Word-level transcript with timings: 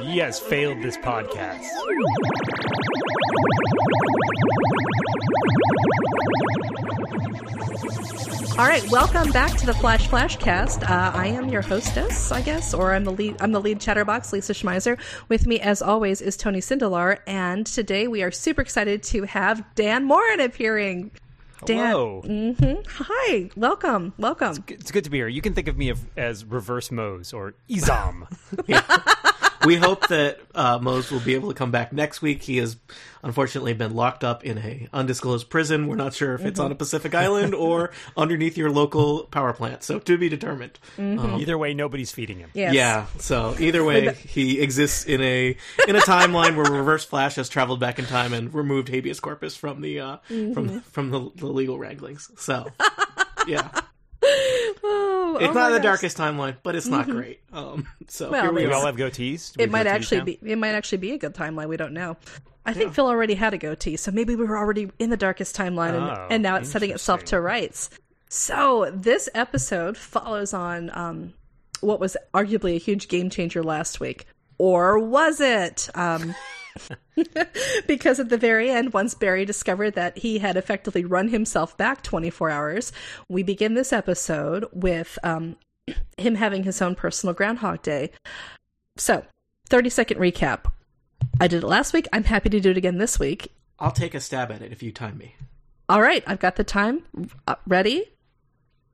He 0.00 0.18
has 0.18 0.38
failed 0.40 0.82
this 0.82 0.96
podcast. 0.96 1.68
All 8.58 8.68
right, 8.68 8.84
welcome 8.90 9.30
back 9.32 9.56
to 9.58 9.66
the 9.66 9.72
Flash 9.74 10.08
Flashcast. 10.08 10.82
Uh, 10.88 11.10
I 11.14 11.28
am 11.28 11.48
your 11.48 11.62
hostess, 11.62 12.30
I 12.30 12.42
guess, 12.42 12.74
or 12.74 12.92
I'm 12.94 13.04
the 13.04 13.10
lead. 13.12 13.36
I'm 13.40 13.50
the 13.52 13.60
lead 13.60 13.80
chatterbox, 13.80 14.32
Lisa 14.32 14.52
Schmeiser. 14.52 14.98
With 15.28 15.46
me, 15.46 15.58
as 15.60 15.80
always, 15.80 16.20
is 16.20 16.36
Tony 16.36 16.60
Sindelar, 16.60 17.18
and 17.26 17.66
today 17.66 18.08
we 18.08 18.22
are 18.22 18.30
super 18.30 18.60
excited 18.60 19.02
to 19.04 19.22
have 19.24 19.64
Dan 19.74 20.04
Moren 20.04 20.40
appearing. 20.40 21.10
Dan, 21.64 21.90
Hello. 21.90 22.22
mhm. 22.26 22.84
hi, 22.88 23.48
welcome, 23.56 24.12
welcome. 24.18 24.62
It's 24.68 24.90
good 24.90 25.04
to 25.04 25.10
be 25.10 25.18
here. 25.18 25.28
You 25.28 25.40
can 25.40 25.54
think 25.54 25.68
of 25.68 25.78
me 25.78 25.88
of, 25.90 26.00
as 26.16 26.44
Reverse 26.44 26.90
Moze 26.90 27.32
or 27.32 27.54
Izam. 27.70 28.26
we 29.66 29.76
hope 29.76 30.08
that 30.08 30.40
uh, 30.54 30.78
Moze 30.80 31.10
will 31.10 31.20
be 31.20 31.34
able 31.34 31.48
to 31.48 31.54
come 31.54 31.70
back 31.70 31.92
next 31.92 32.22
week. 32.22 32.42
He 32.42 32.58
has 32.58 32.76
unfortunately 33.22 33.72
been 33.74 33.94
locked 33.94 34.24
up 34.24 34.44
in 34.44 34.58
a 34.58 34.88
undisclosed 34.92 35.48
prison. 35.48 35.86
We're 35.86 35.96
not 35.96 36.14
sure 36.14 36.34
if 36.34 36.44
it's 36.44 36.58
on 36.58 36.72
a 36.72 36.74
Pacific 36.74 37.14
island 37.14 37.54
or 37.54 37.92
underneath 38.16 38.56
your 38.56 38.70
local 38.70 39.24
power 39.24 39.52
plant. 39.52 39.82
So 39.82 39.98
to 40.00 40.18
be 40.18 40.28
determined. 40.28 40.78
Um, 40.98 41.36
Either 41.40 41.56
way, 41.56 41.74
nobody's 41.74 42.12
feeding 42.12 42.38
him. 42.38 42.50
Yes. 42.54 42.74
Yeah. 42.74 43.06
So 43.18 43.54
either 43.58 43.84
way, 43.84 44.14
he 44.26 44.60
exists 44.60 45.04
in 45.04 45.20
a 45.22 45.56
in 45.88 45.96
a 45.96 46.00
timeline 46.00 46.56
where 46.56 46.70
Reverse 46.70 47.04
Flash 47.04 47.36
has 47.36 47.48
traveled 47.48 47.80
back 47.80 47.98
in 47.98 48.06
time 48.06 48.32
and 48.32 48.52
removed 48.52 48.88
habeas 48.88 49.20
corpus 49.20 49.56
from 49.56 49.80
the 49.80 50.00
uh, 50.00 50.16
from 50.26 50.80
from 50.82 51.10
the, 51.10 51.30
the 51.36 51.46
legal 51.46 51.78
wranglings. 51.78 52.30
So 52.36 52.66
yeah, 53.46 53.68
Oh, 54.84 55.38
it's 55.40 55.50
oh 55.50 55.52
not 55.52 55.70
the 55.70 55.76
gosh. 55.78 55.84
darkest 55.84 56.18
timeline, 56.18 56.56
but 56.62 56.74
it's 56.74 56.86
not 56.86 57.08
great. 57.08 57.40
Um, 57.52 57.86
so 58.08 58.30
Well, 58.30 58.42
here 58.42 58.52
we 58.52 58.66
We 58.66 58.72
all 58.72 58.84
have 58.86 58.96
goatees. 58.96 59.56
We 59.56 59.64
It 59.64 59.70
might 59.70 59.86
goatees 59.86 59.90
actually 59.90 60.18
now? 60.18 60.24
be. 60.24 60.38
It 60.42 60.58
might 60.58 60.74
actually 60.74 60.98
be 60.98 61.12
a 61.12 61.18
good 61.18 61.34
timeline. 61.34 61.68
We 61.68 61.76
don't 61.76 61.92
know. 61.94 62.16
I 62.66 62.72
think 62.72 62.92
Phil 62.94 63.06
already 63.06 63.34
had 63.34 63.54
a 63.54 63.58
goatee, 63.58 63.96
so 63.96 64.10
maybe 64.12 64.36
we 64.36 64.44
were 64.44 64.56
already 64.58 64.90
in 64.98 65.10
the 65.10 65.16
darkest 65.16 65.56
timeline, 65.56 65.94
and, 65.94 66.04
Oh, 66.04 66.26
and 66.30 66.42
now 66.42 66.56
it's 66.56 66.70
setting 66.70 66.90
itself 66.90 67.24
to 67.26 67.40
rights. 67.40 67.90
So 68.28 68.90
this 68.94 69.28
episode 69.34 69.96
follows 69.96 70.54
on 70.54 70.90
um, 70.94 71.32
what 71.80 71.98
was 72.00 72.16
arguably 72.34 72.76
a 72.76 72.78
huge 72.78 73.08
game 73.08 73.30
changer 73.30 73.62
last 73.64 73.98
week, 74.00 74.26
or 74.58 74.98
was 74.98 75.40
it? 75.40 75.88
Um, 75.94 76.34
because 77.86 78.20
at 78.20 78.28
the 78.28 78.38
very 78.38 78.70
end, 78.70 78.92
once 78.92 79.14
Barry 79.14 79.44
discovered 79.44 79.94
that 79.94 80.18
he 80.18 80.38
had 80.38 80.56
effectively 80.56 81.04
run 81.04 81.28
himself 81.28 81.76
back 81.76 82.02
24 82.02 82.50
hours, 82.50 82.92
we 83.28 83.42
begin 83.42 83.74
this 83.74 83.92
episode 83.92 84.66
with 84.72 85.18
um, 85.22 85.56
him 86.18 86.34
having 86.34 86.64
his 86.64 86.80
own 86.82 86.94
personal 86.94 87.34
Groundhog 87.34 87.82
Day. 87.82 88.10
So, 88.96 89.24
30 89.68 89.90
second 89.90 90.18
recap. 90.18 90.70
I 91.40 91.48
did 91.48 91.62
it 91.62 91.66
last 91.66 91.92
week. 91.92 92.06
I'm 92.12 92.24
happy 92.24 92.50
to 92.50 92.60
do 92.60 92.70
it 92.70 92.76
again 92.76 92.98
this 92.98 93.18
week. 93.18 93.52
I'll 93.78 93.90
take 93.90 94.14
a 94.14 94.20
stab 94.20 94.50
at 94.52 94.62
it 94.62 94.72
if 94.72 94.82
you 94.82 94.92
time 94.92 95.18
me. 95.18 95.36
All 95.88 96.00
right, 96.00 96.22
I've 96.26 96.38
got 96.38 96.56
the 96.56 96.64
time. 96.64 97.04
Uh, 97.46 97.56
ready, 97.66 98.12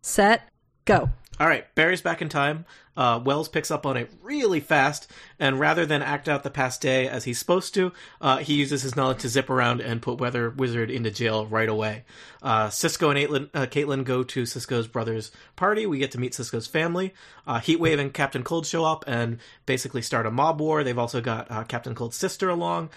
set, 0.02 0.48
go. 0.84 1.10
All 1.40 1.46
right, 1.46 1.72
Barry's 1.74 2.02
back 2.02 2.22
in 2.22 2.28
time. 2.28 2.64
Uh, 2.98 3.20
Wells 3.24 3.48
picks 3.48 3.70
up 3.70 3.86
on 3.86 3.96
it 3.96 4.10
really 4.22 4.58
fast, 4.58 5.08
and 5.38 5.60
rather 5.60 5.86
than 5.86 6.02
act 6.02 6.28
out 6.28 6.42
the 6.42 6.50
past 6.50 6.80
day 6.80 7.08
as 7.08 7.22
he's 7.22 7.38
supposed 7.38 7.72
to, 7.74 7.92
uh, 8.20 8.38
he 8.38 8.54
uses 8.54 8.82
his 8.82 8.96
knowledge 8.96 9.20
to 9.20 9.28
zip 9.28 9.48
around 9.48 9.80
and 9.80 10.02
put 10.02 10.18
Weather 10.18 10.50
Wizard 10.50 10.90
into 10.90 11.12
jail 11.12 11.46
right 11.46 11.68
away. 11.68 12.04
Uh, 12.42 12.70
Cisco 12.70 13.10
and 13.10 13.18
Aitlin, 13.18 13.50
uh, 13.54 13.66
Caitlin 13.66 14.02
go 14.02 14.24
to 14.24 14.44
Cisco's 14.46 14.88
brother's 14.88 15.30
party. 15.54 15.86
We 15.86 15.98
get 15.98 16.10
to 16.12 16.18
meet 16.18 16.34
Cisco's 16.34 16.66
family. 16.66 17.14
Uh, 17.46 17.60
Heatwave 17.60 18.00
and 18.00 18.12
Captain 18.12 18.42
Cold 18.42 18.66
show 18.66 18.84
up 18.84 19.04
and 19.06 19.38
basically 19.64 20.02
start 20.02 20.26
a 20.26 20.30
mob 20.32 20.60
war. 20.60 20.82
They've 20.82 20.98
also 20.98 21.20
got 21.20 21.50
uh, 21.50 21.64
Captain 21.64 21.94
Cold's 21.94 22.16
sister 22.16 22.48
along. 22.48 22.90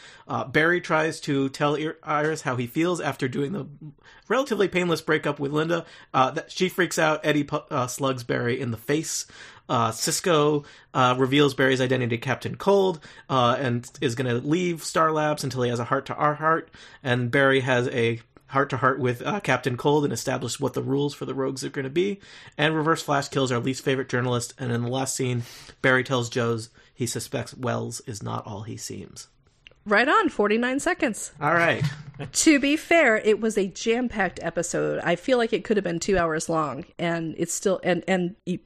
Barry 0.49 0.81
tries 0.81 1.19
to 1.21 1.49
tell 1.49 1.77
Iris 2.03 2.41
how 2.41 2.55
he 2.55 2.65
feels 2.65 2.99
after 2.99 3.27
doing 3.27 3.51
the 3.51 3.67
relatively 4.27 4.67
painless 4.67 5.01
breakup 5.01 5.39
with 5.39 5.51
Linda. 5.51 5.85
That 6.13 6.51
she 6.51 6.69
freaks 6.69 6.97
out. 6.97 7.21
Eddie 7.23 7.47
slugs 7.87 8.23
Barry 8.23 8.59
in 8.59 8.71
the 8.71 8.77
face. 8.77 9.27
Uh, 9.71 9.89
Cisco 9.89 10.65
uh, 10.93 11.15
reveals 11.17 11.53
Barry's 11.53 11.79
identity 11.79 12.17
to 12.17 12.21
Captain 12.21 12.57
Cold 12.57 12.99
uh, 13.29 13.55
and 13.57 13.89
is 14.01 14.15
going 14.15 14.27
to 14.27 14.45
leave 14.45 14.83
Star 14.83 15.13
Labs 15.13 15.45
until 15.45 15.61
he 15.61 15.69
has 15.69 15.79
a 15.79 15.85
heart 15.85 16.07
to 16.07 16.15
our 16.15 16.33
heart. 16.33 16.69
And 17.01 17.31
Barry 17.31 17.61
has 17.61 17.87
a 17.87 18.19
heart 18.47 18.69
to 18.71 18.77
heart 18.77 18.99
with 18.99 19.25
uh, 19.25 19.39
Captain 19.39 19.77
Cold 19.77 20.03
and 20.03 20.11
established 20.11 20.59
what 20.59 20.73
the 20.73 20.83
rules 20.83 21.13
for 21.13 21.23
the 21.23 21.33
rogues 21.33 21.63
are 21.63 21.69
going 21.69 21.85
to 21.85 21.89
be. 21.89 22.19
And 22.57 22.75
Reverse 22.75 23.01
Flash 23.01 23.29
kills 23.29 23.49
our 23.49 23.59
least 23.59 23.81
favorite 23.81 24.09
journalist. 24.09 24.53
And 24.59 24.73
in 24.73 24.81
the 24.81 24.89
last 24.89 25.15
scene, 25.15 25.43
Barry 25.81 26.03
tells 26.03 26.29
Joe's 26.29 26.69
he 26.93 27.07
suspects 27.07 27.55
Wells 27.55 28.01
is 28.01 28.21
not 28.21 28.45
all 28.45 28.63
he 28.63 28.75
seems. 28.75 29.29
Right 29.85 30.07
on, 30.09 30.27
49 30.27 30.81
seconds. 30.81 31.31
All 31.39 31.53
right. 31.53 31.83
To 32.33 32.59
be 32.59 32.77
fair, 32.77 33.17
it 33.17 33.41
was 33.41 33.57
a 33.57 33.65
jam 33.65 34.07
packed 34.07 34.39
episode. 34.43 34.99
I 35.03 35.15
feel 35.15 35.39
like 35.39 35.53
it 35.53 35.63
could 35.63 35.77
have 35.77 35.83
been 35.83 35.99
two 35.99 36.19
hours 36.19 36.49
long, 36.49 36.85
and 36.99 37.33
it's 37.35 37.51
still 37.51 37.79
and 37.83 38.03
and 38.07 38.35
you, 38.45 38.59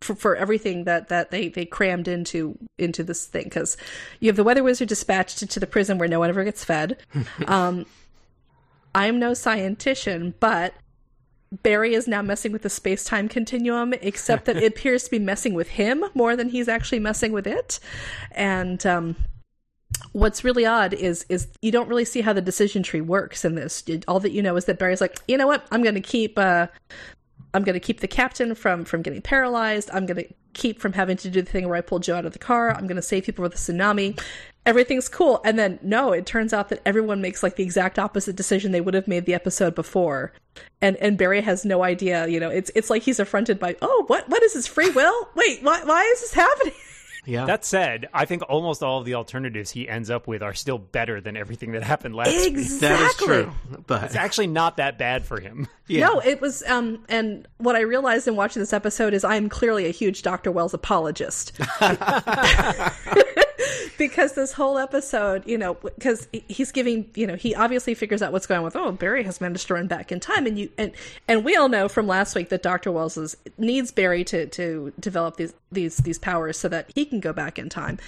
for, 0.00 0.14
for 0.14 0.36
everything 0.36 0.84
that 0.84 1.08
that 1.08 1.30
they 1.30 1.48
they 1.48 1.64
crammed 1.64 2.08
into 2.08 2.58
into 2.78 3.02
this 3.02 3.26
thing 3.26 3.44
because 3.44 3.76
you 4.18 4.28
have 4.28 4.36
the 4.36 4.44
weather 4.44 4.62
wizard 4.62 4.88
dispatched 4.88 5.48
to 5.48 5.60
the 5.60 5.66
prison 5.66 5.98
where 5.98 6.08
no 6.08 6.18
one 6.18 6.30
ever 6.30 6.44
gets 6.44 6.64
fed. 6.64 6.96
um, 7.46 7.86
I'm 8.94 9.18
no 9.18 9.32
scientician, 9.32 10.34
but 10.40 10.74
Barry 11.62 11.94
is 11.94 12.06
now 12.06 12.22
messing 12.22 12.52
with 12.52 12.62
the 12.62 12.70
space 12.70 13.04
time 13.04 13.28
continuum, 13.28 13.92
except 13.94 14.44
that 14.44 14.56
it 14.56 14.64
appears 14.72 15.04
to 15.04 15.10
be 15.10 15.18
messing 15.18 15.54
with 15.54 15.68
him 15.68 16.04
more 16.14 16.36
than 16.36 16.48
he's 16.48 16.68
actually 16.68 17.00
messing 17.00 17.32
with 17.32 17.46
it. 17.46 17.80
And 18.32 18.84
um, 18.86 19.16
what's 20.12 20.44
really 20.44 20.64
odd 20.64 20.94
is 20.94 21.26
is 21.28 21.48
you 21.60 21.72
don't 21.72 21.88
really 21.88 22.04
see 22.04 22.20
how 22.20 22.32
the 22.32 22.40
decision 22.40 22.82
tree 22.82 23.00
works 23.00 23.44
in 23.44 23.56
this. 23.56 23.82
All 24.06 24.20
that 24.20 24.32
you 24.32 24.42
know 24.42 24.56
is 24.56 24.66
that 24.66 24.78
Barry's 24.78 25.00
like, 25.00 25.18
you 25.26 25.36
know 25.36 25.46
what, 25.46 25.66
I'm 25.70 25.82
going 25.82 25.94
to 25.94 26.00
keep. 26.00 26.38
Uh, 26.38 26.68
I'm 27.52 27.64
going 27.64 27.74
to 27.74 27.80
keep 27.80 28.00
the 28.00 28.08
captain 28.08 28.54
from 28.54 28.84
from 28.84 29.02
getting 29.02 29.22
paralyzed. 29.22 29.90
I'm 29.92 30.06
going 30.06 30.24
to 30.24 30.34
keep 30.52 30.80
from 30.80 30.92
having 30.92 31.16
to 31.18 31.30
do 31.30 31.42
the 31.42 31.50
thing 31.50 31.68
where 31.68 31.76
I 31.76 31.80
pull 31.80 31.98
Joe 31.98 32.16
out 32.16 32.26
of 32.26 32.32
the 32.32 32.38
car. 32.38 32.74
I'm 32.74 32.86
going 32.86 32.96
to 32.96 33.02
save 33.02 33.24
people 33.24 33.42
with 33.42 33.52
the 33.52 33.58
tsunami. 33.58 34.20
Everything's 34.66 35.08
cool. 35.08 35.40
And 35.44 35.58
then 35.58 35.78
no, 35.82 36.12
it 36.12 36.26
turns 36.26 36.52
out 36.52 36.68
that 36.68 36.82
everyone 36.84 37.22
makes 37.22 37.42
like 37.42 37.56
the 37.56 37.62
exact 37.62 37.98
opposite 37.98 38.36
decision 38.36 38.72
they 38.72 38.80
would 38.80 38.94
have 38.94 39.08
made 39.08 39.26
the 39.26 39.34
episode 39.34 39.74
before. 39.74 40.32
And 40.82 40.96
and 40.96 41.16
Barry 41.16 41.40
has 41.40 41.64
no 41.64 41.82
idea, 41.82 42.26
you 42.28 42.38
know. 42.40 42.50
It's 42.50 42.70
it's 42.74 42.90
like 42.90 43.02
he's 43.02 43.20
affronted 43.20 43.58
by, 43.58 43.76
"Oh, 43.80 44.04
what 44.06 44.28
what 44.28 44.42
is 44.42 44.52
his 44.52 44.66
free 44.66 44.90
will? 44.90 45.28
Wait, 45.34 45.62
why 45.62 45.82
why 45.84 46.02
is 46.02 46.20
this 46.20 46.34
happening?" 46.34 46.74
Yeah. 47.30 47.46
That 47.46 47.64
said, 47.64 48.08
I 48.12 48.24
think 48.24 48.42
almost 48.48 48.82
all 48.82 48.98
of 48.98 49.04
the 49.04 49.14
alternatives 49.14 49.70
he 49.70 49.88
ends 49.88 50.10
up 50.10 50.26
with 50.26 50.42
are 50.42 50.54
still 50.54 50.78
better 50.78 51.20
than 51.20 51.36
everything 51.36 51.72
that 51.72 51.82
happened 51.84 52.14
last 52.16 52.30
week. 52.30 52.48
exactly. 52.48 52.88
that 52.88 53.00
is 53.00 53.14
true. 53.16 53.52
But 53.86 54.02
It's 54.04 54.16
actually 54.16 54.48
not 54.48 54.78
that 54.78 54.98
bad 54.98 55.24
for 55.24 55.40
him. 55.40 55.68
yeah. 55.86 56.06
No, 56.06 56.18
it 56.20 56.40
was 56.40 56.62
um 56.64 57.04
and 57.08 57.46
what 57.58 57.76
I 57.76 57.80
realized 57.80 58.26
in 58.26 58.34
watching 58.34 58.60
this 58.60 58.72
episode 58.72 59.14
is 59.14 59.22
I'm 59.22 59.48
clearly 59.48 59.86
a 59.86 59.90
huge 59.90 60.22
Dr. 60.22 60.50
Wells 60.50 60.74
apologist. 60.74 61.52
because 63.98 64.32
this 64.34 64.52
whole 64.52 64.78
episode, 64.78 65.46
you 65.46 65.58
know, 65.58 65.74
because 65.74 66.28
he's 66.48 66.72
giving, 66.72 67.10
you 67.14 67.26
know, 67.26 67.36
he 67.36 67.54
obviously 67.54 67.94
figures 67.94 68.22
out 68.22 68.32
what's 68.32 68.46
going 68.46 68.58
on 68.58 68.64
with, 68.64 68.76
oh, 68.76 68.92
Barry 68.92 69.22
has 69.24 69.40
managed 69.40 69.66
to 69.68 69.74
run 69.74 69.86
back 69.86 70.12
in 70.12 70.20
time 70.20 70.46
and 70.46 70.58
you 70.58 70.70
and 70.78 70.92
and 71.28 71.44
we 71.44 71.56
all 71.56 71.68
know 71.68 71.88
from 71.88 72.06
last 72.06 72.34
week 72.34 72.48
that 72.50 72.62
Dr. 72.62 72.92
Wells 72.92 73.16
is, 73.16 73.36
needs 73.58 73.90
Barry 73.90 74.24
to 74.24 74.46
to 74.46 74.92
develop 74.98 75.36
these 75.36 75.54
these 75.72 75.98
these 75.98 76.18
powers 76.18 76.58
so 76.58 76.68
that 76.68 76.90
he 76.94 77.04
can 77.04 77.20
go 77.20 77.32
back 77.32 77.58
in 77.58 77.68
time. 77.68 77.98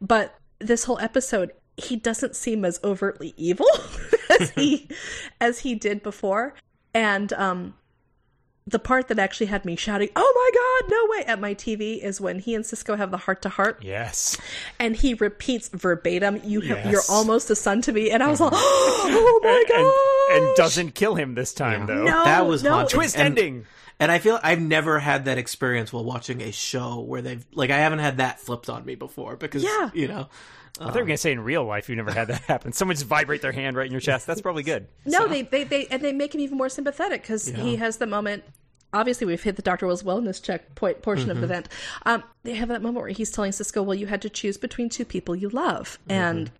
But 0.00 0.38
this 0.58 0.84
whole 0.84 0.98
episode 0.98 1.52
he 1.76 1.96
doesn't 1.96 2.36
seem 2.36 2.64
as 2.64 2.78
overtly 2.84 3.34
evil 3.36 3.66
as 4.40 4.50
he 4.50 4.88
as 5.40 5.60
he 5.60 5.74
did 5.74 6.02
before 6.02 6.54
and 6.94 7.32
um 7.32 7.74
the 8.66 8.78
part 8.78 9.08
that 9.08 9.18
actually 9.18 9.46
had 9.46 9.64
me 9.64 9.74
shouting 9.74 10.08
oh 10.14 10.32
my 10.34 10.86
god 10.86 10.90
no 10.90 11.06
way 11.10 11.24
at 11.26 11.40
my 11.40 11.52
tv 11.54 12.00
is 12.00 12.20
when 12.20 12.38
he 12.38 12.54
and 12.54 12.64
cisco 12.64 12.94
have 12.94 13.10
the 13.10 13.16
heart 13.16 13.42
to 13.42 13.48
heart 13.48 13.78
Yes. 13.82 14.36
and 14.78 14.94
he 14.94 15.14
repeats 15.14 15.68
verbatim 15.68 16.40
you 16.44 16.60
have 16.60 16.78
Yes. 16.78 16.92
you're 16.92 17.02
almost 17.10 17.50
a 17.50 17.56
son 17.56 17.82
to 17.82 17.92
me 17.92 18.10
and 18.10 18.22
i 18.22 18.28
was 18.28 18.40
like 18.40 18.52
mm-hmm. 18.52 18.60
oh 18.62 19.40
my 19.42 19.64
god 19.68 20.36
and 20.46 20.56
doesn't 20.56 20.94
kill 20.94 21.14
him 21.16 21.34
this 21.34 21.52
time, 21.52 21.86
though. 21.86 22.04
no 22.04 22.24
that 22.24 22.46
was 22.46 22.62
no, 22.62 22.70
haunting. 22.72 22.98
Twist 22.98 23.16
And- 23.16 23.38
ending. 23.38 23.66
And 24.00 24.10
I 24.10 24.18
feel 24.18 24.40
I've 24.42 24.60
never 24.60 24.98
had 24.98 25.26
that 25.26 25.38
experience 25.38 25.92
while 25.92 26.02
watching 26.04 26.40
a 26.40 26.50
show 26.50 26.98
where 27.00 27.22
they've 27.22 27.44
like 27.52 27.70
I 27.70 27.78
haven't 27.78 28.00
had 28.00 28.16
that 28.16 28.40
flipped 28.40 28.68
on 28.68 28.84
me 28.84 28.94
before 28.96 29.36
because 29.36 29.62
Yeah. 29.62 29.90
you 29.94 30.08
know 30.08 30.28
I 30.80 30.84
thought 30.86 30.94
you 30.94 31.00
were 31.00 31.06
going 31.06 31.16
to 31.16 31.18
say 31.18 31.32
in 31.32 31.40
real 31.40 31.64
life 31.64 31.88
you 31.88 31.96
never 31.96 32.12
had 32.12 32.28
that 32.28 32.42
happen. 32.42 32.72
Someone 32.72 32.96
just 32.96 33.06
vibrate 33.06 33.42
their 33.42 33.52
hand 33.52 33.76
right 33.76 33.86
in 33.86 33.92
your 33.92 34.00
chest. 34.00 34.26
That's 34.26 34.40
probably 34.40 34.62
good. 34.62 34.88
No, 35.04 35.26
they, 35.28 35.42
they 35.42 35.64
they 35.64 35.86
and 35.88 36.02
they 36.02 36.12
make 36.12 36.34
him 36.34 36.40
even 36.40 36.56
more 36.56 36.68
sympathetic 36.68 37.22
because 37.22 37.46
he 37.46 37.76
has 37.76 37.98
the 37.98 38.06
moment. 38.06 38.44
Obviously, 38.94 39.26
we've 39.26 39.42
hit 39.42 39.56
the 39.56 39.62
Doctor 39.62 39.86
Wells' 39.86 40.02
wellness 40.02 40.42
check 40.42 40.74
point 40.74 41.00
portion 41.02 41.30
of 41.30 41.38
the 41.38 41.44
event. 41.44 41.68
Um, 42.04 42.22
they 42.42 42.54
have 42.54 42.68
that 42.68 42.82
moment 42.82 43.02
where 43.02 43.08
he's 43.08 43.30
telling 43.30 43.52
Cisco, 43.52 43.82
"Well, 43.82 43.94
you 43.94 44.06
had 44.06 44.22
to 44.22 44.30
choose 44.30 44.56
between 44.58 44.88
two 44.88 45.04
people 45.04 45.34
you 45.34 45.48
love, 45.48 45.98
and 46.08 46.50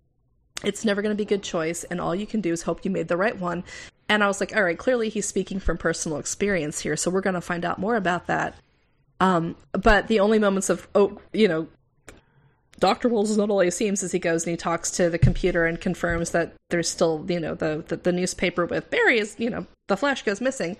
it's 0.63 0.85
never 0.85 1.01
going 1.01 1.15
to 1.15 1.17
be 1.17 1.23
a 1.23 1.37
good 1.37 1.43
choice, 1.43 1.83
and 1.83 1.99
all 2.01 2.15
you 2.15 2.25
can 2.25 2.41
do 2.41 2.51
is 2.51 2.63
hope 2.63 2.85
you 2.85 2.91
made 2.91 3.07
the 3.07 3.17
right 3.17 3.37
one." 3.39 3.63
And 4.09 4.23
I 4.23 4.27
was 4.27 4.39
like, 4.39 4.55
"All 4.55 4.63
right, 4.63 4.77
clearly 4.77 5.09
he's 5.09 5.27
speaking 5.27 5.59
from 5.59 5.77
personal 5.77 6.17
experience 6.17 6.79
here, 6.79 6.95
so 6.95 7.11
we're 7.11 7.21
going 7.21 7.35
to 7.35 7.41
find 7.41 7.65
out 7.65 7.79
more 7.79 7.95
about 7.95 8.27
that." 8.27 8.55
Um, 9.19 9.55
but 9.71 10.07
the 10.07 10.19
only 10.19 10.39
moments 10.39 10.69
of 10.69 10.87
oh, 10.95 11.19
you 11.33 11.47
know, 11.47 11.67
Dr. 12.79 13.07
Wells 13.09 13.29
is 13.29 13.37
not 13.37 13.49
all 13.49 13.59
he 13.59 13.71
seems 13.71 14.03
as 14.03 14.11
he 14.11 14.19
goes 14.19 14.45
and 14.45 14.51
he 14.51 14.57
talks 14.57 14.91
to 14.91 15.09
the 15.09 15.17
computer 15.19 15.65
and 15.65 15.79
confirms 15.79 16.31
that 16.31 16.53
there's 16.69 16.89
still, 16.89 17.25
you 17.29 17.39
know, 17.39 17.55
the, 17.55 17.83
the, 17.87 17.97
the 17.97 18.11
newspaper 18.11 18.65
with 18.65 18.89
Barry 18.89 19.19
is, 19.19 19.35
you 19.37 19.49
know, 19.49 19.65
the 19.87 19.95
Flash 19.97 20.23
goes 20.23 20.41
missing. 20.41 20.77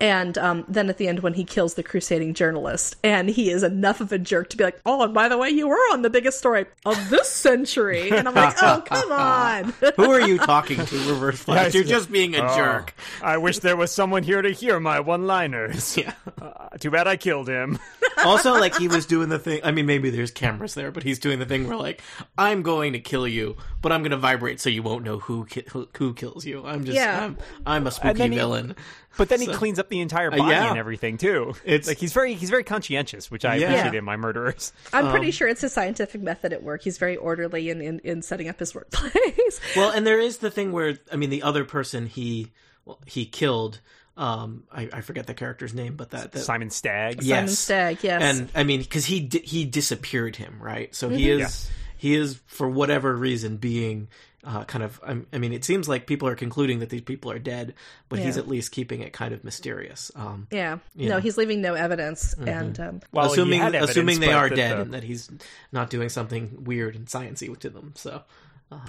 And 0.00 0.38
um, 0.38 0.64
then 0.68 0.88
at 0.90 0.96
the 0.98 1.08
end, 1.08 1.20
when 1.20 1.34
he 1.34 1.42
kills 1.42 1.74
the 1.74 1.82
crusading 1.82 2.32
journalist, 2.34 2.94
and 3.02 3.28
he 3.28 3.50
is 3.50 3.64
enough 3.64 4.00
of 4.00 4.12
a 4.12 4.18
jerk 4.18 4.48
to 4.50 4.56
be 4.56 4.62
like, 4.62 4.80
"Oh, 4.86 5.02
and 5.02 5.12
by 5.12 5.28
the 5.28 5.36
way, 5.36 5.48
you 5.50 5.66
were 5.66 5.74
on 5.90 6.02
the 6.02 6.08
biggest 6.08 6.38
story 6.38 6.66
of 6.86 7.10
this 7.10 7.28
century," 7.28 8.08
and 8.12 8.28
I'm 8.28 8.34
like, 8.34 8.54
"Oh, 8.62 8.80
come 8.86 9.10
on." 9.10 9.74
Who 9.96 10.08
are 10.08 10.20
you 10.20 10.38
talking 10.38 10.76
to, 10.86 10.96
Reverse 11.08 11.40
Flash? 11.40 11.64
Yes. 11.64 11.74
You're 11.74 11.82
just 11.82 12.12
being 12.12 12.36
a 12.36 12.48
Oh, 12.48 12.56
jerk. 12.56 12.94
I 13.20 13.38
wish 13.38 13.58
there 13.58 13.76
was 13.76 13.90
someone 13.90 14.22
here 14.22 14.40
to 14.40 14.50
hear 14.52 14.78
my 14.78 15.00
one-liners. 15.00 15.96
Yeah. 15.96 16.12
Uh, 16.40 16.68
too 16.78 16.92
bad 16.92 17.08
I 17.08 17.16
killed 17.16 17.48
him. 17.48 17.80
Also, 18.24 18.52
like 18.52 18.76
he 18.76 18.88
was 18.88 19.06
doing 19.06 19.28
the 19.28 19.38
thing. 19.38 19.60
I 19.64 19.70
mean, 19.70 19.86
maybe 19.86 20.10
there's 20.10 20.30
cameras 20.30 20.74
there, 20.74 20.90
but 20.90 21.02
he's 21.02 21.18
doing 21.18 21.38
the 21.38 21.46
thing 21.46 21.66
where 21.68 21.76
like 21.76 22.02
I'm 22.36 22.62
going 22.62 22.92
to 22.94 23.00
kill 23.00 23.26
you, 23.28 23.56
but 23.82 23.92
I'm 23.92 24.02
going 24.02 24.10
to 24.12 24.16
vibrate 24.16 24.60
so 24.60 24.70
you 24.70 24.82
won't 24.82 25.04
know 25.04 25.18
who 25.18 25.46
ki- 25.46 25.64
who, 25.70 25.88
who 25.96 26.14
kills 26.14 26.44
you. 26.46 26.64
I'm 26.64 26.84
just 26.84 26.96
Yeah. 26.96 27.24
I'm, 27.24 27.38
I'm 27.66 27.86
a 27.86 27.90
spooky 27.90 28.18
then 28.18 28.32
he- 28.32 28.38
villain. 28.38 28.76
But 29.16 29.30
then 29.30 29.40
he 29.40 29.48
cleans 29.48 29.80
up 29.80 29.88
the 29.88 30.00
entire 30.00 30.30
body 30.30 30.52
yeah. 30.52 30.68
and 30.68 30.78
everything 30.78 31.18
too. 31.18 31.54
It's- 31.64 31.88
like 31.88 31.98
he's 31.98 32.12
very 32.12 32.34
he's 32.34 32.50
very 32.50 32.62
conscientious, 32.64 33.30
which 33.30 33.44
I 33.44 33.56
Yeah. 33.56 33.70
appreciate 33.70 33.94
in 33.98 34.04
my 34.04 34.16
murderers. 34.16 34.72
I'm 34.92 35.06
Um, 35.06 35.10
pretty 35.10 35.32
sure 35.32 35.48
it's 35.48 35.60
his 35.62 35.72
scientific 35.72 36.20
method 36.22 36.52
at 36.52 36.62
work. 36.62 36.82
He's 36.82 36.98
very 36.98 37.16
orderly 37.16 37.68
in, 37.70 37.80
in, 37.80 37.98
in 38.04 38.22
setting 38.22 38.48
up 38.48 38.60
his 38.60 38.74
workplace. 38.74 39.60
Well, 39.76 39.90
and 39.90 40.06
there 40.06 40.20
is 40.20 40.38
the 40.38 40.50
thing 40.50 40.70
where 40.72 40.98
I 41.12 41.16
mean, 41.16 41.30
the 41.30 41.42
other 41.42 41.64
person 41.64 42.06
he 42.06 42.52
well, 42.84 43.00
he 43.06 43.26
killed. 43.26 43.80
Um, 44.18 44.64
I, 44.72 44.88
I 44.92 45.00
forget 45.00 45.26
the 45.28 45.34
character's 45.34 45.72
name, 45.72 45.94
but 45.94 46.10
that, 46.10 46.32
that 46.32 46.40
Simon 46.40 46.70
Stagg. 46.70 47.22
Yeah. 47.22 47.36
Simon 47.36 47.48
Yes. 47.48 47.58
Stagg, 47.58 47.98
yes. 48.02 48.22
and 48.22 48.48
I 48.54 48.64
mean, 48.64 48.80
because 48.80 49.04
he 49.06 49.20
di- 49.20 49.42
he 49.44 49.64
disappeared 49.64 50.34
him, 50.34 50.58
right? 50.60 50.92
So 50.94 51.08
he 51.08 51.30
is 51.30 51.38
Yes. 51.38 51.70
he 51.96 52.14
is 52.16 52.40
for 52.46 52.68
whatever 52.68 53.14
reason 53.14 53.58
being 53.58 54.08
uh, 54.44 54.64
kind 54.64 54.82
of. 54.82 55.00
I, 55.06 55.18
I 55.32 55.38
mean, 55.38 55.52
it 55.52 55.64
seems 55.64 55.88
like 55.88 56.06
people 56.06 56.26
are 56.26 56.34
concluding 56.34 56.80
that 56.80 56.90
these 56.90 57.02
people 57.02 57.30
are 57.30 57.38
dead, 57.38 57.74
but 58.08 58.18
he's 58.18 58.36
at 58.36 58.48
least 58.48 58.72
keeping 58.72 59.02
it 59.02 59.12
kind 59.12 59.32
of 59.34 59.44
mysterious. 59.44 60.10
Um, 60.16 60.48
yeah. 60.50 60.78
Yeah. 60.96 61.10
No, 61.10 61.20
he's 61.20 61.36
leaving 61.36 61.60
no 61.60 61.74
evidence. 61.74 62.34
And 62.34 62.78
um, 62.80 63.00
Well, 63.12 63.26
he 63.26 63.32
assuming 63.32 63.60
evidence, 63.60 63.90
assuming 63.90 64.18
they 64.20 64.32
are 64.32 64.48
dead 64.48 64.78
the- 64.78 64.82
and 64.82 64.94
that 64.94 65.02
he's 65.04 65.30
not 65.70 65.90
doing 65.90 66.08
something 66.08 66.64
weird 66.64 66.96
and 66.96 67.06
sciency 67.06 67.56
to 67.60 67.68
them. 67.70 67.92
So 67.96 68.22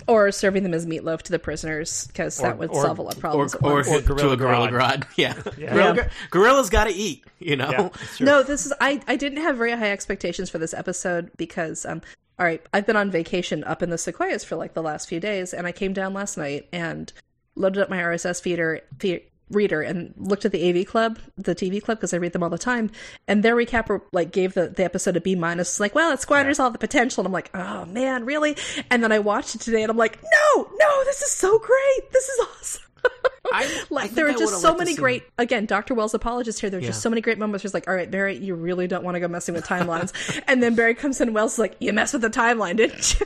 or 0.07 0.31
serving 0.31 0.63
them 0.63 0.73
as 0.73 0.85
meatloaf 0.85 1.21
to 1.23 1.31
the 1.31 1.39
prisoners, 1.39 2.07
because 2.07 2.37
that 2.37 2.57
would 2.57 2.69
or- 2.71 2.83
solve 2.83 2.99
a 2.99 3.01
lot 3.01 3.13
of 3.13 3.19
or 3.19 3.21
problems. 3.21 3.55
at 3.55 3.63
or, 3.63 3.73
once. 3.75 3.87
Or 3.87 4.01
to 4.01 4.31
a 4.31 4.37
gorilla 4.37 4.67
Grodd. 4.69 5.03
grodd. 5.03 5.05
Yeah, 5.17 5.33
Yeah. 5.57 5.73
Gorilla, 5.73 5.95
yeah. 5.95 6.09
Gorilla's 6.31 6.69
got 6.69 6.85
to 6.85 6.91
eat. 6.93 7.23
You 7.39 7.55
know. 7.55 7.71
Yeah. 7.71 7.89
No, 8.19 8.43
this 8.43 8.65
is 8.65 8.73
I. 8.81 9.01
I 9.07 9.15
didn't 9.15 9.41
have 9.41 9.55
very 9.57 9.71
high 9.71 9.91
expectations 9.91 10.49
for 10.49 10.57
this 10.57 10.73
episode 10.73 11.31
because 11.37 11.85
um. 11.85 12.01
All 12.37 12.45
right, 12.45 12.61
I've 12.73 12.85
been 12.85 12.95
on 12.95 13.11
vacation 13.11 13.65
up 13.65 13.83
in 13.83 13.89
the 13.89 13.97
Sequoias 13.97 14.45
for 14.45 14.55
like 14.55 14.73
the 14.73 14.81
last 14.81 15.09
few 15.09 15.19
days, 15.19 15.53
and 15.53 15.67
I 15.67 15.73
came 15.73 15.91
down 15.91 16.13
last 16.13 16.37
night 16.37 16.69
and 16.71 17.11
loaded 17.55 17.81
up 17.81 17.89
my 17.89 17.97
RSS 17.97 18.41
feeder 18.41 18.79
fe- 18.97 19.25
reader 19.49 19.81
and 19.81 20.13
looked 20.17 20.45
at 20.45 20.51
the 20.51 20.69
AV 20.69 20.85
Club, 20.85 21.19
the 21.37 21.55
TV 21.55 21.81
Club, 21.81 21.97
because 21.97 22.13
I 22.13 22.17
read 22.17 22.33
them 22.33 22.43
all 22.43 22.49
the 22.49 22.57
time, 22.57 22.91
and 23.27 23.43
their 23.43 23.55
recap 23.55 24.01
like 24.11 24.31
gave 24.31 24.53
the, 24.53 24.67
the 24.69 24.83
episode 24.83 25.17
a 25.17 25.21
B 25.21 25.35
minus. 25.35 25.79
Like, 25.79 25.95
well, 25.95 26.11
it 26.11 26.19
squanders 26.21 26.59
all 26.59 26.69
the 26.71 26.77
potential, 26.77 27.21
and 27.21 27.27
I'm 27.27 27.33
like, 27.33 27.49
oh 27.55 27.85
man, 27.85 28.25
really? 28.25 28.55
And 28.91 29.03
then 29.03 29.11
I 29.11 29.19
watched 29.19 29.55
it 29.55 29.61
today, 29.61 29.81
and 29.83 29.89
I'm 29.89 29.97
like, 29.97 30.19
no, 30.21 30.69
no, 30.77 31.03
this 31.05 31.21
is 31.21 31.31
so 31.31 31.57
great, 31.59 32.11
this 32.11 32.27
is 32.29 32.39
awesome. 32.39 32.83
I- 33.05 33.29
I 33.51 33.83
like 33.89 34.03
think 34.07 34.15
there 34.15 34.27
are 34.29 34.33
just 34.33 34.61
so 34.61 34.75
many 34.75 34.93
great 34.93 35.23
again 35.39 35.65
dr 35.65 35.91
wells 35.95 36.13
apologist 36.13 36.59
here 36.59 36.69
there's 36.69 36.85
just 36.85 36.97
Yeah. 36.99 37.01
so 37.03 37.09
many 37.09 37.21
great 37.21 37.39
moments 37.39 37.63
where 37.63 37.69
it's 37.69 37.73
like 37.73 37.87
all 37.87 37.95
right 37.95 38.11
barry 38.11 38.37
you 38.37 38.53
really 38.53 38.85
don't 38.87 39.03
want 39.03 39.15
to 39.15 39.19
go 39.19 39.27
messing 39.27 39.55
with 39.55 39.65
timelines 39.65 40.13
and 40.47 40.61
then 40.61 40.75
barry 40.75 40.93
comes 40.93 41.19
in 41.19 41.33
wells 41.33 41.53
is 41.53 41.59
like 41.59 41.75
you 41.79 41.91
mess 41.91 42.13
with 42.13 42.21
the 42.21 42.29
timeline 42.29 42.75
didn't 42.77 43.19
you 43.19 43.25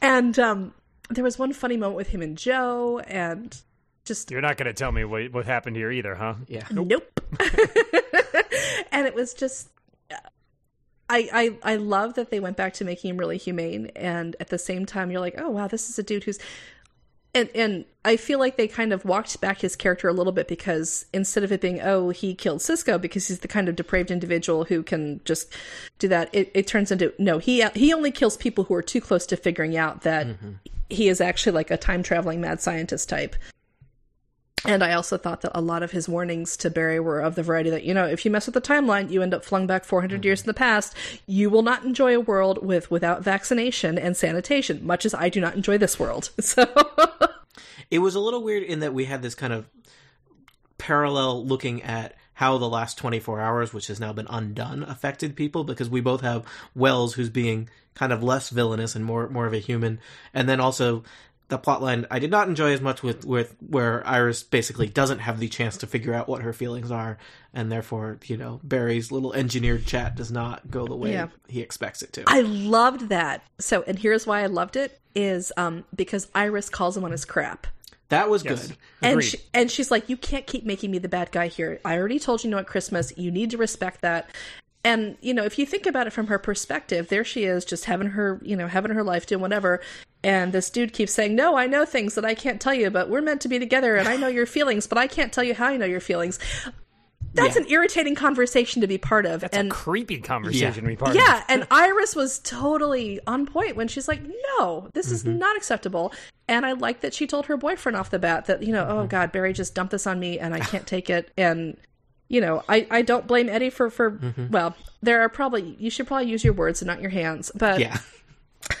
and 0.00 0.38
um 0.38 0.74
there 1.10 1.24
was 1.24 1.38
one 1.40 1.52
funny 1.52 1.76
moment 1.76 1.96
with 1.96 2.08
him 2.08 2.22
and 2.22 2.38
joe 2.38 3.00
and 3.08 3.62
just 4.04 4.30
You're 4.30 4.40
not 4.40 4.56
going 4.56 4.66
to 4.66 4.72
tell 4.72 4.92
me 4.92 5.04
what, 5.04 5.32
what 5.32 5.46
happened 5.46 5.76
here 5.76 5.90
either, 5.90 6.14
huh? 6.14 6.34
Yeah. 6.48 6.66
nope 6.70 7.20
and 8.92 9.06
it 9.06 9.14
was 9.14 9.34
just 9.34 9.68
I, 11.08 11.28
I 11.64 11.72
I 11.74 11.76
love 11.76 12.14
that 12.14 12.30
they 12.30 12.40
went 12.40 12.56
back 12.56 12.72
to 12.74 12.84
making 12.84 13.10
him 13.10 13.16
really 13.18 13.36
humane 13.36 13.90
and 13.94 14.36
at 14.40 14.48
the 14.48 14.58
same 14.58 14.86
time 14.86 15.10
you're 15.10 15.20
like, 15.20 15.34
oh 15.38 15.50
wow, 15.50 15.68
this 15.68 15.90
is 15.90 15.98
a 15.98 16.02
dude 16.02 16.24
who's 16.24 16.38
and 17.34 17.50
and 17.54 17.84
I 18.04 18.16
feel 18.16 18.38
like 18.38 18.56
they 18.56 18.68
kind 18.68 18.92
of 18.92 19.04
walked 19.04 19.40
back 19.40 19.60
his 19.60 19.76
character 19.76 20.08
a 20.08 20.12
little 20.12 20.32
bit 20.32 20.48
because 20.48 21.06
instead 21.12 21.44
of 21.44 21.52
it 21.52 21.60
being 21.60 21.80
oh 21.82 22.10
he 22.10 22.34
killed 22.34 22.62
Cisco 22.62 22.96
because 22.96 23.28
he's 23.28 23.40
the 23.40 23.48
kind 23.48 23.68
of 23.68 23.76
depraved 23.76 24.10
individual 24.10 24.64
who 24.64 24.82
can 24.82 25.20
just 25.24 25.52
do 25.98 26.08
that, 26.08 26.30
it, 26.32 26.50
it 26.54 26.66
turns 26.66 26.90
into 26.90 27.12
no 27.18 27.38
he 27.38 27.62
he 27.74 27.92
only 27.92 28.10
kills 28.10 28.36
people 28.36 28.64
who 28.64 28.74
are 28.74 28.82
too 28.82 29.00
close 29.00 29.26
to 29.26 29.36
figuring 29.36 29.76
out 29.76 30.02
that 30.02 30.26
mm-hmm. 30.26 30.52
he 30.88 31.08
is 31.08 31.20
actually 31.20 31.52
like 31.52 31.70
a 31.70 31.76
time 31.76 32.02
traveling 32.02 32.40
mad 32.40 32.60
scientist 32.62 33.08
type. 33.08 33.36
And 34.66 34.82
I 34.82 34.94
also 34.94 35.18
thought 35.18 35.42
that 35.42 35.52
a 35.54 35.60
lot 35.60 35.82
of 35.82 35.90
his 35.90 36.08
warnings 36.08 36.56
to 36.58 36.70
Barry 36.70 36.98
were 36.98 37.20
of 37.20 37.34
the 37.34 37.42
variety 37.42 37.70
that, 37.70 37.84
you 37.84 37.92
know, 37.92 38.06
if 38.06 38.24
you 38.24 38.30
mess 38.30 38.46
with 38.46 38.54
the 38.54 38.60
timeline, 38.60 39.10
you 39.10 39.22
end 39.22 39.34
up 39.34 39.44
flung 39.44 39.66
back 39.66 39.84
400 39.84 40.24
years 40.24 40.40
in 40.40 40.46
the 40.46 40.54
past. 40.54 40.94
You 41.26 41.50
will 41.50 41.62
not 41.62 41.84
enjoy 41.84 42.16
a 42.16 42.20
world 42.20 42.64
with 42.64 42.90
without 42.90 43.22
vaccination 43.22 43.98
and 43.98 44.16
sanitation, 44.16 44.84
much 44.84 45.04
as 45.04 45.12
I 45.12 45.28
do 45.28 45.40
not 45.40 45.54
enjoy 45.54 45.78
this 45.78 45.98
world. 45.98 46.30
So, 46.44 46.66
It 47.90 47.98
was 47.98 48.14
a 48.14 48.20
little 48.20 48.42
weird 48.42 48.62
in 48.62 48.80
that 48.80 48.94
we 48.94 49.04
had 49.04 49.22
this 49.22 49.34
kind 49.34 49.52
of 49.52 49.66
parallel 50.78 51.44
looking 51.44 51.82
at 51.82 52.14
how 52.34 52.58
the 52.58 52.68
last 52.68 52.98
24 52.98 53.40
hours, 53.40 53.72
which 53.72 53.86
has 53.86 54.00
now 54.00 54.12
been 54.12 54.26
undone, 54.28 54.82
affected 54.82 55.36
people 55.36 55.64
because 55.64 55.88
we 55.88 56.00
both 56.00 56.20
have 56.20 56.44
Wells, 56.74 57.14
who's 57.14 57.30
being 57.30 57.68
kind 57.94 58.12
of 58.12 58.22
less 58.22 58.50
villainous 58.50 58.96
and 58.96 59.04
more 59.04 59.28
more 59.28 59.46
of 59.46 59.52
a 59.52 59.58
human, 59.58 60.00
and 60.32 60.48
then 60.48 60.60
also 60.60 61.04
the 61.54 61.58
plotline 61.70 62.06
I 62.10 62.18
did 62.18 62.30
not 62.30 62.48
enjoy 62.48 62.72
as 62.72 62.80
much 62.80 63.02
with 63.02 63.24
with 63.24 63.54
where 63.60 64.06
Iris 64.06 64.42
basically 64.42 64.88
doesn't 64.88 65.20
have 65.20 65.38
the 65.38 65.48
chance 65.48 65.76
to 65.78 65.86
figure 65.86 66.12
out 66.12 66.28
what 66.28 66.42
her 66.42 66.52
feelings 66.52 66.90
are, 66.90 67.16
and 67.52 67.70
therefore 67.70 68.18
you 68.26 68.36
know 68.36 68.60
Barry's 68.64 69.12
little 69.12 69.32
engineered 69.32 69.86
chat 69.86 70.16
does 70.16 70.30
not 70.32 70.70
go 70.70 70.86
the 70.86 70.96
way 70.96 71.12
Yeah. 71.12 71.28
he 71.48 71.60
expects 71.60 72.02
it 72.02 72.12
to. 72.14 72.24
I 72.26 72.40
loved 72.40 73.08
that. 73.10 73.42
So, 73.58 73.82
and 73.86 73.98
here's 73.98 74.26
why 74.26 74.42
I 74.42 74.46
loved 74.46 74.76
it 74.76 75.00
is 75.14 75.52
um 75.56 75.84
because 75.94 76.28
Iris 76.34 76.68
calls 76.68 76.96
him 76.96 77.04
on 77.04 77.12
his 77.12 77.24
crap. 77.24 77.66
that 78.08 78.28
was 78.28 78.44
Yes. 78.44 78.66
good. 78.68 78.76
And 79.02 79.22
she, 79.24 79.38
and 79.52 79.70
she's 79.70 79.90
like, 79.90 80.08
you 80.08 80.16
can't 80.16 80.46
keep 80.46 80.64
making 80.64 80.90
me 80.90 80.98
the 80.98 81.08
bad 81.08 81.30
guy 81.32 81.46
here. 81.48 81.80
I 81.84 81.96
already 81.98 82.18
told 82.18 82.42
you 82.44 82.50
no 82.50 82.58
at 82.58 82.66
Christmas. 82.66 83.12
You 83.16 83.30
need 83.30 83.50
to 83.50 83.56
respect 83.58 84.00
that. 84.02 84.28
And 84.84 85.16
you 85.22 85.32
know, 85.32 85.44
if 85.44 85.58
you 85.58 85.64
think 85.66 85.86
about 85.86 86.06
it 86.06 86.12
from 86.12 86.26
her 86.26 86.38
perspective, 86.38 87.08
there 87.08 87.24
she 87.24 87.44
is, 87.44 87.64
just 87.64 87.86
having 87.86 88.08
her, 88.08 88.38
you 88.42 88.54
know, 88.54 88.68
having 88.68 88.92
her 88.92 89.02
life, 89.02 89.26
doing 89.26 89.40
whatever. 89.40 89.80
And 90.22 90.52
this 90.52 90.68
dude 90.70 90.92
keeps 90.92 91.12
saying, 91.12 91.34
"No, 91.34 91.56
I 91.56 91.66
know 91.66 91.84
things 91.84 92.14
that 92.14 92.24
I 92.24 92.34
can't 92.34 92.60
tell 92.60 92.74
you, 92.74 92.90
but 92.90 93.08
we're 93.08 93.20
meant 93.22 93.40
to 93.42 93.48
be 93.48 93.58
together, 93.58 93.96
and 93.96 94.06
I 94.08 94.16
know 94.16 94.26
your 94.28 94.46
feelings, 94.56 94.86
but 94.86 94.98
I 94.98 95.06
can't 95.06 95.32
tell 95.32 95.44
you 95.44 95.54
how 95.54 95.66
I 95.68 95.76
know 95.76 95.86
your 95.86 96.00
feelings." 96.00 96.38
That's 97.32 97.56
Yeah. 97.56 97.62
an 97.62 97.68
irritating 97.68 98.14
conversation 98.14 98.80
to 98.82 98.86
be 98.86 98.96
part 98.96 99.26
of. 99.26 99.40
That's 99.40 99.56
and 99.56 99.68
a 99.68 99.74
creepy 99.74 100.20
conversation 100.20 100.86
we 100.86 100.94
part 100.94 101.10
of. 101.10 101.16
yeah, 101.16 101.42
and 101.48 101.66
Iris 101.70 102.14
was 102.14 102.38
totally 102.38 103.18
on 103.26 103.44
point 103.46 103.74
when 103.74 103.88
she's 103.88 104.06
like, 104.06 104.20
"No, 104.58 104.88
this 104.94 105.10
is 105.10 105.24
Mm-hmm. 105.24 105.38
not 105.38 105.56
acceptable." 105.56 106.12
And 106.46 106.64
I 106.64 106.72
like 106.72 107.00
that 107.00 107.12
she 107.12 107.26
told 107.26 107.46
her 107.46 107.56
boyfriend 107.56 107.96
off 107.96 108.10
the 108.10 108.18
bat 108.20 108.44
that 108.46 108.62
you 108.62 108.72
know, 108.72 108.84
Mm-hmm. 108.84 108.98
oh 108.98 109.06
God, 109.06 109.32
Barry 109.32 109.52
just 109.52 109.74
dumped 109.74 109.90
this 109.92 110.06
on 110.06 110.20
me, 110.20 110.38
and 110.38 110.54
I 110.54 110.60
can't 110.60 110.86
take 110.86 111.10
it. 111.10 111.30
And 111.36 111.76
you 112.28 112.40
know, 112.40 112.62
I 112.68 112.86
I 112.90 113.02
don't 113.02 113.26
blame 113.26 113.48
Eddie 113.48 113.70
for 113.70 113.90
for 113.90 114.12
Mm-hmm. 114.12 114.50
well, 114.50 114.74
there 115.02 115.20
are 115.22 115.28
probably 115.28 115.76
you 115.78 115.90
should 115.90 116.06
probably 116.06 116.28
use 116.30 116.42
your 116.44 116.54
words 116.54 116.80
and 116.82 116.86
not 116.86 117.00
your 117.00 117.10
hands, 117.10 117.50
but 117.54 117.78
Yeah. 117.80 117.98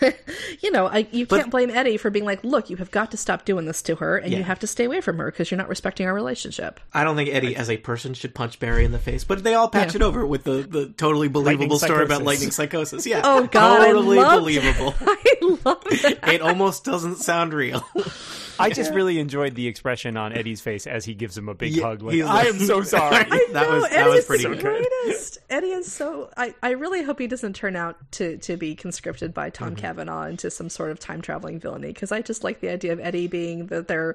you 0.62 0.70
know, 0.70 0.86
I 0.86 1.06
you 1.12 1.26
But- 1.26 1.40
can't 1.40 1.50
blame 1.50 1.68
Eddie 1.68 1.98
for 1.98 2.08
being 2.08 2.24
like, 2.24 2.42
look, 2.42 2.70
you 2.70 2.76
have 2.76 2.90
got 2.90 3.10
to 3.10 3.18
stop 3.18 3.44
doing 3.44 3.66
this 3.66 3.82
to 3.82 3.96
her, 3.96 4.16
and 4.16 4.32
you 4.32 4.42
have 4.42 4.58
to 4.60 4.66
stay 4.66 4.84
away 4.86 5.02
from 5.02 5.18
her 5.18 5.30
because 5.30 5.50
you're 5.50 5.58
not 5.58 5.68
respecting 5.68 6.06
our 6.06 6.14
relationship. 6.14 6.80
I 6.94 7.04
don't 7.04 7.16
think 7.16 7.28
Eddie 7.28 7.54
as 7.54 7.68
a 7.68 7.76
person 7.76 8.14
should 8.14 8.34
punch 8.34 8.58
Barry 8.58 8.86
in 8.86 8.92
the 8.92 8.98
face, 8.98 9.24
but 9.24 9.44
they 9.44 9.52
all 9.52 9.68
patch 9.68 9.92
Yeah. 9.92 9.96
it 9.96 10.02
over 10.02 10.26
with 10.26 10.44
the, 10.44 10.62
the 10.66 10.86
totally 10.96 11.28
believable 11.28 11.78
story 11.78 12.02
about 12.04 12.22
lightning 12.22 12.50
psychosis. 12.50 13.06
Yeah. 13.06 13.20
Oh, 13.24 13.46
God, 13.46 13.82
I 13.82 13.86
totally 13.88 14.16
loved- 14.16 14.40
believable. 14.40 14.94
I 15.00 15.34
love 15.42 15.84
that. 15.84 16.18
it 16.32 16.40
almost 16.40 16.84
doesn't 16.84 17.16
sound 17.16 17.52
real. 17.52 17.84
I 18.58 18.70
just 18.70 18.92
really 18.92 19.18
enjoyed 19.18 19.54
the 19.54 19.66
expression 19.66 20.16
on 20.16 20.32
Eddie's 20.32 20.60
face 20.60 20.86
as 20.86 21.04
he 21.04 21.14
gives 21.14 21.36
him 21.36 21.48
a 21.48 21.54
big 21.54 21.72
Yeah, 21.72 21.84
hug. 21.84 22.02
Like, 22.02 22.20
I 22.22 22.42
am 22.46 22.58
so 22.58 22.82
sorry. 22.84 23.24
That 23.24 23.48
no, 23.52 23.74
was- 23.74 23.82
that 23.84 23.92
Eddie 23.92 24.10
was 24.10 24.18
is 24.20 24.24
pretty 24.26 24.44
the 24.44 24.50
good. 24.56 24.60
greatest. 25.02 25.38
Eddie 25.50 25.66
is 25.68 25.90
so. 25.92 26.30
I, 26.36 26.54
I 26.62 26.70
really 26.70 27.02
hope 27.02 27.18
he 27.18 27.26
doesn't 27.26 27.54
turn 27.54 27.76
out 27.76 27.96
to, 28.12 28.36
to 28.38 28.56
be 28.56 28.74
conscripted 28.74 29.32
by 29.34 29.50
Tom 29.50 29.70
Mm-hmm. 29.70 29.76
Cavanagh 29.80 30.28
into 30.28 30.50
some 30.50 30.68
sort 30.68 30.90
of 30.90 30.98
time 31.00 31.20
traveling 31.22 31.58
villainy 31.60 31.88
because 31.88 32.12
I 32.12 32.22
just 32.22 32.44
like 32.44 32.60
the 32.60 32.68
idea 32.70 32.92
of 32.92 33.00
Eddie 33.00 33.26
being 33.28 33.66
the, 33.66 33.82
their 33.82 34.14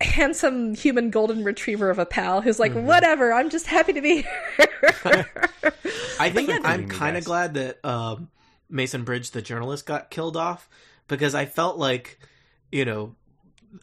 handsome 0.00 0.74
human 0.74 1.10
golden 1.10 1.44
retriever 1.44 1.88
of 1.90 1.98
a 1.98 2.06
pal 2.06 2.40
who's 2.40 2.58
like, 2.58 2.72
Mm-hmm. 2.72 2.86
whatever, 2.86 3.32
I'm 3.32 3.50
just 3.50 3.66
happy 3.66 3.92
to 3.92 4.00
be 4.00 4.22
here. 4.56 4.94
I 6.18 6.30
think 6.30 6.48
yeah, 6.48 6.58
I'm 6.64 6.88
kind 6.88 7.16
of 7.16 7.24
glad 7.24 7.54
that 7.54 7.84
um, 7.84 8.28
Mason 8.68 9.04
Bridge, 9.04 9.30
the 9.30 9.42
journalist, 9.42 9.86
got 9.86 10.10
killed 10.10 10.36
off 10.36 10.68
because 11.08 11.34
I 11.34 11.44
felt 11.46 11.78
like, 11.78 12.18
you 12.70 12.84
know, 12.84 13.14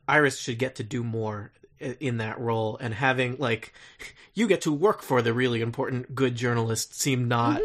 Iris 0.08 0.38
should 0.40 0.58
get 0.60 0.76
to 0.76 0.84
do 0.84 1.04
more 1.04 1.52
in 1.80 2.18
that 2.18 2.40
role 2.40 2.78
and 2.82 2.94
having 2.94 3.38
like 3.38 3.74
you 4.34 4.48
get 4.48 4.62
to 4.62 4.72
work 4.72 5.02
for 5.02 5.22
the 5.22 5.34
really 5.34 5.62
important 5.62 6.14
good 6.14 6.36
journalist 6.36 7.00
seemed 7.00 7.28
not 7.30 7.62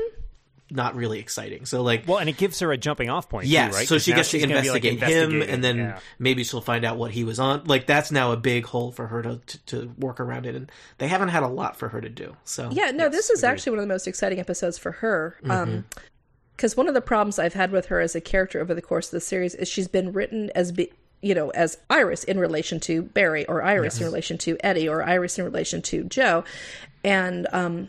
not 0.70 0.96
really 0.96 1.20
exciting. 1.20 1.66
So 1.66 1.82
like, 1.82 2.08
Well, 2.08 2.18
and 2.18 2.28
it 2.28 2.36
gives 2.38 2.58
her 2.60 2.72
a 2.72 2.76
jumping 2.78 3.10
off 3.10 3.28
point. 3.28 3.46
yes, 3.46 3.70
too, 3.72 3.76
right? 3.76 3.88
so 3.88 3.94
'Cause 3.96 4.02
she 4.04 4.12
gets 4.14 4.30
to 4.30 4.38
she's 4.40 4.48
like, 4.48 4.84
investigate 4.84 5.00
him, 5.02 5.42
and 5.42 5.62
then 5.62 5.76
yeah. 5.76 5.98
maybe 6.18 6.42
she'll 6.42 6.62
find 6.62 6.84
out 6.86 6.96
what 6.96 7.10
he 7.10 7.22
was 7.22 7.38
on. 7.38 7.64
Like 7.64 7.86
that's 7.86 8.10
now 8.10 8.32
a 8.32 8.36
big 8.36 8.64
hole 8.64 8.90
for 8.90 9.06
her 9.08 9.20
to 9.22 9.40
to, 9.46 9.58
to 9.66 9.94
work 9.98 10.20
around 10.20 10.46
it, 10.46 10.54
and 10.54 10.72
they 10.98 11.06
haven't 11.06 11.28
had 11.28 11.42
a 11.42 11.48
lot 11.48 11.76
for 11.76 11.90
her 11.90 12.00
to 12.00 12.08
do. 12.08 12.34
So 12.44 12.70
Yeah, 12.72 12.92
no, 12.92 13.08
this 13.10 13.28
is 13.30 13.40
agreed. 13.42 13.50
actually 13.52 13.70
one 13.72 13.78
of 13.80 13.88
the 13.88 13.94
most 13.94 14.08
exciting 14.08 14.40
episodes 14.40 14.78
for 14.78 14.92
her. 14.92 15.36
Mm-hmm. 15.42 15.50
Um, 15.50 15.84
because 16.56 16.76
one 16.76 16.86
of 16.88 16.94
the 16.94 17.00
problems 17.00 17.38
I've 17.40 17.54
had 17.54 17.70
with 17.72 17.86
her 17.86 18.00
as 18.00 18.14
a 18.14 18.20
character 18.20 18.60
over 18.60 18.74
the 18.74 18.82
course 18.82 19.08
of 19.08 19.10
the 19.12 19.20
series 19.20 19.54
is 19.56 19.68
she's 19.68 19.88
been 19.88 20.12
written 20.12 20.50
as 20.54 20.70
be, 20.72 20.92
you 21.24 21.34
know 21.34 21.50
as 21.50 21.78
Iris 21.90 22.22
in 22.24 22.38
relation 22.38 22.78
to 22.80 23.02
Barry, 23.02 23.46
or 23.46 23.62
Iris 23.62 23.98
in 24.00 24.04
relation 24.06 24.36
to 24.38 24.56
Eddie, 24.62 24.88
or 24.88 25.02
Iris 25.02 25.38
in 25.38 25.44
relation 25.44 25.82
to 25.82 26.04
Joe, 26.04 26.44
and 27.02 27.46
um, 27.52 27.88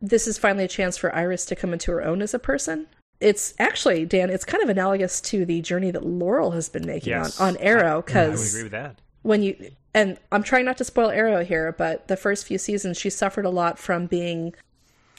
this 0.00 0.26
is 0.26 0.36
finally 0.38 0.64
a 0.64 0.68
chance 0.68 0.96
for 0.98 1.14
Iris 1.14 1.44
to 1.46 1.56
come 1.56 1.72
into 1.72 1.90
her 1.92 2.02
own 2.04 2.22
as 2.22 2.34
a 2.34 2.38
person. 2.38 2.86
It's 3.20 3.54
actually 3.60 4.04
Dan. 4.04 4.30
It's 4.30 4.44
kind 4.44 4.62
of 4.62 4.68
analogous 4.68 5.20
to 5.22 5.44
the 5.46 5.60
journey 5.60 5.92
that 5.92 6.04
Laurel 6.04 6.50
has 6.50 6.68
been 6.68 6.84
making 6.86 7.10
Yes. 7.10 7.40
on 7.40 7.50
on 7.50 7.56
Arrow 7.58 7.98
I 7.98 8.00
because 8.00 8.52
agree 8.54 8.64
with 8.64 8.72
that. 8.72 8.98
when 9.22 9.42
you 9.44 9.70
and 9.94 10.18
I'm 10.32 10.42
trying 10.42 10.64
not 10.64 10.78
to 10.78 10.84
spoil 10.84 11.10
Arrow 11.10 11.44
here, 11.44 11.70
but 11.78 12.08
the 12.08 12.16
first 12.16 12.46
few 12.46 12.58
seasons 12.58 12.98
she 12.98 13.10
suffered 13.10 13.44
a 13.44 13.50
lot 13.50 13.78
from 13.78 14.06
being, 14.06 14.54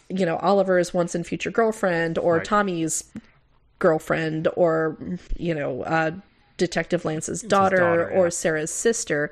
you 0.10 0.25
know, 0.25 0.36
Oliver's 0.38 0.94
once 0.94 1.15
and 1.15 1.25
future 1.25 1.51
girlfriend 1.51 2.18
or 2.18 2.38
Right. 2.38 2.46
Tommy's 2.46 3.06
girlfriend 3.80 4.48
or 4.56 4.98
you 5.38 5.53
know, 5.56 5.84
uh, 5.84 6.12
Detective 6.58 7.06
Lance's 7.06 7.42
daughter, 7.42 7.78
daughter, 7.78 8.10
yeah. 8.12 8.18
or 8.18 8.30
Sara's 8.30 8.72
sister, 8.72 9.32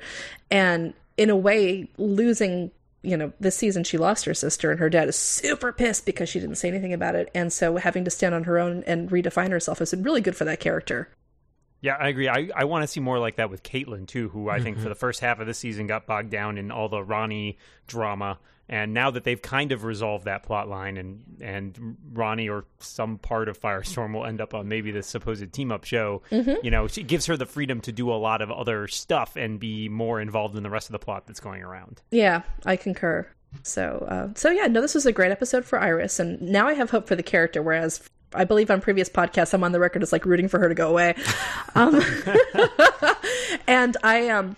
and 0.50 0.94
in 1.16 1.30
a 1.30 1.36
way 1.36 1.88
losing. 1.98 2.70
You 3.04 3.16
know, 3.16 3.32
this 3.40 3.56
season 3.56 3.82
she 3.82 3.98
lost 3.98 4.26
her 4.26 4.34
sister, 4.34 4.70
and 4.70 4.78
her 4.78 4.88
dad 4.88 5.08
is 5.08 5.16
super 5.16 5.72
pissed 5.72 6.06
because 6.06 6.28
she 6.28 6.38
didn't 6.38 6.54
say 6.54 6.68
anything 6.68 6.92
about 6.92 7.16
it. 7.16 7.32
And 7.34 7.52
so, 7.52 7.76
having 7.76 8.04
to 8.04 8.12
stand 8.12 8.32
on 8.32 8.44
her 8.44 8.60
own 8.60 8.84
and 8.86 9.10
redefine 9.10 9.50
herself 9.50 9.80
has 9.80 9.90
been 9.90 10.04
really 10.04 10.20
good 10.20 10.36
for 10.36 10.44
that 10.44 10.60
character. 10.60 11.08
Yeah, 11.82 11.96
I 11.98 12.08
agree. 12.08 12.28
I, 12.28 12.48
I 12.54 12.64
want 12.64 12.84
to 12.84 12.86
see 12.86 13.00
more 13.00 13.18
like 13.18 13.36
that 13.36 13.50
with 13.50 13.64
Caitlin 13.64 14.06
too, 14.06 14.28
who 14.28 14.48
I 14.48 14.60
think 14.60 14.76
mm-hmm. 14.76 14.84
for 14.84 14.88
the 14.88 14.94
first 14.94 15.18
half 15.18 15.40
of 15.40 15.48
the 15.48 15.54
season 15.54 15.88
got 15.88 16.06
bogged 16.06 16.30
down 16.30 16.56
in 16.56 16.70
all 16.70 16.88
the 16.88 17.02
Ronnie 17.02 17.58
drama, 17.88 18.38
and 18.68 18.94
now 18.94 19.10
that 19.10 19.24
they've 19.24 19.40
kind 19.40 19.72
of 19.72 19.84
resolved 19.84 20.24
that 20.24 20.42
plot 20.44 20.68
line, 20.68 20.96
and 20.96 21.22
and 21.40 21.96
Ronnie 22.12 22.48
or 22.48 22.64
some 22.78 23.18
part 23.18 23.48
of 23.48 23.60
Firestorm 23.60 24.14
will 24.14 24.24
end 24.24 24.40
up 24.40 24.54
on 24.54 24.68
maybe 24.68 24.90
the 24.90 25.02
supposed 25.02 25.52
team 25.52 25.72
up 25.72 25.84
show. 25.84 26.22
You 26.62 26.70
know, 26.70 26.86
it 26.86 27.06
gives 27.06 27.26
her 27.26 27.36
the 27.36 27.46
freedom 27.46 27.80
to 27.82 27.92
do 27.92 28.10
a 28.10 28.14
lot 28.16 28.40
of 28.40 28.50
other 28.50 28.88
stuff 28.88 29.36
and 29.36 29.58
be 29.58 29.88
more 29.88 30.20
involved 30.20 30.56
in 30.56 30.62
the 30.62 30.70
rest 30.70 30.88
of 30.88 30.92
the 30.92 30.98
plot 30.98 31.26
that's 31.26 31.40
going 31.40 31.62
around. 31.62 32.00
Yeah, 32.10 32.42
I 32.64 32.76
concur. 32.76 33.26
So, 33.62 34.06
uh, 34.08 34.28
so 34.34 34.50
yeah, 34.50 34.66
no, 34.66 34.80
this 34.80 34.94
was 34.94 35.06
a 35.06 35.12
great 35.12 35.30
episode 35.30 35.64
for 35.64 35.78
Iris, 35.78 36.18
and 36.18 36.40
now 36.40 36.66
I 36.66 36.74
have 36.74 36.90
hope 36.90 37.06
for 37.06 37.16
the 37.16 37.22
character. 37.22 37.62
Whereas 37.62 38.00
I 38.34 38.44
believe 38.44 38.70
on 38.70 38.80
previous 38.80 39.08
podcasts, 39.08 39.52
I'm 39.54 39.64
on 39.64 39.72
the 39.72 39.80
record 39.80 40.02
as 40.02 40.12
like 40.12 40.24
rooting 40.24 40.48
for 40.48 40.58
her 40.58 40.68
to 40.68 40.74
go 40.74 40.88
away. 40.88 41.14
Um, 41.74 42.02
and 43.66 43.96
I 44.02 44.28
um, 44.30 44.56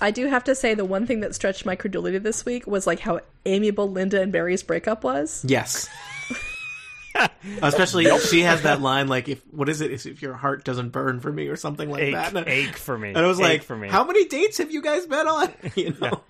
I 0.00 0.10
do 0.10 0.26
have 0.26 0.44
to 0.44 0.54
say 0.54 0.74
the 0.74 0.84
one 0.84 1.06
thing 1.06 1.20
that 1.20 1.34
stretched 1.34 1.66
my 1.66 1.76
credulity 1.76 2.18
this 2.18 2.44
week 2.44 2.66
was 2.66 2.86
like 2.86 3.00
how 3.00 3.20
amiable 3.46 3.90
Linda 3.90 4.20
and 4.20 4.32
Barry's 4.32 4.62
breakup 4.62 5.04
was. 5.04 5.44
Yes. 5.46 5.88
Especially 7.62 8.06
she 8.20 8.42
has 8.42 8.62
that 8.62 8.80
line 8.80 9.08
like 9.08 9.28
if 9.28 9.42
what 9.52 9.68
is 9.68 9.80
it 9.80 9.90
if, 9.90 10.06
if 10.06 10.22
your 10.22 10.34
heart 10.34 10.64
doesn't 10.64 10.90
burn 10.90 11.20
for 11.20 11.32
me 11.32 11.48
or 11.48 11.56
something 11.56 11.90
like 11.90 12.02
Ache, 12.02 12.14
that. 12.14 12.36
And, 12.36 12.46
ache 12.48 12.76
for 12.76 12.96
me. 12.96 13.08
and 13.08 13.18
I 13.18 13.26
was 13.26 13.40
Ache 13.40 13.44
like, 13.44 13.62
for 13.62 13.76
me. 13.76 13.88
how 13.88 14.04
many 14.04 14.26
dates 14.26 14.58
have 14.58 14.70
you 14.70 14.82
guys 14.82 15.06
been 15.06 15.26
on? 15.26 15.52
You 15.74 15.94
know, 16.00 16.22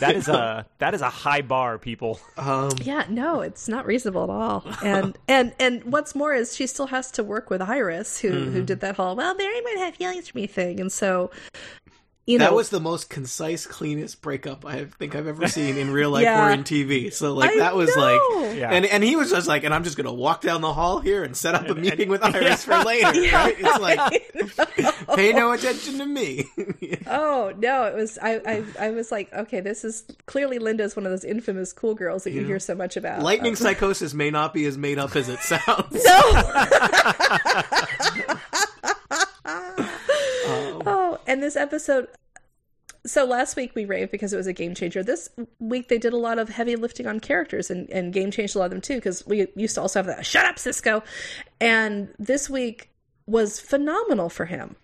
that 0.00 0.14
is 0.14 0.28
a 0.28 0.66
that 0.78 0.94
is 0.94 1.00
a 1.00 1.08
high 1.08 1.42
bar, 1.42 1.78
people. 1.78 2.20
Um, 2.36 2.70
yeah, 2.82 3.04
no, 3.08 3.40
it's 3.40 3.68
not 3.68 3.86
reasonable 3.86 4.24
at 4.24 4.30
all. 4.30 4.64
And 4.82 5.18
and 5.28 5.52
and 5.58 5.84
what's 5.84 6.14
more 6.14 6.32
is 6.34 6.54
she 6.54 6.66
still 6.66 6.86
has 6.86 7.10
to 7.12 7.24
work 7.24 7.50
with 7.50 7.60
Iris, 7.62 8.20
who 8.20 8.30
who 8.30 8.50
mm-hmm. 8.50 8.64
did 8.64 8.80
that 8.80 8.96
whole 8.96 9.16
well, 9.16 9.36
Barry 9.36 9.60
might 9.62 9.78
have 9.78 9.96
feelings 9.96 10.28
for 10.28 10.38
me 10.38 10.46
thing, 10.46 10.80
and 10.80 10.90
so. 10.92 11.30
You 12.24 12.38
know, 12.38 12.44
that 12.44 12.54
was 12.54 12.68
the 12.70 12.78
most 12.78 13.10
concise, 13.10 13.66
cleanest 13.66 14.22
breakup 14.22 14.64
I 14.64 14.84
think 14.84 15.16
I've 15.16 15.26
ever 15.26 15.48
seen 15.48 15.76
in 15.76 15.90
real 15.90 16.08
life 16.10 16.22
Yeah. 16.22 16.46
or 16.46 16.52
in 16.52 16.62
TV. 16.62 17.12
So 17.12 17.34
like 17.34 17.50
I 17.50 17.56
that 17.58 17.74
was 17.74 17.94
know. 17.96 18.00
like, 18.02 18.56
Yeah. 18.56 18.70
and 18.70 18.86
and 18.86 19.02
he 19.02 19.16
was 19.16 19.30
just 19.30 19.48
like, 19.48 19.64
and 19.64 19.74
I'm 19.74 19.82
just 19.82 19.96
gonna 19.96 20.12
walk 20.12 20.40
down 20.40 20.60
the 20.60 20.72
hall 20.72 21.00
here 21.00 21.24
and 21.24 21.36
set 21.36 21.56
up 21.56 21.68
a 21.68 21.74
meeting 21.74 22.08
with 22.08 22.22
Iris 22.22 22.64
for 22.66 22.78
later. 22.84 23.06
Right? 23.08 23.56
It's 23.58 23.78
like, 23.80 25.08
pay 25.16 25.32
no 25.32 25.50
attention 25.50 25.98
to 25.98 26.06
me. 26.06 26.46
Oh 27.14 27.52
no! 27.58 27.84
It 27.84 27.94
was 27.94 28.16
I, 28.22 28.36
I. 28.46 28.64
I 28.86 28.90
was 28.90 29.10
like, 29.12 29.30
okay, 29.34 29.60
this 29.60 29.84
is 29.84 30.04
clearly 30.26 30.58
Linda's 30.58 30.96
one 30.96 31.04
of 31.04 31.10
those 31.12 31.24
infamous 31.24 31.72
cool 31.72 31.94
girls 31.94 32.24
that 32.24 32.30
you 32.30 32.42
hear 32.44 32.58
so 32.60 32.74
much 32.74 32.96
about. 32.96 33.20
Lightning 33.22 33.54
psychosis 33.56 34.14
may 34.14 34.30
not 34.30 34.54
be 34.54 34.64
as 34.64 34.78
made 34.78 34.98
up 34.98 35.14
as 35.16 35.28
it 35.28 35.40
sounds. 35.40 36.02
Oh, 36.06 37.32
and 41.32 41.42
this 41.42 41.56
episode. 41.56 42.08
So 43.04 43.24
last 43.24 43.56
week 43.56 43.74
we 43.74 43.84
raved 43.84 44.12
because 44.12 44.32
it 44.32 44.36
was 44.36 44.46
a 44.46 44.52
game 44.52 44.74
changer. 44.74 45.02
This 45.02 45.28
week 45.58 45.88
they 45.88 45.98
did 45.98 46.12
a 46.12 46.16
lot 46.16 46.38
of 46.38 46.50
heavy 46.50 46.76
lifting 46.76 47.06
on 47.06 47.18
characters 47.18 47.70
and, 47.70 47.90
and 47.90 48.12
game 48.12 48.30
changed 48.30 48.54
a 48.54 48.60
lot 48.60 48.66
of 48.66 48.70
them 48.70 48.80
too 48.80 48.96
because 48.96 49.26
we 49.26 49.48
used 49.56 49.74
to 49.74 49.80
also 49.80 49.98
have 49.98 50.06
that 50.06 50.24
"shut 50.24 50.46
up, 50.46 50.58
Cisco," 50.58 51.02
and 51.60 52.08
this 52.18 52.48
week 52.48 52.90
was 53.26 53.58
phenomenal 53.58 54.28
for 54.28 54.44
him. 54.44 54.76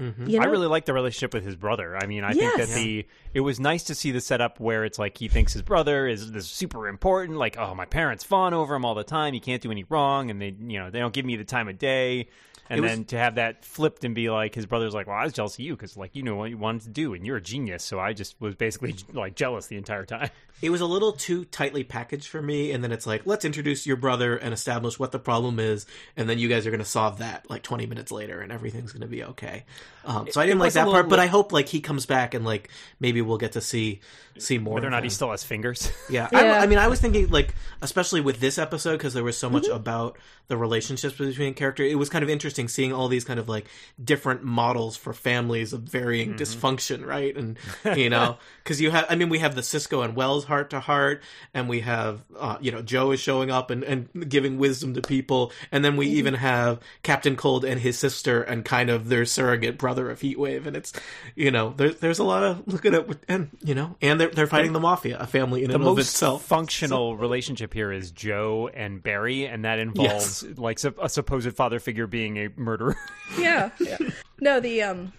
Mm-hmm. 0.00 0.26
You 0.26 0.38
know? 0.38 0.46
I 0.46 0.48
really 0.48 0.66
like 0.66 0.84
the 0.84 0.92
relationship 0.92 1.32
with 1.34 1.44
his 1.44 1.56
brother. 1.56 1.96
I 1.96 2.06
mean, 2.06 2.22
I 2.22 2.32
think 2.32 2.56
that 2.56 2.68
the 2.68 3.06
it 3.34 3.40
was 3.40 3.58
nice 3.58 3.84
to 3.84 3.94
see 3.94 4.10
the 4.10 4.20
setup 4.20 4.60
where 4.60 4.84
it's 4.84 4.98
like 4.98 5.18
he 5.18 5.28
thinks 5.28 5.52
his 5.52 5.62
brother 5.62 6.06
is 6.06 6.32
this 6.32 6.46
super 6.46 6.88
important. 6.88 7.38
Like, 7.38 7.58
oh, 7.58 7.74
my 7.74 7.86
parents 7.86 8.22
fawn 8.22 8.54
over 8.54 8.74
him 8.74 8.84
all 8.84 8.94
the 8.94 9.04
time. 9.04 9.34
He 9.34 9.40
can't 9.40 9.62
do 9.62 9.70
any 9.70 9.84
wrong, 9.88 10.30
and 10.30 10.40
they, 10.40 10.54
you 10.58 10.78
know, 10.78 10.90
they 10.90 10.98
don't 10.98 11.14
give 11.14 11.24
me 11.24 11.36
the 11.36 11.44
time 11.44 11.68
of 11.68 11.78
day. 11.78 12.28
And 12.68 12.80
was- 12.80 12.90
then 12.90 13.04
to 13.06 13.18
have 13.18 13.36
that 13.36 13.64
flipped 13.64 14.04
and 14.04 14.14
be 14.14 14.30
like, 14.30 14.54
his 14.54 14.66
brother's 14.66 14.94
like, 14.94 15.06
well, 15.06 15.16
I 15.16 15.24
was 15.24 15.32
jealous 15.32 15.54
of 15.54 15.60
you 15.60 15.74
because 15.76 15.96
like 15.96 16.14
you 16.14 16.22
know 16.22 16.36
what 16.36 16.50
you 16.50 16.58
wanted 16.58 16.82
to 16.82 16.90
do, 16.90 17.14
and 17.14 17.26
you're 17.26 17.36
a 17.36 17.42
genius. 17.42 17.84
So 17.84 17.98
I 18.00 18.12
just 18.12 18.40
was 18.40 18.54
basically 18.54 18.94
like 19.12 19.34
jealous 19.36 19.66
the 19.66 19.76
entire 19.76 20.04
time. 20.04 20.30
it 20.62 20.70
was 20.70 20.80
a 20.80 20.86
little 20.86 21.12
too 21.12 21.44
tightly 21.44 21.84
packaged 21.84 22.28
for 22.28 22.40
me 22.40 22.72
and 22.72 22.82
then 22.82 22.90
it's 22.90 23.06
like 23.06 23.26
let's 23.26 23.44
introduce 23.44 23.86
your 23.86 23.96
brother 23.96 24.36
and 24.38 24.54
establish 24.54 24.98
what 24.98 25.12
the 25.12 25.18
problem 25.18 25.58
is 25.60 25.84
and 26.16 26.30
then 26.30 26.38
you 26.38 26.48
guys 26.48 26.66
are 26.66 26.70
going 26.70 26.78
to 26.78 26.84
solve 26.84 27.18
that 27.18 27.48
like 27.50 27.62
20 27.62 27.84
minutes 27.84 28.10
later 28.10 28.40
and 28.40 28.50
everything's 28.50 28.90
going 28.90 29.02
to 29.02 29.06
be 29.06 29.22
okay 29.22 29.64
um, 30.06 30.28
so 30.30 30.40
i 30.40 30.46
didn't 30.46 30.58
like 30.60 30.72
that 30.72 30.84
part 30.84 30.94
little- 30.94 31.10
but 31.10 31.18
i 31.18 31.26
hope 31.26 31.52
like 31.52 31.68
he 31.68 31.80
comes 31.80 32.06
back 32.06 32.32
and 32.34 32.44
like 32.44 32.70
maybe 33.00 33.20
we'll 33.20 33.38
get 33.38 33.52
to 33.52 33.60
see 33.60 34.00
see 34.38 34.58
more 34.58 34.74
Whether 34.74 34.86
or 34.88 34.90
not 34.90 35.02
he 35.02 35.08
still 35.08 35.30
has 35.30 35.42
fingers. 35.42 35.90
Yeah, 36.10 36.28
Yeah. 36.30 36.38
I, 36.40 36.64
I 36.64 36.66
mean, 36.66 36.78
I 36.78 36.88
was 36.88 37.00
thinking 37.00 37.30
like, 37.30 37.54
especially 37.80 38.20
with 38.20 38.38
this 38.38 38.58
episode, 38.58 38.98
because 38.98 39.14
there 39.14 39.24
was 39.24 39.38
so 39.38 39.48
much 39.48 39.62
Mm-hmm. 39.64 39.72
about 39.76 40.18
the 40.48 40.58
relationships 40.58 41.16
between 41.16 41.54
characters. 41.54 41.90
It 41.90 41.94
was 41.94 42.10
kind 42.10 42.22
of 42.22 42.28
interesting 42.28 42.68
seeing 42.68 42.92
all 42.92 43.08
these 43.08 43.24
kind 43.24 43.40
of 43.40 43.48
like 43.48 43.64
different 44.04 44.44
models 44.44 44.94
for 44.94 45.14
families 45.14 45.72
of 45.72 45.80
varying 45.84 46.34
Mm-hmm. 46.34 46.36
dysfunction, 46.66 47.06
right? 47.06 47.34
And 47.34 47.56
you 47.96 48.10
know, 48.10 48.36
because 48.62 48.78
you 48.78 48.90
have, 48.90 49.06
I 49.08 49.14
mean, 49.14 49.30
we 49.30 49.38
have 49.38 49.54
the 49.54 49.62
Cisco 49.62 50.02
and 50.02 50.14
Wells 50.14 50.44
heart 50.44 50.68
to 50.68 50.80
heart, 50.80 51.22
and 51.54 51.66
we 51.66 51.80
have, 51.80 52.20
uh, 52.38 52.58
you 52.60 52.72
know, 52.72 52.82
Joe 52.82 53.12
is 53.12 53.20
showing 53.20 53.50
up 53.50 53.70
and, 53.70 53.82
and 53.84 54.28
giving 54.28 54.58
wisdom 54.58 54.92
to 54.92 55.00
people, 55.00 55.50
and 55.72 55.82
then 55.82 55.92
Mm-hmm. 55.92 55.98
we 55.98 56.06
even 56.08 56.34
have 56.34 56.80
Captain 57.02 57.36
Cold 57.36 57.64
and 57.64 57.80
his 57.80 57.98
sister 57.98 58.42
and 58.42 58.66
kind 58.66 58.90
of 58.90 59.08
their 59.08 59.24
surrogate 59.24 59.78
brother 59.78 59.95
of 60.10 60.20
Heatwave, 60.20 60.66
and 60.66 60.76
it's, 60.76 60.92
you 61.34 61.50
know, 61.50 61.72
there, 61.76 61.90
there's 61.90 62.18
a 62.18 62.24
lot 62.24 62.42
of 62.42 62.66
looking 62.66 62.94
at 62.94 63.06
and 63.28 63.50
you 63.62 63.74
know, 63.74 63.96
and 64.00 64.20
they're 64.20 64.30
they're 64.30 64.46
fighting 64.46 64.72
the 64.72 64.80
mafia, 64.80 65.18
a 65.18 65.26
family 65.26 65.62
in 65.62 65.68
the 65.68 65.74
and 65.74 65.82
of 65.82 65.96
most 65.96 66.08
itself. 66.08 66.44
functional 66.44 67.16
relationship 67.16 67.72
here 67.72 67.90
is 67.90 68.10
Joe 68.10 68.68
and 68.72 69.02
Barry, 69.02 69.46
and 69.46 69.64
that 69.64 69.78
involves 69.78 70.42
like 70.58 70.78
sup- 70.78 70.98
a 71.02 71.08
supposed 71.08 71.52
father 71.56 71.80
figure 71.80 72.06
being 72.06 72.36
a 72.36 72.48
murderer. 72.56 72.96
yeah, 73.38 73.70
yeah. 73.80 73.98
No, 74.40 74.60
the 74.60 74.82
um, 74.82 75.12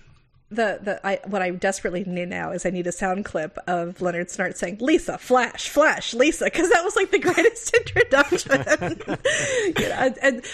the 0.49 0.79
the 0.81 1.05
I 1.05 1.19
what 1.25 1.41
I 1.41 1.49
desperately 1.51 2.03
need 2.05 2.29
now 2.29 2.51
is 2.51 2.65
I 2.65 2.69
need 2.69 2.87
a 2.87 2.91
sound 2.91 3.25
clip 3.25 3.57
of 3.67 4.01
Leonard 4.01 4.27
Snart 4.27 4.55
saying 4.55 4.77
"Lisa, 4.79 5.17
Flash, 5.17 5.69
Flash, 5.69 6.13
Lisa," 6.13 6.45
because 6.45 6.69
that 6.69 6.83
was 6.83 6.95
like 6.95 7.11
the 7.11 7.19
greatest 7.19 7.73
introduction. 7.75 9.17
You 9.77 9.89
know, 9.89 9.95
and, 9.95 10.17
and 10.21 10.45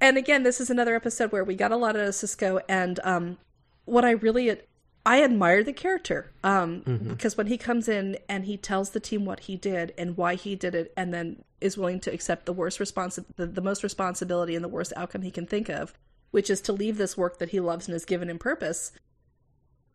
and 0.00 0.16
again, 0.16 0.42
this 0.42 0.60
is 0.60 0.70
another 0.70 0.94
episode 0.94 1.32
where 1.32 1.44
we 1.44 1.54
got 1.54 1.72
a 1.72 1.76
lot 1.76 1.96
of 1.96 2.14
Cisco, 2.14 2.60
and 2.68 2.98
um, 3.04 3.38
what 3.84 4.04
I 4.04 4.12
really 4.12 4.56
I 5.06 5.22
admire 5.22 5.62
the 5.62 5.72
character 5.74 6.32
um, 6.42 6.80
because 7.08 7.36
when 7.36 7.46
he 7.48 7.58
comes 7.58 7.88
in 7.88 8.16
and 8.28 8.46
he 8.46 8.56
tells 8.56 8.90
the 8.90 9.00
team 9.00 9.26
what 9.26 9.40
he 9.40 9.54
did 9.56 9.92
and 9.98 10.16
why 10.16 10.34
he 10.34 10.54
did 10.56 10.74
it, 10.74 10.92
and 10.96 11.12
then 11.12 11.44
is 11.60 11.76
willing 11.76 12.00
to 12.00 12.12
accept 12.12 12.46
the 12.46 12.52
worst 12.54 12.78
responsi- 12.78 13.24
the, 13.36 13.46
the 13.46 13.60
most 13.60 13.82
responsibility 13.82 14.54
and 14.54 14.64
the 14.64 14.68
worst 14.68 14.92
outcome 14.96 15.20
he 15.22 15.30
can 15.30 15.46
think 15.46 15.68
of, 15.68 15.92
which 16.30 16.48
is 16.48 16.60
to 16.62 16.72
leave 16.72 16.96
this 16.96 17.16
work 17.18 17.38
that 17.38 17.50
he 17.50 17.60
loves 17.60 17.86
and 17.86 17.94
is 17.94 18.04
given 18.06 18.30
in 18.30 18.38
purpose. 18.38 18.92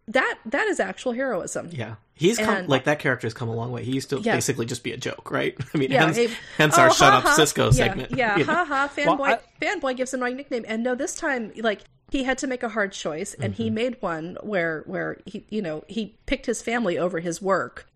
That 0.07 0.39
that 0.45 0.67
is 0.67 0.79
actual 0.79 1.11
heroism. 1.11 1.69
Yeah, 1.71 1.95
he's 2.15 2.37
come 2.39 2.49
And- 2.55 2.69
like 2.69 2.85
that 2.85 2.97
character 2.99 3.27
has 3.27 3.33
come 3.35 3.47
a 3.49 3.55
long 3.55 3.71
way. 3.71 3.83
He 3.83 3.91
used 3.91 4.09
to 4.09 4.19
Yeah. 4.19 4.35
basically 4.35 4.65
just 4.65 4.83
be 4.83 4.91
a 4.91 4.97
joke, 4.97 5.29
right? 5.29 5.55
I 5.73 5.77
mean, 5.77 5.91
Yeah, 5.91 6.05
hence, 6.05 6.17
it- 6.17 6.31
hence 6.57 6.75
oh, 6.77 6.81
our 6.81 6.87
ha, 6.89 6.93
"Shut 6.93 7.13
Up 7.13 7.23
ha. 7.23 7.33
Cisco" 7.35 7.65
yeah, 7.65 7.71
segment. 7.71 8.11
Yeah, 8.17 8.37
you 8.37 8.45
know? 8.45 8.53
ha 8.53 8.65
ha. 8.65 8.91
Fanboy, 8.95 9.19
Well, 9.19 9.39
fanboy 9.61 9.97
gives 9.97 10.11
him 10.13 10.19
the 10.21 10.25
right 10.25 10.35
nickname, 10.35 10.65
and 10.67 10.83
no, 10.83 10.95
this 10.95 11.13
time, 11.15 11.51
like 11.57 11.81
he 12.11 12.23
had 12.23 12.37
to 12.39 12.47
make 12.47 12.63
a 12.63 12.69
hard 12.69 12.91
choice, 12.91 13.33
and 13.33 13.53
Mm-hmm. 13.53 13.63
he 13.63 13.69
made 13.69 14.01
one 14.01 14.37
where 14.41 14.83
where 14.85 15.17
he, 15.25 15.45
you 15.49 15.61
know, 15.61 15.83
he 15.87 16.17
picked 16.25 16.45
his 16.45 16.61
family 16.61 16.97
over 16.97 17.19
his 17.19 17.41
work, 17.41 17.87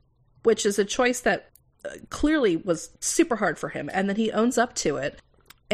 which 0.43 0.65
is 0.65 0.77
a 0.79 0.86
choice 0.86 1.20
that 1.22 1.50
uh, 1.86 1.89
clearly 2.10 2.58
was 2.58 2.89
super 3.00 3.38
hard 3.38 3.58
for 3.58 3.70
him, 3.70 3.89
and 3.93 4.08
then 4.10 4.15
he 4.15 4.32
owns 4.32 4.58
up 4.58 4.74
to 4.75 4.98
it. 4.98 5.20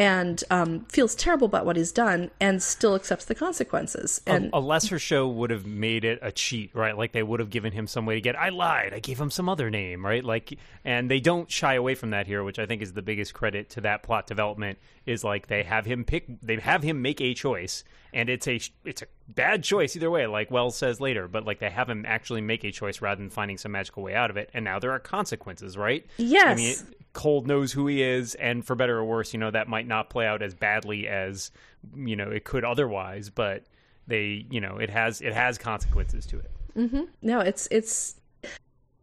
And 0.00 0.42
um, 0.48 0.80
feels 0.86 1.14
terrible 1.14 1.44
about 1.44 1.66
what 1.66 1.76
he's 1.76 1.92
done 1.92 2.30
and 2.40 2.62
still 2.62 2.94
accepts 2.94 3.26
the 3.26 3.34
consequences. 3.34 4.22
And 4.26 4.46
a, 4.46 4.56
a 4.56 4.58
lesser 4.58 4.98
show 4.98 5.28
would 5.28 5.50
have 5.50 5.66
made 5.66 6.06
it 6.06 6.18
a 6.22 6.32
cheat, 6.32 6.74
right? 6.74 6.96
Like 6.96 7.12
they 7.12 7.22
would 7.22 7.38
have 7.38 7.50
given 7.50 7.72
him 7.72 7.86
some 7.86 8.06
way 8.06 8.14
to 8.14 8.20
get. 8.22 8.34
I 8.34 8.48
lied. 8.48 8.94
I 8.94 9.00
gave 9.00 9.20
him 9.20 9.30
some 9.30 9.46
other 9.46 9.68
name, 9.68 10.04
right? 10.04 10.24
Like, 10.24 10.58
and 10.86 11.10
they 11.10 11.20
don't 11.20 11.50
shy 11.50 11.74
away 11.74 11.94
from 11.94 12.10
that 12.10 12.26
here, 12.26 12.42
which 12.42 12.58
I 12.58 12.64
think 12.64 12.80
is 12.80 12.94
the 12.94 13.02
biggest 13.02 13.34
credit 13.34 13.68
to 13.70 13.82
that 13.82 14.02
plot 14.02 14.26
development. 14.26 14.78
Is 15.04 15.22
like 15.22 15.48
they 15.48 15.64
have 15.64 15.84
him 15.84 16.04
pick, 16.04 16.24
they 16.40 16.56
have 16.56 16.82
him 16.82 17.02
make 17.02 17.20
a 17.20 17.34
choice, 17.34 17.84
and 18.14 18.30
it's 18.30 18.48
a 18.48 18.58
it's 18.86 19.02
a 19.02 19.06
bad 19.28 19.62
choice 19.62 19.96
either 19.96 20.10
way. 20.10 20.26
Like 20.26 20.50
Wells 20.50 20.76
says 20.76 20.98
later, 20.98 21.28
but 21.28 21.44
like 21.44 21.58
they 21.58 21.68
have 21.68 21.90
him 21.90 22.06
actually 22.06 22.40
make 22.40 22.64
a 22.64 22.70
choice 22.70 23.02
rather 23.02 23.20
than 23.20 23.28
finding 23.28 23.58
some 23.58 23.72
magical 23.72 24.02
way 24.02 24.14
out 24.14 24.30
of 24.30 24.38
it. 24.38 24.48
And 24.54 24.64
now 24.64 24.78
there 24.78 24.92
are 24.92 24.98
consequences, 24.98 25.76
right? 25.76 26.06
Yes. 26.16 26.46
I 26.46 26.54
mean, 26.54 26.76
Cold 27.12 27.46
knows 27.46 27.72
who 27.72 27.86
he 27.86 28.02
is, 28.02 28.34
and 28.36 28.64
for 28.64 28.74
better 28.74 28.98
or 28.98 29.04
worse, 29.04 29.32
you 29.32 29.40
know 29.40 29.50
that 29.50 29.68
might 29.68 29.86
not 29.86 30.10
play 30.10 30.26
out 30.26 30.42
as 30.42 30.54
badly 30.54 31.08
as 31.08 31.50
you 31.96 32.16
know 32.16 32.30
it 32.30 32.44
could 32.44 32.64
otherwise. 32.64 33.30
But 33.30 33.64
they, 34.06 34.46
you 34.50 34.60
know, 34.60 34.76
it 34.76 34.90
has 34.90 35.20
it 35.20 35.32
has 35.32 35.58
consequences 35.58 36.26
to 36.26 36.38
it. 36.38 36.50
Mm-hmm. 36.76 37.02
no, 37.22 37.40
it's 37.40 37.66
it's 37.70 38.19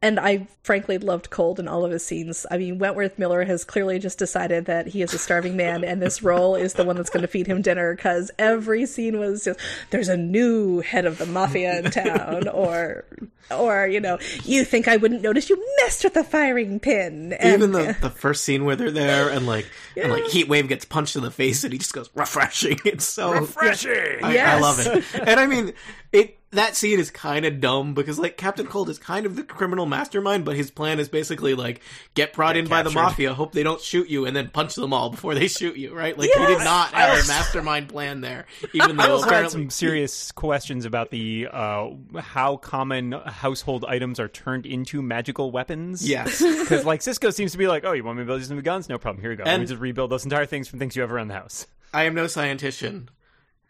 and 0.01 0.19
I 0.19 0.47
frankly 0.63 0.97
loved 0.97 1.29
Cold 1.29 1.59
in 1.59 1.67
all 1.67 1.83
of 1.85 1.91
his 1.91 2.05
scenes. 2.05 2.45
I 2.51 2.57
mean, 2.57 2.77
Wentworth 2.77 3.17
Miller 3.17 3.43
has 3.45 3.63
clearly 3.63 3.99
just 3.99 4.19
decided 4.19 4.65
that 4.65 4.87
he 4.87 5.01
is 5.01 5.13
a 5.13 5.17
starving 5.17 5.55
man, 5.57 5.83
and 5.83 6.01
this 6.01 6.21
role 6.21 6.55
is 6.55 6.73
the 6.73 6.83
one 6.83 6.95
that's 6.97 7.09
going 7.09 7.21
to 7.23 7.27
feed 7.27 7.47
him 7.47 7.61
dinner. 7.61 7.95
Because 7.95 8.29
every 8.37 8.85
scene 8.85 9.17
was 9.19 9.43
just, 9.45 9.59
"There's 9.89 10.09
a 10.09 10.17
new 10.17 10.81
head 10.81 11.05
of 11.05 11.17
the 11.17 11.25
mafia 11.25 11.79
in 11.79 11.91
town," 11.91 12.47
or, 12.53 13.05
or 13.49 13.87
you 13.87 13.99
know, 13.99 14.19
you 14.43 14.63
think 14.65 14.87
I 14.87 14.97
wouldn't 14.97 15.21
notice 15.21 15.49
you 15.49 15.63
messed 15.81 16.03
with 16.03 16.13
the 16.13 16.23
firing 16.23 16.79
pin. 16.79 17.33
And, 17.33 17.53
Even 17.55 17.71
the, 17.71 17.95
the 18.01 18.09
first 18.09 18.43
scene 18.43 18.65
where 18.65 18.75
they're 18.75 18.91
there 18.91 19.29
and 19.29 19.47
like 19.47 19.65
and 19.95 20.11
like 20.11 20.25
Heat 20.25 20.47
Wave 20.47 20.67
gets 20.67 20.85
punched 20.85 21.15
in 21.15 21.23
the 21.23 21.31
face 21.31 21.63
and 21.63 21.73
he 21.73 21.79
just 21.79 21.93
goes 21.93 22.09
refreshing. 22.13 22.77
It's 22.85 23.05
so 23.05 23.31
Refreshing. 23.33 24.23
I, 24.23 24.29
I 24.29 24.33
Yes. 24.33 24.61
love 24.61 24.79
it. 24.79 25.03
And 25.27 25.39
I 25.39 25.45
mean, 25.47 25.73
it 26.11 26.37
that 26.51 26.75
scene 26.75 26.99
is 26.99 27.11
kind 27.11 27.45
of 27.45 27.59
dumb 27.59 27.93
because 27.93 28.17
like 28.17 28.37
Captain 28.37 28.65
Cold 28.65 28.89
is 28.89 28.97
kind 28.97 29.25
of 29.25 29.35
the 29.35 29.43
criminal 29.43 29.85
mastermind, 29.85 30.45
but 30.45 30.55
his 30.55 30.71
plan 30.71 30.99
is 30.99 31.09
basically 31.09 31.53
like 31.53 31.81
get 32.13 32.33
brought 32.33 32.55
in 32.55 32.67
by 32.67 32.83
the 32.83 32.89
mafia, 32.89 33.33
hope 33.33 33.51
they 33.51 33.63
don't 33.63 33.81
shoot 33.81 34.09
you, 34.09 34.25
and 34.25 34.35
then 34.35 34.49
punch 34.49 34.75
them 34.75 34.93
all 34.93 35.09
before 35.09 35.35
they 35.35 35.47
shoot 35.47 35.75
you. 35.75 35.93
Right? 35.93 36.17
Like 36.17 36.29
he 36.31 36.45
did 36.45 36.59
not 36.59 36.93
have 36.93 37.23
a 37.23 37.27
mastermind 37.27 37.89
plan 37.89 38.21
there, 38.21 38.45
even 38.73 38.99
I 38.99 39.07
though 39.07 39.13
also 39.15 39.29
had 39.29 39.51
some 39.51 39.69
serious 39.69 40.31
questions 40.31 40.85
about 40.85 41.09
the 41.09 41.49
uh, 41.51 41.89
how 42.17 42.57
common 42.57 43.11
household 43.11 43.83
items 43.85 44.19
are 44.19 44.29
turned 44.29 44.65
into 44.65 45.01
magical 45.01 45.51
weapons. 45.51 46.07
Yes. 46.07 46.41
because 46.59 46.85
like 46.85 47.01
Cisco 47.01 47.29
seems 47.29 47.51
to 47.51 47.57
be 47.57 47.67
like, 47.67 47.83
oh, 47.83 47.91
you 47.91 48.03
want 48.03 48.17
me 48.17 48.23
to 48.23 48.27
build 48.27 48.39
you 48.39 48.45
some 48.45 48.61
guns? 48.61 48.87
No 48.87 48.97
problem. 48.97 49.21
Here 49.21 49.31
you 49.31 49.37
go. 49.37 49.43
Let 49.43 49.59
me 49.59 49.65
just 49.65 49.81
rebuild 49.81 50.11
those 50.11 50.23
entire 50.23 50.45
things 50.45 50.67
from 50.67 50.79
things 50.79 50.95
you 50.95 51.01
have 51.01 51.11
around 51.11 51.27
the 51.27 51.33
house. 51.33 51.67
I 51.93 52.03
am 52.03 52.15
no 52.15 52.25
scientician, 52.25 53.07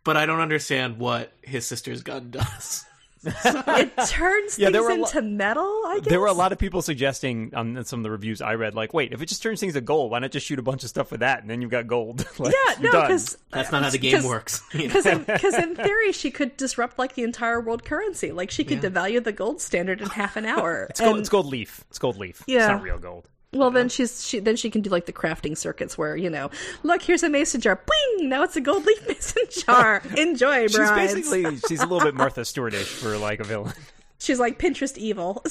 but 0.08 0.18
I 0.18 0.26
don't 0.26 0.40
understand 0.40 0.98
what 0.98 1.32
his 1.44 1.68
sister's 1.68 2.02
gun 2.02 2.32
does. 2.32 2.86
it 3.26 3.92
turns 4.08 4.58
Yeah, 4.58 4.68
things 4.68 4.72
there 4.74 4.84
were 4.84 4.90
lo- 4.90 4.96
into 5.06 5.22
metal. 5.22 5.64
I 5.88 6.00
guess 6.02 6.08
There 6.10 6.20
were 6.20 6.28
a 6.28 6.34
lot 6.34 6.52
of 6.52 6.60
people 6.60 6.82
suggesting 6.82 7.52
um, 7.54 7.76
on 7.76 7.84
some 7.84 8.00
of 8.00 8.04
the 8.04 8.12
reviews 8.12 8.42
I 8.42 8.54
read, 8.54 8.74
like, 8.76 8.94
wait, 8.94 9.12
if 9.12 9.22
it 9.22 9.26
just 9.26 9.42
turns 9.44 9.60
things 9.60 9.74
to 9.74 9.82
gold, 9.82 10.12
why 10.12 10.20
not 10.20 10.32
just 10.32 10.46
shoot 10.46 10.60
a 10.60 10.62
bunch 10.62 10.84
of 10.84 10.90
stuff 10.90 11.12
with 11.12 11.20
that, 11.22 11.42
and 11.42 11.50
then 11.50 11.62
you've 11.62 11.72
got 11.72 11.88
gold? 11.88 12.26
like, 12.40 12.54
Yeah, 12.54 12.76
no, 12.80 13.02
because 13.02 13.38
That's 13.52 13.72
not 13.72 13.82
how 13.82 13.88
uh, 13.90 13.92
the 13.92 13.98
game 13.98 14.14
'cause- 14.16 14.26
works. 14.26 14.62
you 14.74 14.88
know? 14.88 14.94
Because 14.94 15.06
in, 15.08 15.26
'cause 15.26 15.54
in 15.56 15.76
theory, 15.76 16.12
she 16.14 16.32
could 16.32 16.56
disrupt 16.58 16.98
like 16.98 17.16
the 17.16 17.24
entire 17.24 17.60
world 17.60 17.84
currency. 17.84 18.32
Like 18.32 18.50
she 18.52 18.64
could 18.64 18.82
devalue 18.82 19.24
the 19.24 19.34
gold 19.34 19.62
standard 19.62 20.00
in 20.00 20.08
half 20.10 20.38
an 20.38 20.46
hour. 20.46 20.88
It's 20.90 21.00
gold, 21.02 21.12
And- 21.12 21.20
it's 21.20 21.30
gold 21.30 21.48
leaf. 21.48 21.84
It's 21.90 22.00
gold 22.00 22.18
leaf. 22.18 22.40
It's 22.42 22.48
Yeah. 22.50 22.68
not 22.68 22.82
real 22.82 23.00
gold. 23.00 23.28
Well, 23.54 23.72
then 23.72 23.88
she's 23.90 24.26
she 24.26 24.40
then 24.40 24.56
she 24.56 24.70
can 24.70 24.82
do 24.82 24.90
like 24.90 25.06
the 25.06 25.14
crafting 25.14 25.58
circuits 25.58 25.98
where 25.98 26.18
you 26.18 26.30
know, 26.30 26.50
look, 26.84 27.02
here's 27.02 27.24
a 27.24 27.30
mason 27.30 27.62
jar. 27.62 27.82
Bling! 27.86 28.30
Now 28.30 28.44
it's 28.44 28.56
a 28.56 28.62
gold 28.62 28.86
leaf 28.86 29.08
mason 29.08 29.44
jar. 29.66 30.02
Enjoy, 30.18 30.68
bro. 30.68 30.68
She's 30.68 30.78
brides. 30.78 31.14
basically 31.14 31.58
she's 31.68 31.82
a 31.82 31.86
little 31.86 32.06
bit 32.06 32.14
Martha 32.16 32.44
Stewartish 32.44 32.88
for 32.88 33.18
like 33.18 33.40
a 33.40 33.44
villain. 33.44 33.74
She's 34.20 34.40
like 34.40 34.58
Pinterest 34.60 34.98
evil. 34.98 35.44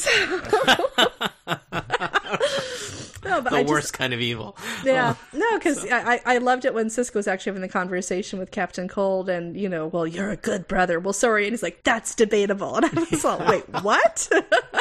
no, 3.25 3.40
but 3.40 3.51
the 3.51 3.57
I 3.57 3.62
worst 3.62 3.85
just 3.85 3.92
kind 3.94 4.12
of 4.12 4.21
evil. 4.21 4.57
yeah 4.85 5.14
oh. 5.16 5.38
no 5.38 5.59
because 5.59 5.85
I, 5.87 6.14
I 6.14 6.21
I 6.35 6.38
loved 6.38 6.64
it 6.64 6.75
when 6.75 6.90
Cisco 6.90 7.18
was 7.18 7.29
actually 7.29 7.51
having 7.51 7.62
the 7.62 7.68
conversation 7.68 8.38
with 8.38 8.51
Captain 8.51 8.88
Cold 8.88 9.29
and 9.29 9.57
you 9.57 9.68
know 9.68 9.87
well 9.87 10.07
you're 10.07 10.31
a 10.31 10.37
good 10.37 10.68
brother 10.68 10.99
well 11.01 11.12
sorry 11.12 11.44
and 11.44 11.53
he's 11.53 11.62
like 11.62 11.83
that's 11.85 12.14
debatable 12.14 12.77
and 12.77 12.87
I 12.87 13.07
was 13.11 13.25
like 13.25 13.49
wait 13.49 13.68
what 13.83 14.29
what 14.31 14.31
do 14.31 14.81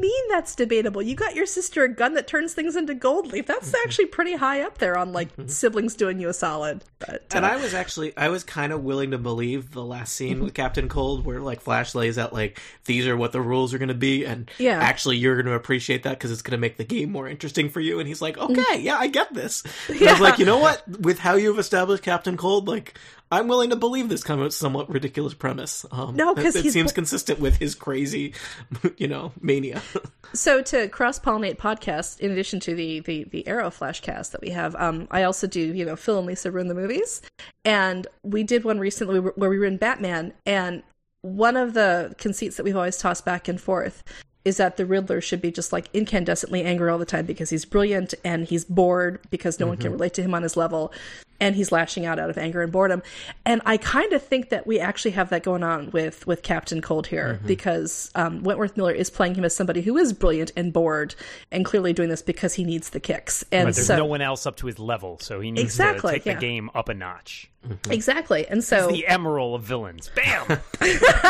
you 0.00 0.08
mean 0.10 0.28
that's 0.30 0.54
debatable 0.54 1.02
you 1.02 1.14
got 1.14 1.34
your 1.34 1.46
sister 1.46 1.84
a 1.84 1.88
gun 1.88 2.14
that 2.14 2.26
turns 2.26 2.54
things 2.54 2.76
into 2.76 2.94
gold 2.94 3.30
leaf 3.32 3.46
that's 3.46 3.74
actually 3.84 4.06
pretty 4.06 4.34
high 4.34 4.60
up 4.62 4.78
there 4.78 4.96
on 4.96 5.12
like 5.12 5.28
siblings 5.46 5.94
doing 5.94 6.18
you 6.18 6.28
a 6.28 6.32
solid 6.32 6.82
but 6.98 7.24
And 7.34 7.44
uh, 7.44 7.48
I 7.48 7.56
was 7.56 7.74
actually, 7.74 8.16
I 8.16 8.28
was 8.28 8.44
kind 8.44 8.72
of 8.72 8.82
willing 8.84 9.10
to 9.12 9.18
believe 9.18 9.72
the 9.72 9.82
last 9.84 10.14
scene 10.14 10.42
with 10.42 10.52
Captain 10.54 10.88
Cold, 10.88 11.24
where 11.24 11.40
like 11.40 11.60
Flash 11.60 11.94
lays 11.94 12.18
out 12.18 12.32
like 12.32 12.60
these 12.84 13.06
are 13.06 13.16
what 13.16 13.32
the 13.32 13.40
rules 13.40 13.72
are 13.72 13.78
going 13.78 13.88
to 13.88 13.94
be, 13.94 14.24
and 14.26 14.50
Yeah. 14.58 14.78
actually 14.80 15.16
you're 15.16 15.34
going 15.36 15.46
to 15.46 15.54
appreciate 15.54 16.02
that 16.02 16.10
because 16.18 16.30
it's 16.30 16.42
going 16.42 16.52
to 16.52 16.58
make 16.58 16.76
the 16.76 16.84
game 16.84 17.10
more 17.10 17.26
interesting 17.28 17.68
for 17.70 17.80
you. 17.80 17.98
And 18.00 18.08
he's 18.08 18.20
like, 18.22 18.36
Mm. 18.36 18.50
okay, 18.58 18.80
yeah, 18.80 18.96
I 18.98 19.06
get 19.06 19.32
this. 19.34 19.62
And 19.88 20.02
I 20.08 20.12
was 20.12 20.20
like, 20.20 20.38
you 20.38 20.44
know 20.46 20.58
what? 20.58 20.86
With 21.00 21.18
how 21.18 21.34
you've 21.34 21.58
established 21.58 22.02
Captain 22.02 22.36
Cold, 22.36 22.68
like 22.68 22.98
I'm 23.32 23.46
willing 23.46 23.70
to 23.70 23.76
believe 23.76 24.08
this 24.08 24.24
kind 24.24 24.40
of 24.40 24.52
somewhat 24.52 24.90
ridiculous 24.90 25.34
premise. 25.34 25.86
Um, 25.92 26.16
No, 26.16 26.34
'cause 26.34 26.56
it, 26.56 26.66
it 26.66 26.72
seems 26.72 26.90
consistent 26.92 27.38
with 27.38 27.56
his 27.58 27.74
crazy, 27.76 28.34
you 28.96 29.08
know, 29.08 29.32
mania. 29.40 29.82
So 30.32 30.62
to 30.62 30.86
cross 30.86 31.18
pollinate 31.18 31.56
podcast, 31.56 32.20
in 32.20 32.30
addition 32.30 32.60
to 32.60 32.72
the 32.76 33.00
the 33.00 33.24
the 33.24 33.44
Arrow 33.48 33.68
Flashcast 33.68 34.30
that 34.30 34.40
we 34.40 34.50
have, 34.50 34.76
um, 34.76 35.08
I 35.10 35.24
also 35.24 35.48
do 35.48 35.60
you 35.60 35.84
know 35.84 35.96
Phil 35.96 36.18
and 36.18 36.26
Lisa 36.28 36.52
ruin 36.52 36.68
the 36.68 36.74
movies, 36.74 37.20
and 37.64 38.06
we 38.22 38.44
did 38.44 38.62
one 38.62 38.78
recently 38.78 39.18
where 39.18 39.50
we 39.50 39.58
were 39.58 39.64
in 39.64 39.76
Batman, 39.76 40.32
and 40.46 40.84
one 41.22 41.56
of 41.56 41.74
the 41.74 42.14
conceits 42.18 42.56
that 42.58 42.62
we've 42.62 42.76
always 42.76 42.96
tossed 42.96 43.24
back 43.24 43.48
and 43.48 43.60
forth 43.60 44.04
is 44.44 44.56
that 44.58 44.76
the 44.76 44.86
Riddler 44.86 45.20
should 45.20 45.42
be 45.42 45.50
just 45.50 45.72
like 45.72 45.92
incandescently 45.92 46.64
angry 46.64 46.88
all 46.88 46.98
the 46.98 47.04
time 47.04 47.26
because 47.26 47.50
he's 47.50 47.64
brilliant 47.64 48.14
and 48.24 48.46
he's 48.46 48.64
bored 48.64 49.18
because 49.30 49.58
no 49.58 49.66
one 49.66 49.78
can 49.78 49.90
relate 49.90 50.14
to 50.14 50.22
him 50.22 50.32
on 50.32 50.44
his 50.44 50.56
level 50.56 50.92
and 51.40 51.56
he's 51.56 51.72
lashing 51.72 52.06
out 52.06 52.18
out 52.18 52.30
of 52.30 52.38
anger 52.38 52.62
and 52.62 52.70
boredom. 52.70 53.02
And 53.44 53.62
I 53.66 53.76
kind 53.76 54.12
of 54.12 54.22
think 54.22 54.50
that 54.50 54.66
we 54.66 54.78
actually 54.78 55.12
have 55.12 55.30
that 55.30 55.42
going 55.42 55.62
on 55.62 55.90
with 55.90 56.26
with 56.26 56.42
Captain 56.42 56.80
Cold 56.80 57.06
here 57.06 57.40
because 57.46 58.10
um, 58.14 58.42
Wentworth 58.42 58.76
Miller 58.76 58.92
is 58.92 59.10
playing 59.10 59.34
him 59.34 59.44
as 59.44 59.54
somebody 59.54 59.80
who 59.80 59.96
is 59.96 60.12
brilliant 60.12 60.52
and 60.56 60.72
bored 60.72 61.14
and 61.50 61.64
clearly 61.64 61.92
doing 61.92 62.08
this 62.08 62.22
because 62.22 62.54
he 62.54 62.64
needs 62.64 62.90
the 62.90 63.00
kicks. 63.00 63.42
And 63.50 63.66
But 63.66 63.74
there's 63.74 63.86
so 63.86 63.96
no 63.96 64.04
one 64.04 64.20
else 64.20 64.46
up 64.46 64.56
to 64.56 64.66
his 64.66 64.78
level, 64.78 65.18
so 65.18 65.40
he 65.40 65.50
needs 65.50 65.64
Exactly, 65.64 66.12
to 66.12 66.18
take 66.18 66.26
yeah. 66.26 66.34
the 66.34 66.40
game 66.40 66.70
up 66.74 66.88
a 66.88 66.94
notch. 66.94 67.50
exactly. 67.90 68.46
And 68.46 68.64
so 68.64 68.88
The 68.88 69.06
Emerald 69.06 69.60
of 69.60 69.66
villains. 69.66 70.10
Bam! 70.14 70.60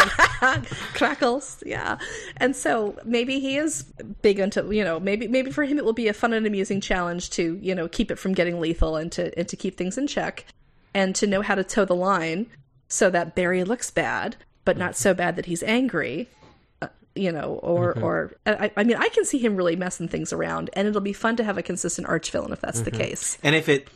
crackles 0.95 1.63
yeah 1.67 1.99
and 2.39 2.55
so 2.57 2.97
maybe 3.05 3.41
he 3.41 3.57
is 3.57 3.83
big 4.23 4.39
into 4.39 4.73
you 4.75 4.83
know 4.85 4.99
maybe 4.99 5.29
maybe 5.29 5.51
for 5.51 5.65
him 5.65 5.79
it 5.79 5.85
will 5.85 5.93
be 5.93 6.09
a 6.09 6.13
fun 6.13 6.33
and 6.33 6.47
amusing 6.47 6.81
challenge 6.81 7.31
to 7.31 7.59
you 7.61 7.75
know 7.75 7.89
keep 7.89 8.11
it 8.11 8.17
from 8.17 8.33
getting 8.33 8.59
lethal 8.61 8.97
and 8.97 9.13
to 9.13 9.37
and 9.39 9.49
to 9.49 9.57
keep 9.57 9.77
things 9.77 9.99
in 10.01 10.07
check 10.07 10.47
and 10.95 11.15
to 11.15 11.27
know 11.27 11.43
how 11.43 11.55
to 11.55 11.63
toe 11.63 11.85
the 11.85 11.95
line 11.95 12.47
so 12.89 13.11
that 13.11 13.35
barry 13.35 13.63
looks 13.63 13.91
bad 13.91 14.37
but 14.65 14.77
not 14.77 14.97
so 14.97 15.15
bad 15.15 15.37
that 15.37 15.47
he's 15.47 15.63
angry 15.63 16.29
uh, 16.83 16.89
you 17.15 17.31
know 17.31 17.61
or 17.63 17.97
or 18.01 18.33
I, 18.47 18.73
I 18.77 18.85
mean 18.85 18.97
i 18.97 19.09
can 19.09 19.25
see 19.25 19.39
him 19.39 19.57
really 19.57 19.77
messing 19.77 20.09
things 20.09 20.33
around 20.33 20.71
and 20.73 20.89
it'll 20.89 21.01
be 21.01 21.13
fun 21.13 21.37
to 21.37 21.45
have 21.45 21.59
a 21.59 21.63
consistent 21.63 22.09
arch 22.09 22.31
villain 22.31 22.53
if 22.53 22.61
that's 22.61 22.81
the 22.81 22.91
case. 22.91 23.39
And 23.43 23.55
if 23.55 23.69
it 23.69 23.89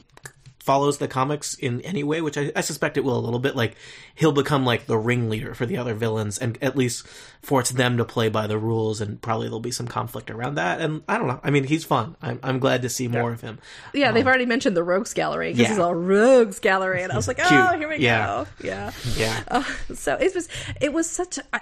follows 0.64 0.96
the 0.96 1.06
comics 1.06 1.54
in 1.54 1.82
any 1.82 2.02
way, 2.02 2.22
which 2.22 2.38
I, 2.38 2.50
I 2.56 2.62
suspect 2.62 2.96
it 2.96 3.04
will 3.04 3.18
a 3.18 3.20
little 3.20 3.38
bit, 3.38 3.54
like 3.54 3.76
he'll 4.14 4.32
become 4.32 4.64
like 4.64 4.86
the 4.86 4.96
ringleader 4.96 5.54
for 5.54 5.66
the 5.66 5.76
other 5.76 5.92
villains, 5.94 6.38
and 6.38 6.56
at 6.62 6.74
least 6.74 7.06
force 7.42 7.70
them 7.70 7.98
to 7.98 8.04
play 8.04 8.30
by 8.30 8.46
the 8.46 8.56
rules, 8.56 9.00
and 9.02 9.20
probably 9.20 9.46
there'll 9.46 9.60
be 9.60 9.70
some 9.70 9.86
conflict 9.86 10.30
around 10.30 10.54
that. 10.54 10.80
And 10.80 11.02
I 11.06 11.18
don't 11.18 11.26
know. 11.28 11.40
I 11.44 11.50
mean, 11.50 11.64
he's 11.64 11.84
fun. 11.84 12.16
I'm, 12.22 12.40
I'm 12.42 12.58
glad 12.58 12.80
to 12.82 12.88
see 12.88 13.08
more 13.08 13.30
of 13.30 13.42
him. 13.42 13.58
yeah 13.92 14.10
they've 14.10 14.24
um, 14.24 14.28
already 14.28 14.46
mentioned 14.46 14.74
the 14.76 14.82
rogues 14.82 15.12
gallery 15.12 15.50
because 15.52 15.62
Yeah. 15.64 15.68
he's 15.68 15.78
all 15.78 15.94
rogues 15.94 16.58
gallery 16.60 17.02
and 17.02 17.12
i 17.12 17.16
was 17.16 17.28
like 17.28 17.38
oh 17.40 17.76
here 17.76 17.88
we 17.88 17.98
Yeah. 17.98 18.26
go 18.26 18.66
yeah 18.66 18.90
Yeah. 19.16 19.42
Uh, 19.48 19.64
so 19.94 20.14
it 20.14 20.34
was 20.34 20.48
it 20.80 20.92
was 20.94 21.08
such 21.10 21.36
a 21.38 21.42
I, 21.52 21.60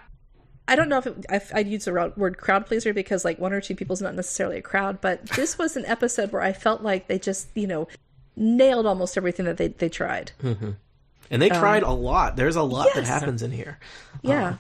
I 0.69 0.77
don't 0.77 0.89
know 0.89 0.99
if 0.99 1.07
it, 1.09 1.27
if 1.29 1.53
I'd 1.55 1.67
use 1.67 1.85
the 1.87 2.13
word 2.17 2.39
crowd 2.39 2.67
pleaser 2.67 2.95
because 2.95 3.25
like 3.25 3.39
one 3.41 3.53
or 3.53 3.61
two 3.61 3.75
people's 3.75 4.01
not 4.01 4.15
necessarily 4.15 4.59
a 4.59 4.63
crowd, 4.63 5.01
but 5.01 5.27
this 5.31 5.59
was 5.59 5.77
an 5.77 5.85
episode 5.87 6.31
where 6.31 6.41
I 6.41 6.53
felt 6.53 6.83
like 6.83 7.09
they 7.09 7.19
just 7.19 7.49
you 7.57 7.67
know 7.67 7.89
nailed 8.37 8.87
almost 8.87 9.17
everything 9.17 9.47
that 9.47 9.57
they 9.57 9.69
they 9.69 9.89
tried. 9.89 10.33
and 10.43 11.43
they 11.43 11.49
tried 11.49 11.83
a 11.83 11.91
lot. 11.93 12.37
There's 12.37 12.57
a 12.57 12.63
lot 12.63 12.89
that 12.95 13.05
happens 13.05 13.43
in 13.43 13.51
here. 13.53 13.79
Yeah. 14.23 14.57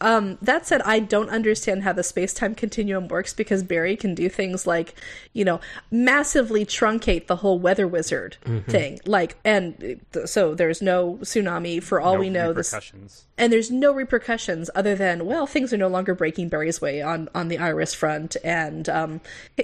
Um, 0.00 0.36
that 0.42 0.66
said, 0.66 0.82
I 0.82 0.98
don't 0.98 1.30
understand 1.30 1.84
how 1.84 1.92
the 1.92 2.02
space 2.02 2.34
time 2.34 2.56
continuum 2.56 3.06
works 3.06 3.32
because 3.32 3.62
Barry 3.62 3.94
can 3.94 4.16
do 4.16 4.28
things 4.28 4.66
like, 4.66 4.96
you 5.32 5.44
know, 5.44 5.60
massively 5.92 6.66
truncate 6.66 7.28
the 7.28 7.36
whole 7.36 7.60
weather 7.60 7.86
wizard 7.86 8.36
thing. 8.66 8.98
Like, 9.06 9.36
and 9.44 10.00
so 10.24 10.56
there's 10.56 10.82
no 10.82 11.18
tsunami 11.22 11.80
for 11.80 12.00
all 12.00 12.14
No 12.14 12.18
we 12.20 12.30
know. 12.30 12.52
This 12.52 12.72
repercussions. 12.72 13.26
and 13.38 13.52
there's 13.52 13.70
no 13.70 13.92
repercussions 13.94 14.70
other 14.74 14.96
than 14.96 15.24
well 15.24 15.46
things 15.46 15.72
are 15.72 15.76
no 15.76 15.86
longer 15.88 16.14
breaking 16.16 16.48
barry's 16.48 16.80
way 16.80 17.00
on 17.00 17.28
on 17.34 17.46
the 17.48 17.58
iris 17.58 17.94
front 17.94 18.36
and 18.44 18.88
um 18.88 19.20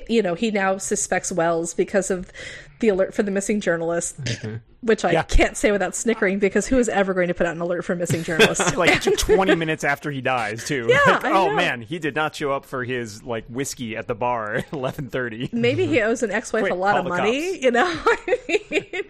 you 0.09 0.23
know 0.23 0.35
he 0.35 0.51
now 0.51 0.79
suspects 0.79 1.31
wells 1.33 1.75
because 1.75 2.11
of 2.11 2.33
the 2.81 2.88
alert 2.88 3.14
for 3.14 3.23
the 3.23 3.31
missing 3.31 3.61
journalist, 3.61 4.23
mm-hmm. 4.23 4.57
which 4.83 5.05
I 5.05 5.12
Yeah. 5.12 5.23
can't 5.25 5.57
say 5.57 5.73
without 5.73 5.95
snickering 5.97 6.38
because 6.38 6.67
who 6.67 6.79
is 6.79 6.88
ever 6.88 7.12
going 7.14 7.29
to 7.29 7.35
put 7.35 7.47
out 7.47 7.55
an 7.57 7.61
alert 7.61 7.85
for 7.85 7.97
missing 7.97 8.23
journalists? 8.25 8.77
like 8.77 9.03
20 9.03 9.55
minutes 9.57 9.85
after 9.85 10.11
he 10.11 10.21
dies 10.21 10.64
too. 10.64 10.87
Yeah, 10.88 10.99
Like, 11.12 11.25
I 11.25 11.31
oh 11.33 11.49
know. 11.49 11.55
man, 11.57 11.81
he 11.83 11.99
did 11.99 12.14
not 12.14 12.35
show 12.37 12.53
up 12.53 12.64
for 12.64 12.85
his 12.85 13.23
like 13.23 13.47
whiskey 13.49 13.97
at 13.97 14.07
the 14.07 14.14
bar 14.14 14.55
at 14.57 14.71
11:30. 14.73 15.53
Maybe 15.53 15.87
he 15.87 16.01
owes 16.01 16.23
an 16.23 16.31
ex-wife 16.31 16.62
Quick, 16.62 16.73
a 16.73 16.77
lot 16.77 16.97
of 16.99 17.07
money, 17.07 17.53
cops. 17.53 17.64
you 17.64 17.71
know. 17.71 17.87
I 17.87 18.38
mean, 18.71 19.03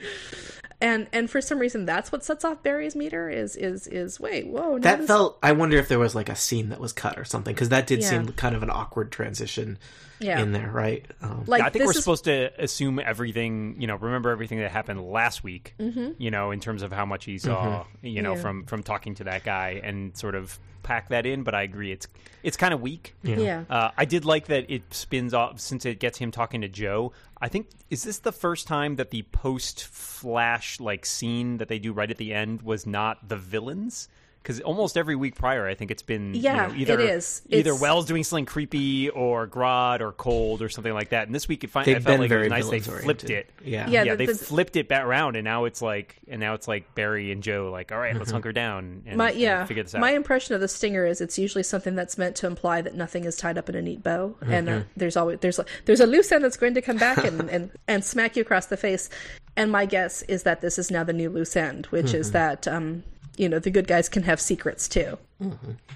and 0.81 1.09
and 1.13 1.29
for 1.29 1.41
some 1.41 1.59
reason, 1.59 1.85
that's 1.87 2.13
what 2.13 2.25
sets 2.25 2.45
off 2.45 2.63
Barry's 2.63 2.95
meter. 2.95 3.29
Is 3.29 3.57
is 3.57 3.87
is 3.89 4.21
wait, 4.21 4.47
whoa, 4.47 4.79
That 4.79 4.99
this- 4.99 5.07
felt. 5.09 5.39
I 5.43 5.53
wonder 5.53 5.77
if 5.77 5.89
there 5.89 5.99
was 5.99 6.15
like 6.15 6.29
a 6.29 6.37
scene 6.37 6.69
that 6.69 6.81
was 6.81 6.93
cut 6.93 7.19
or 7.19 7.25
something 7.25 7.53
because 7.55 7.69
that 7.71 7.87
did 7.87 8.01
Yeah. 8.01 8.09
seem 8.11 8.29
kind 8.29 8.55
of 8.55 8.63
an 8.63 8.71
awkward 8.71 9.11
transition 9.11 9.79
yeah, 10.21 10.41
in 10.41 10.53
there, 10.53 10.71
right? 10.71 11.05
Um, 11.23 11.45
like 11.47 11.61
Yeah, 11.61 11.67
I 11.67 11.71
think 11.71 11.85
we're 11.85 11.93
is 11.93 11.99
supposed 11.99 12.25
to 12.25 12.51
assume 12.63 12.99
everything, 12.99 13.77
you 13.81 13.87
know, 13.87 13.97
remember 13.97 14.31
everything 14.31 14.59
that 14.61 14.71
happened 14.71 15.01
last 15.11 15.43
week, 15.45 15.75
you 15.79 16.31
know, 16.31 16.51
in 16.51 16.61
terms 16.61 16.83
of 16.83 16.93
how 16.93 17.05
much 17.07 17.25
he 17.25 17.39
saw, 17.39 17.85
you 18.03 18.23
know, 18.23 18.31
Mm-hmm. 18.31 18.37
Yeah. 18.37 18.43
from 18.43 18.65
from 18.67 18.83
talking 18.83 19.15
to 19.17 19.25
that 19.25 19.45
guy 19.45 19.81
and 19.83 20.17
sort 20.17 20.35
of 20.35 20.59
pack 20.83 21.09
that 21.11 21.27
in, 21.27 21.43
but 21.43 21.55
I 21.55 21.63
agree 21.63 21.93
it's 21.93 22.07
it's 22.43 22.57
kind 22.57 22.73
of 22.73 22.81
weak. 22.81 23.15
yeah. 23.23 23.65
Uh, 23.69 23.91
I 23.97 24.05
did 24.05 24.25
like 24.25 24.47
that 24.47 24.71
it 24.71 24.83
spins 24.95 25.35
off 25.35 25.61
since 25.61 25.85
it 25.85 25.99
gets 26.01 26.19
him 26.19 26.31
talking 26.31 26.61
to 26.63 26.69
Joe. 26.69 27.13
I 27.41 27.49
think 27.49 27.69
is 27.91 28.05
this 28.05 28.19
the 28.21 28.33
first 28.33 28.67
time 28.67 28.97
that 28.97 29.11
the 29.11 29.23
post 29.23 29.85
flash 29.85 30.81
like 30.81 31.07
scene 31.07 31.59
that 31.59 31.69
they 31.69 31.79
do 31.79 31.93
right 31.93 32.11
at 32.11 32.17
the 32.17 32.33
end 32.35 32.63
was 32.63 32.87
not 32.87 33.29
the 33.29 33.37
villains? 33.37 34.09
Because 34.43 34.61
almost 34.61 34.97
every 34.97 35.15
week 35.15 35.35
prior, 35.35 35.67
I 35.69 35.75
think 35.75 35.91
it's 35.91 36.01
been 36.03 36.33
you 36.35 36.41
Yeah, 36.41 36.69
know, 36.69 36.75
either 36.75 36.95
it 36.95 37.01
is. 37.11 37.43
either 37.51 37.71
It's- 37.71 37.81
Wells 37.83 38.07
doing 38.07 38.25
something 38.25 38.47
creepy 38.47 39.11
or 39.11 39.47
Grodd 39.47 40.01
or 40.01 40.13
Cold 40.13 40.63
or 40.63 40.69
something 40.71 40.95
like 40.95 41.11
that. 41.11 41.27
And 41.27 41.35
this 41.35 41.47
week 41.49 41.65
it 41.65 41.71
finally 41.71 41.93
They've 41.95 42.03
I 42.03 42.05
felt 42.05 42.15
been 42.15 42.21
like 42.21 42.27
it 42.27 42.29
very 42.29 42.43
was 42.49 42.51
nice 42.51 42.69
they 42.71 42.81
flipped 43.03 43.25
it. 43.29 43.51
Yeah. 43.63 43.89
Yeah, 43.91 44.05
Yeah, 44.05 44.13
the- 44.15 44.17
they 44.17 44.33
the- 44.33 44.35
flipped 44.39 44.77
it 44.77 44.89
back 44.89 45.05
around, 45.05 45.37
and 45.37 45.45
now 45.45 45.65
it's 45.67 45.83
like, 45.83 46.17
and 46.29 46.41
now 46.41 46.55
it's 46.55 46.67
like 46.67 46.95
Barry 46.95 47.31
and 47.31 47.43
Joe, 47.43 47.69
like, 47.71 47.93
all 47.93 47.99
right, 47.99 48.17
let's 48.17 48.31
hunker 48.31 48.53
down 48.53 49.03
and, 49.07 49.17
My 49.19 49.31
and 49.33 49.39
yeah, 49.41 49.67
figure 49.67 49.83
this 49.83 49.95
out. 49.95 50.01
my 50.01 50.13
impression 50.13 50.55
of 50.55 50.61
the 50.63 50.69
stinger 50.69 51.05
is 51.05 51.21
it's 51.21 51.39
usually 51.39 51.63
something 51.65 51.95
that's 51.95 52.17
meant 52.17 52.37
to 52.37 52.47
imply 52.47 52.81
that 52.81 52.95
nothing 52.95 53.25
is 53.25 53.37
tied 53.37 53.59
up 53.59 53.69
in 53.69 53.75
a 53.75 53.83
neat 53.83 54.03
bow, 54.03 54.35
and 54.47 54.69
uh, 54.69 54.81
there's 54.97 55.17
always 55.17 55.41
there's 55.41 55.61
there's 55.85 56.01
a 56.01 56.07
loose 56.07 56.33
end 56.33 56.43
that's 56.45 56.57
going 56.57 56.73
to 56.75 56.81
come 56.81 56.97
back 56.97 57.19
and, 57.25 57.51
and 57.51 57.71
and 57.89 58.05
smack 58.05 58.35
you 58.37 58.43
across 58.43 58.67
the 58.67 58.77
face. 58.79 59.11
And 59.57 59.71
my 59.73 59.85
guess 59.87 60.23
is 60.23 60.45
that 60.45 60.61
this 60.61 60.79
is 60.79 60.91
now 60.91 61.03
the 61.05 61.13
new 61.13 61.29
loose 61.29 61.57
end, 61.57 61.87
which 61.87 62.15
is 62.15 62.31
that 62.33 62.67
um 62.69 63.03
you 63.39 63.49
know 63.49 63.59
the 63.59 63.71
good 63.71 63.87
guys 63.87 64.09
can 64.09 64.23
have 64.25 64.41
secrets 64.41 64.89
too. 64.89 65.17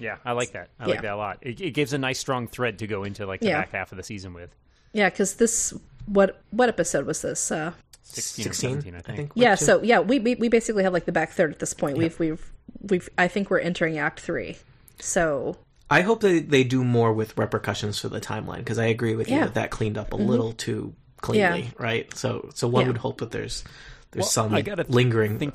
Yeah, 0.00 0.16
I 0.24 0.32
like 0.32 0.52
that. 0.52 0.68
I 0.78 0.84
Yeah. 0.86 0.90
like 0.92 1.02
that 1.02 1.12
a 1.12 1.16
lot. 1.16 1.38
It, 1.42 1.60
it 1.60 1.70
gives 1.72 1.92
a 1.92 1.98
nice 1.98 2.18
strong 2.18 2.46
thread 2.46 2.78
to 2.78 2.86
go 2.86 3.04
into 3.04 3.26
like 3.26 3.40
the 3.40 3.48
Yeah. 3.48 3.60
back 3.60 3.72
half 3.72 3.92
of 3.92 3.96
the 3.98 4.04
season 4.04 4.32
with. 4.34 4.54
Yeah, 4.92 5.10
because 5.10 5.34
this 5.36 5.74
what 6.06 6.40
what 6.50 6.68
episode 6.68 7.06
was 7.06 7.22
this? 7.22 7.50
Uh, 7.50 7.72
16, 8.04 8.44
16, 8.44 8.70
or 8.70 8.80
17, 8.82 8.94
I 8.94 9.00
think. 9.00 9.32
yeah, 9.34 9.54
two. 9.54 9.64
so 9.64 9.82
yeah, 9.82 10.00
we, 10.00 10.18
we 10.18 10.34
we 10.36 10.48
basically 10.48 10.82
have 10.84 10.92
like 10.92 11.04
the 11.06 11.12
back 11.12 11.30
third 11.32 11.52
at 11.52 11.58
this 11.58 11.72
point. 11.74 11.96
We've 11.98 12.18
we've 12.18 12.52
we've 12.82 13.08
I 13.18 13.28
think 13.28 13.50
we're 13.50 13.60
entering 13.60 13.98
Act 13.98 14.20
three. 14.20 14.56
So 15.00 15.56
I 15.90 16.02
hope 16.02 16.20
they 16.20 16.40
they 16.40 16.62
do 16.64 16.84
more 16.84 17.12
with 17.12 17.36
repercussions 17.38 17.98
for 17.98 18.08
the 18.08 18.20
timeline 18.20 18.58
because 18.58 18.78
I 18.78 18.86
agree 18.86 19.14
with 19.14 19.30
you 19.30 19.40
that 19.40 19.54
that 19.54 19.70
cleaned 19.70 19.98
up 19.98 20.12
a 20.12 20.16
little 20.16 20.52
too 20.52 20.94
cleanly, 21.20 21.60
Yeah. 21.62 21.68
right? 21.78 22.14
So 22.16 22.50
so 22.54 22.68
one 22.68 22.82
Yeah. 22.82 22.88
would 22.88 22.98
hope 22.98 23.18
that 23.18 23.30
there's 23.30 23.64
there's 24.10 24.24
Well, 24.24 24.30
some 24.30 24.54
I 24.54 24.60
gotta 24.62 24.84
lingering 24.88 25.38
think- 25.38 25.54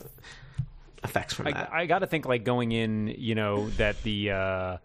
effects 1.08 1.34
from 1.34 1.46
that. 1.46 1.72
I, 1.74 1.82
I 1.82 1.86
got 1.86 2.00
to 2.00 2.08
think 2.08 2.26
like 2.26 2.44
going 2.44 2.72
in, 2.72 3.08
you 3.18 3.36
know, 3.36 3.70
that 3.72 4.02
the. 4.04 4.32
Uh, 4.32 4.78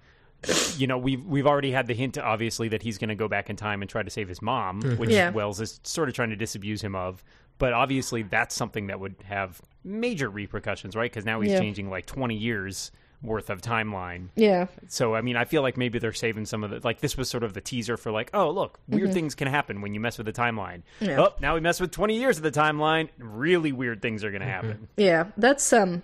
you 0.76 0.88
know, 0.88 0.98
we've 0.98 1.24
we've 1.24 1.46
already 1.46 1.70
had 1.70 1.86
the 1.86 1.94
hint, 1.94 2.18
obviously, 2.18 2.66
that 2.70 2.82
he's 2.82 2.98
going 2.98 3.10
to 3.10 3.14
go 3.14 3.28
back 3.28 3.48
in 3.48 3.54
time 3.54 3.80
and 3.80 3.88
try 3.88 4.02
to 4.02 4.10
save 4.10 4.28
his 4.28 4.42
mom, 4.42 4.82
which 4.98 5.10
Yeah. 5.10 5.30
Wells 5.30 5.60
is 5.60 5.78
sort 5.84 6.08
of 6.08 6.16
trying 6.16 6.30
to 6.30 6.36
disabuse 6.36 6.82
him 6.82 6.96
of. 6.96 7.22
But 7.58 7.72
obviously, 7.72 8.22
that's 8.24 8.52
something 8.52 8.88
that 8.88 8.98
would 8.98 9.14
have 9.24 9.60
major 9.84 10.28
repercussions, 10.28 10.96
right? 10.96 11.08
Because 11.08 11.24
now 11.24 11.40
he's 11.40 11.52
Yeah. 11.52 11.60
changing 11.60 11.90
like 11.90 12.06
twenty 12.06 12.34
years 12.36 12.90
worth 13.22 13.50
of 13.50 13.62
timeline. 13.62 14.30
yeah, 14.34 14.66
So 14.88 15.14
I 15.14 15.20
mean, 15.20 15.36
I 15.36 15.44
feel 15.44 15.62
like 15.62 15.76
maybe 15.76 16.00
they're 16.00 16.12
saving 16.12 16.44
some 16.44 16.64
of 16.64 16.70
the 16.70 16.80
like 16.82 16.98
this 17.00 17.16
was 17.16 17.30
sort 17.30 17.44
of 17.44 17.54
the 17.54 17.60
teaser 17.60 17.96
for 17.96 18.10
like, 18.10 18.30
oh 18.34 18.50
look, 18.50 18.80
weird 18.88 19.12
things 19.12 19.36
can 19.36 19.46
happen 19.46 19.80
when 19.80 19.94
you 19.94 20.00
mess 20.00 20.18
with 20.18 20.26
the 20.26 20.32
timeline. 20.32 20.82
Mm-hmm. 21.00 21.04
Yeah. 21.04 21.20
Oh, 21.20 21.34
now 21.40 21.54
we 21.54 21.60
mess 21.60 21.78
with 21.80 21.92
twenty 21.92 22.18
years 22.18 22.36
of 22.38 22.42
the 22.42 22.50
timeline, 22.50 23.10
really 23.18 23.70
weird 23.70 24.02
things 24.02 24.24
are 24.24 24.30
going 24.32 24.42
to 24.42 24.48
happen. 24.48 24.88
yeah, 24.96 25.26
that's 25.36 25.72
um 25.72 26.02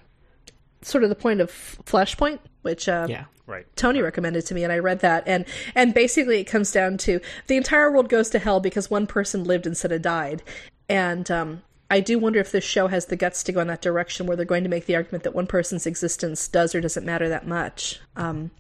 sort 0.83 1.05
of 1.05 1.11
the 1.11 1.17
point 1.17 1.41
of 1.41 1.51
Flashpoint, 1.51 2.39
which 2.63 2.89
uh, 2.89 3.07
yeah. 3.09 3.25
Right. 3.47 3.67
Tony 3.77 4.03
recommended 4.03 4.45
to 4.47 4.55
me 4.55 4.63
and 4.63 4.71
I 4.71 4.79
read 4.79 5.01
that 5.01 5.25
and 5.27 5.47
and 5.75 5.95
basically 5.95 6.39
it 6.39 6.45
comes 6.45 6.71
down 6.71 6.99
to 6.99 7.19
the 7.47 7.57
entire 7.57 7.91
world 7.91 8.11
goes 8.11 8.29
to 8.31 8.39
hell 8.39 8.61
because 8.61 8.91
one 8.91 9.07
person 9.07 9.43
lived 9.43 9.67
instead 9.67 9.91
of 9.91 10.03
died. 10.03 10.43
And 10.87 11.31
um 11.31 11.63
I 11.91 12.01
do 12.01 12.19
wonder 12.19 12.41
if 12.41 12.53
this 12.53 12.65
show 12.65 12.89
has 12.89 13.07
the 13.07 13.17
guts 13.17 13.43
to 13.45 13.53
go 13.53 13.61
in 13.61 13.69
that 13.69 13.81
direction 13.81 14.27
where 14.27 14.37
they're 14.37 14.45
going 14.45 14.65
to 14.65 14.69
make 14.69 14.85
the 14.85 14.97
argument 14.97 15.25
that 15.25 15.35
one 15.35 15.47
person's 15.47 15.87
existence 15.87 16.47
does 16.47 16.75
or 16.75 16.83
doesn't 16.83 17.07
matter 17.07 17.31
that 17.31 17.47
much. 17.47 18.01
Um 18.17 18.51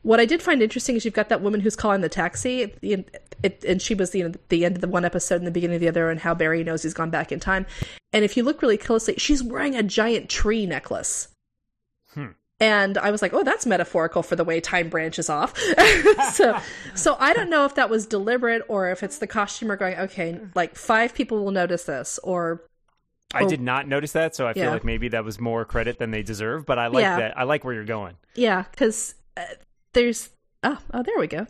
what 0.00 0.20
I 0.20 0.24
did 0.24 0.40
find 0.40 0.62
interesting 0.62 0.96
is 0.96 1.04
you've 1.04 1.12
got 1.12 1.28
that 1.28 1.42
woman 1.42 1.60
who's 1.60 1.76
calling 1.76 2.00
the 2.00 2.08
taxi, 2.08 2.62
at 2.62 2.80
the 2.80 2.92
end- 2.94 3.10
it, 3.42 3.64
and 3.64 3.82
she 3.82 3.92
was 3.92 4.10
the, 4.10 4.20
you 4.20 4.28
know, 4.28 4.34
the 4.50 4.64
end 4.64 4.76
of 4.76 4.80
the 4.80 4.86
one 4.86 5.04
episode 5.04 5.36
and 5.36 5.46
the 5.46 5.50
beginning 5.50 5.74
of 5.74 5.80
the 5.80 5.88
other, 5.88 6.10
and 6.10 6.20
how 6.20 6.32
Barry 6.32 6.62
knows 6.62 6.84
he's 6.84 6.94
gone 6.94 7.10
back 7.10 7.32
in 7.32 7.40
time. 7.40 7.66
And 8.12 8.24
if 8.24 8.36
you 8.36 8.44
look 8.44 8.62
really 8.62 8.78
closely, 8.78 9.16
she's 9.18 9.42
wearing 9.42 9.74
a 9.74 9.82
giant 9.82 10.30
tree 10.30 10.64
necklace. 10.64 11.26
And 12.58 12.96
I 12.96 13.10
was 13.10 13.20
like, 13.20 13.34
oh, 13.34 13.42
that's 13.44 13.66
metaphorical 13.66 14.22
for 14.22 14.34
the 14.34 14.44
way 14.44 14.60
time 14.60 14.88
branches 14.88 15.28
off. 15.28 15.58
so, 16.32 16.58
so 16.94 17.16
I 17.20 17.34
don't 17.34 17.50
know 17.50 17.66
if 17.66 17.74
that 17.74 17.90
was 17.90 18.06
deliberate 18.06 18.62
or 18.68 18.90
if 18.90 19.02
it's 19.02 19.18
the 19.18 19.26
costumer 19.26 19.76
going, 19.76 19.96
okay, 19.98 20.40
like 20.54 20.74
five 20.74 21.14
people 21.14 21.44
will 21.44 21.50
notice 21.50 21.84
this, 21.84 22.18
or 22.22 22.62
I 23.34 23.44
did 23.44 23.60
not 23.60 23.86
notice 23.88 24.12
that, 24.12 24.34
so 24.34 24.46
I 24.46 24.54
feel 24.54 24.64
Yeah. 24.64 24.70
like 24.70 24.84
maybe 24.84 25.08
that 25.08 25.22
was 25.24 25.38
more 25.38 25.66
credit 25.66 25.98
than 25.98 26.12
they 26.12 26.22
deserve. 26.22 26.64
But 26.64 26.78
I 26.78 26.86
like 26.86 27.02
Yeah. 27.02 27.18
that. 27.18 27.38
I 27.38 27.42
like 27.42 27.62
where 27.64 27.74
you're 27.74 27.84
going. 27.84 28.16
yeah, 28.34 28.64
because 28.70 29.14
uh, 29.36 29.42
there's 29.92 30.30
oh, 30.62 30.78
oh, 30.94 31.02
there 31.02 31.18
we 31.18 31.26
go. 31.26 31.46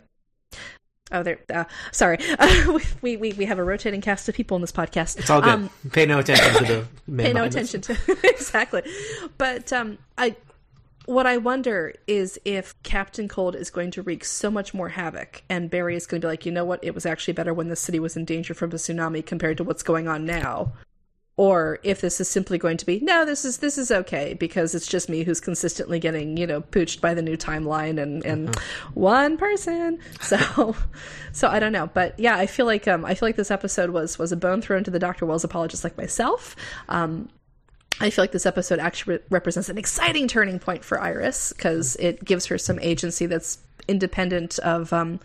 Oh, 1.09 1.23
there. 1.23 1.39
Uh, 1.53 1.63
sorry, 1.93 2.17
we, 3.01 3.15
we 3.15 3.31
we 3.31 3.45
have 3.45 3.59
a 3.59 3.63
rotating 3.63 4.01
cast 4.01 4.27
of 4.27 4.35
people 4.35 4.55
in 4.55 4.61
this 4.61 4.73
podcast. 4.73 5.17
It's 5.17 5.29
all 5.29 5.39
good. 5.39 5.53
Um, 5.53 5.69
pay 5.93 6.05
no 6.05 6.19
attention 6.19 6.53
to 6.55 6.65
the 6.65 6.81
pay 7.23 7.31
no 7.31 7.47
behind 7.47 7.55
us. 7.55 7.73
attention 7.73 7.81
to 7.95 8.17
exactly 8.27 8.81
but 9.37 9.71
um 9.71 9.97
i 10.17 10.35
what 11.07 11.25
i 11.25 11.35
wonder 11.35 11.93
is 12.05 12.39
if 12.45 12.75
captain 12.83 13.27
cold 13.27 13.55
is 13.55 13.69
going 13.69 13.91
to 13.91 14.01
wreak 14.01 14.23
so 14.23 14.51
much 14.51 14.73
more 14.73 14.89
havoc 14.89 15.43
and 15.49 15.69
barry 15.69 15.95
is 15.95 16.05
going 16.05 16.21
to 16.21 16.27
be 16.27 16.29
like 16.29 16.45
you 16.45 16.51
know 16.51 16.65
what? 16.65 16.83
It 16.83 16.95
was 16.95 17.05
actually 17.05 17.33
better 17.33 17.53
when 17.53 17.67
the 17.67 17.75
city 17.75 17.99
was 17.99 18.15
in 18.15 18.25
danger 18.25 18.53
from 18.53 18.71
a 18.71 18.75
tsunami 18.75 19.25
compared 19.25 19.57
to 19.57 19.63
what's 19.63 19.83
going 19.83 20.07
on 20.07 20.25
now. 20.25 20.73
Or 21.35 21.77
if 21.83 22.01
this 22.01 22.19
is 22.19 22.27
simply 22.27 22.57
going 22.57 22.77
to 22.77 22.85
be 22.85 22.99
no 23.01 23.23
this 23.25 23.45
is 23.45 23.57
this 23.59 23.77
is 23.77 23.91
okay 23.91 24.33
because 24.33 24.73
it's 24.73 24.87
just 24.87 25.07
me 25.07 25.23
who's 25.23 25.39
consistently 25.39 25.99
getting 25.99 26.35
you 26.35 26.47
know 26.47 26.61
pooched 26.61 26.99
by 26.99 27.13
the 27.13 27.21
new 27.21 27.37
timeline 27.37 28.01
and 28.01 28.25
and 28.25 28.55
one 28.95 29.37
person. 29.37 29.99
So 30.21 30.75
so 31.31 31.47
i 31.47 31.59
don't 31.59 31.73
know. 31.73 31.87
But 31.93 32.19
yeah 32.19 32.37
i 32.37 32.47
feel 32.47 32.65
like 32.65 32.87
um 32.87 33.05
i 33.05 33.13
feel 33.13 33.27
like 33.27 33.35
this 33.35 33.51
episode 33.51 33.91
was 33.91 34.17
was 34.17 34.31
a 34.31 34.37
bone 34.37 34.61
thrown 34.61 34.83
to 34.83 34.91
the 34.91 34.99
dr 34.99 35.23
wells 35.25 35.43
apologist 35.43 35.83
like 35.83 35.97
myself. 35.97 36.55
Um 36.89 37.29
I 37.99 38.09
feel 38.09 38.23
like 38.23 38.31
this 38.31 38.45
episode 38.45 38.79
actually 38.79 39.17
re- 39.17 39.23
represents 39.29 39.69
an 39.69 39.77
exciting 39.77 40.27
turning 40.27 40.59
point 40.59 40.83
for 40.83 41.01
Iris 41.01 41.53
because 41.53 41.95
it 41.97 42.23
gives 42.23 42.45
her 42.47 42.57
some 42.57 42.79
agency 42.79 43.25
that's 43.25 43.59
independent 43.87 44.59
of 44.59 44.91
um, 44.93 45.19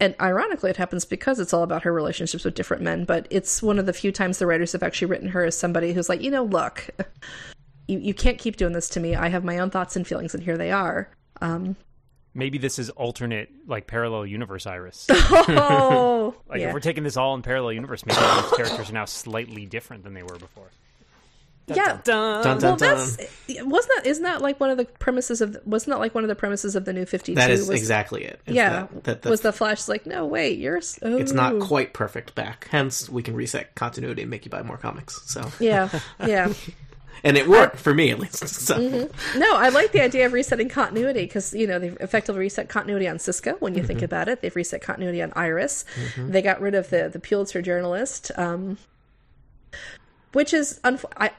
and 0.00 0.14
ironically 0.20 0.70
it 0.70 0.76
happens 0.76 1.04
because 1.04 1.38
it's 1.38 1.52
all 1.52 1.62
about 1.62 1.82
her 1.82 1.92
relationships 1.92 2.44
with 2.44 2.54
different 2.54 2.82
men 2.82 3.04
but 3.04 3.26
it's 3.30 3.62
one 3.62 3.78
of 3.78 3.86
the 3.86 3.92
few 3.92 4.12
times 4.12 4.38
the 4.38 4.46
writers 4.46 4.72
have 4.72 4.82
actually 4.82 5.06
written 5.06 5.28
her 5.28 5.44
as 5.44 5.56
somebody 5.56 5.92
who's 5.92 6.08
like 6.08 6.22
you 6.22 6.30
know 6.30 6.44
look 6.44 6.88
you, 7.88 7.98
you 7.98 8.14
can't 8.14 8.38
keep 8.38 8.56
doing 8.56 8.72
this 8.72 8.88
to 8.88 9.00
me 9.00 9.14
i 9.16 9.28
have 9.28 9.44
my 9.44 9.58
own 9.58 9.70
thoughts 9.70 9.96
and 9.96 10.06
feelings 10.06 10.34
and 10.34 10.42
here 10.42 10.56
they 10.56 10.70
are 10.70 11.08
um 11.40 11.76
Maybe 12.36 12.58
this 12.58 12.80
is 12.80 12.90
alternate, 12.90 13.48
like 13.68 13.86
parallel 13.86 14.26
universe 14.26 14.66
Iris. 14.66 15.06
oh 15.10 16.34
Like 16.48 16.60
yeah 16.60 16.66
if 16.66 16.74
we're 16.74 16.80
taking 16.80 17.04
this 17.04 17.16
all 17.16 17.32
in 17.36 17.42
parallel 17.42 17.72
universe, 17.72 18.04
maybe 18.04 18.18
these 18.18 18.50
characters 18.56 18.90
are 18.90 18.92
now 18.92 19.04
slightly 19.04 19.66
different 19.66 20.02
than 20.02 20.14
they 20.14 20.24
were 20.24 20.36
before. 20.36 20.68
Yeah 21.66 21.98
Dun. 22.04 22.42
Dun, 22.42 22.58
dun, 22.58 22.60
well 22.60 22.76
dun. 22.76 22.96
that's 22.98 23.16
wasn't 23.64 23.92
that 23.96 24.02
isn't 24.06 24.22
that 24.24 24.42
like 24.42 24.60
one 24.60 24.68
of 24.70 24.76
the 24.76 24.84
premises 24.84 25.40
of 25.40 25.56
wasn't 25.64 25.94
that 25.94 25.98
like 25.98 26.14
one 26.14 26.22
of 26.22 26.28
the 26.28 26.34
premises 26.34 26.76
of 26.76 26.84
the 26.84 26.92
new 26.92 27.06
52 27.06 27.36
That 27.36 27.50
is 27.50 27.60
was, 27.68 27.70
exactly 27.80 28.24
it. 28.24 28.40
is 28.46 28.54
yeah 28.54 28.70
that- 28.92 29.04
that 29.04 29.22
the- 29.22 29.30
was 29.30 29.40
the 29.40 29.52
flash 29.52 29.88
like 29.88 30.04
no 30.04 30.26
wait 30.26 30.58
you're 30.58 30.80
oh. 31.02 31.16
it's 31.16 31.32
not 31.32 31.58
quite 31.60 31.92
perfect 31.94 32.34
back. 32.34 32.68
Hence, 32.70 33.08
we 33.08 33.22
can 33.22 33.34
reset 33.34 33.74
continuity 33.74 34.22
and 34.22 34.30
make 34.30 34.44
you 34.44 34.50
buy 34.50 34.62
more 34.62 34.76
comics. 34.76 35.22
So, 35.24 35.50
yeah 35.58 35.88
yeah 36.26 36.52
and 37.22 37.38
it 37.38 37.48
worked 37.48 37.78
for 37.78 37.94
me 37.94 38.10
at 38.10 38.18
least. 38.18 38.46
So, 38.46 38.76
Mm-hmm. 38.76 39.38
no 39.38 39.56
i 39.56 39.70
like 39.70 39.92
the 39.92 40.02
idea 40.02 40.26
of 40.26 40.34
resetting 40.34 40.68
continuity 40.68 41.22
because 41.22 41.54
you 41.54 41.66
know 41.66 41.78
they've 41.78 41.96
effectively 42.00 42.40
reset 42.40 42.68
continuity 42.68 43.08
on 43.08 43.18
cisco 43.18 43.54
when 43.60 43.74
you 43.74 43.82
think 43.82 44.02
about 44.02 44.28
it 44.28 44.42
they've 44.42 44.54
reset 44.54 44.82
continuity 44.82 45.22
on 45.22 45.32
iris 45.34 45.86
they 46.18 46.42
got 46.42 46.60
rid 46.60 46.74
of 46.74 46.90
the 46.90 47.08
the 47.10 47.18
pulitzer 47.18 47.62
journalist 47.62 48.30
um 48.36 48.76
which 50.32 50.52
is 50.52 50.80
unf- 50.84 51.04
I, 51.16 51.30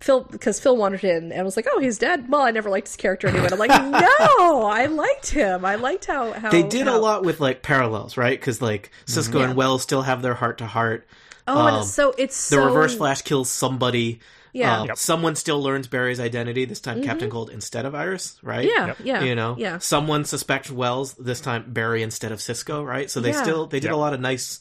Phil, 0.00 0.20
because 0.22 0.58
Phil 0.58 0.76
wandered 0.76 1.04
in 1.04 1.30
and 1.30 1.44
was 1.44 1.56
like, 1.56 1.66
"Oh, 1.70 1.78
he's 1.78 1.98
dead." 1.98 2.28
Well, 2.30 2.40
I 2.42 2.50
never 2.50 2.70
liked 2.70 2.88
his 2.88 2.96
character 2.96 3.28
anyway. 3.28 3.48
I'm 3.52 3.58
like, 3.58 3.68
"No, 4.28 4.62
I 4.64 4.86
liked 4.86 5.30
him. 5.30 5.64
I 5.64 5.74
liked 5.76 6.06
how 6.06 6.32
how 6.32 6.50
they 6.50 6.62
did 6.62 6.86
a 6.88 6.96
lot 6.98 7.22
with 7.24 7.38
like 7.40 7.62
parallels, 7.62 8.16
right? 8.16 8.38
Because 8.38 8.62
like 8.62 8.90
Cisco 9.06 9.38
Yeah. 9.40 9.46
and 9.48 9.56
Wells 9.56 9.82
still 9.82 10.02
have 10.02 10.22
their 10.22 10.34
heart 10.34 10.58
to 10.58 10.66
heart. 10.66 11.06
Oh, 11.46 11.66
and 11.66 11.76
Um, 11.76 11.82
it's 11.82 11.90
so 11.92 12.14
it's 12.16 12.48
the 12.48 12.56
so 12.56 12.64
reverse 12.64 12.94
flash 12.96 13.22
kills 13.22 13.50
somebody 13.50 14.20
Yeah. 14.52 14.80
Um, 14.80 14.88
Yep. 14.88 14.98
someone 14.98 15.36
still 15.36 15.62
learns 15.62 15.86
Barry's 15.86 16.18
identity 16.20 16.64
this 16.64 16.80
time 16.80 17.02
captain 17.02 17.30
cold 17.30 17.50
instead 17.50 17.86
of 17.86 17.94
iris 17.94 18.36
right 18.42 18.64
Yeah, 18.68 18.86
Yep. 18.88 18.96
yeah, 19.04 19.22
you 19.24 19.34
know 19.34 19.54
yeah. 19.58 19.78
someone 19.78 20.24
suspects 20.24 20.70
wells 20.70 21.14
this 21.14 21.40
time 21.40 21.64
barry 21.68 22.02
instead 22.02 22.32
of 22.32 22.40
cisco 22.40 22.82
right 22.82 23.08
so 23.10 23.20
they 23.20 23.28
Yeah. 23.30 23.34
Mm-hmm. 23.36 23.44
still 23.44 23.66
they 23.66 23.78
did 23.80 23.88
Yep. 23.88 23.94
a 23.94 23.98
lot 23.98 24.12
of 24.14 24.20
nice 24.20 24.58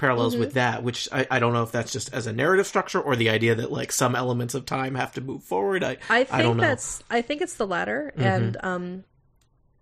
parallels 0.00 0.36
with 0.36 0.54
that 0.54 0.82
which 0.82 1.08
I, 1.12 1.26
I 1.30 1.38
don't 1.38 1.52
know 1.52 1.62
if 1.62 1.70
that's 1.72 1.92
just 1.92 2.12
as 2.12 2.26
a 2.26 2.32
narrative 2.32 2.66
structure 2.66 3.00
or 3.00 3.14
the 3.16 3.30
idea 3.30 3.54
that 3.54 3.70
like 3.70 3.92
some 3.92 4.16
elements 4.16 4.54
of 4.54 4.66
time 4.66 4.94
have 4.96 5.12
to 5.12 5.20
move 5.20 5.44
forward 5.44 5.84
i 5.84 5.98
I 6.08 6.24
think 6.24 6.30
don't 6.30 6.42
know 6.42 6.50
Mm-hmm. 6.50 6.60
that's 6.60 7.02
I 7.10 7.22
think 7.22 7.42
it's 7.42 7.54
the 7.54 7.66
latter, 7.66 8.12
and 8.16 8.56
um, 8.62 9.04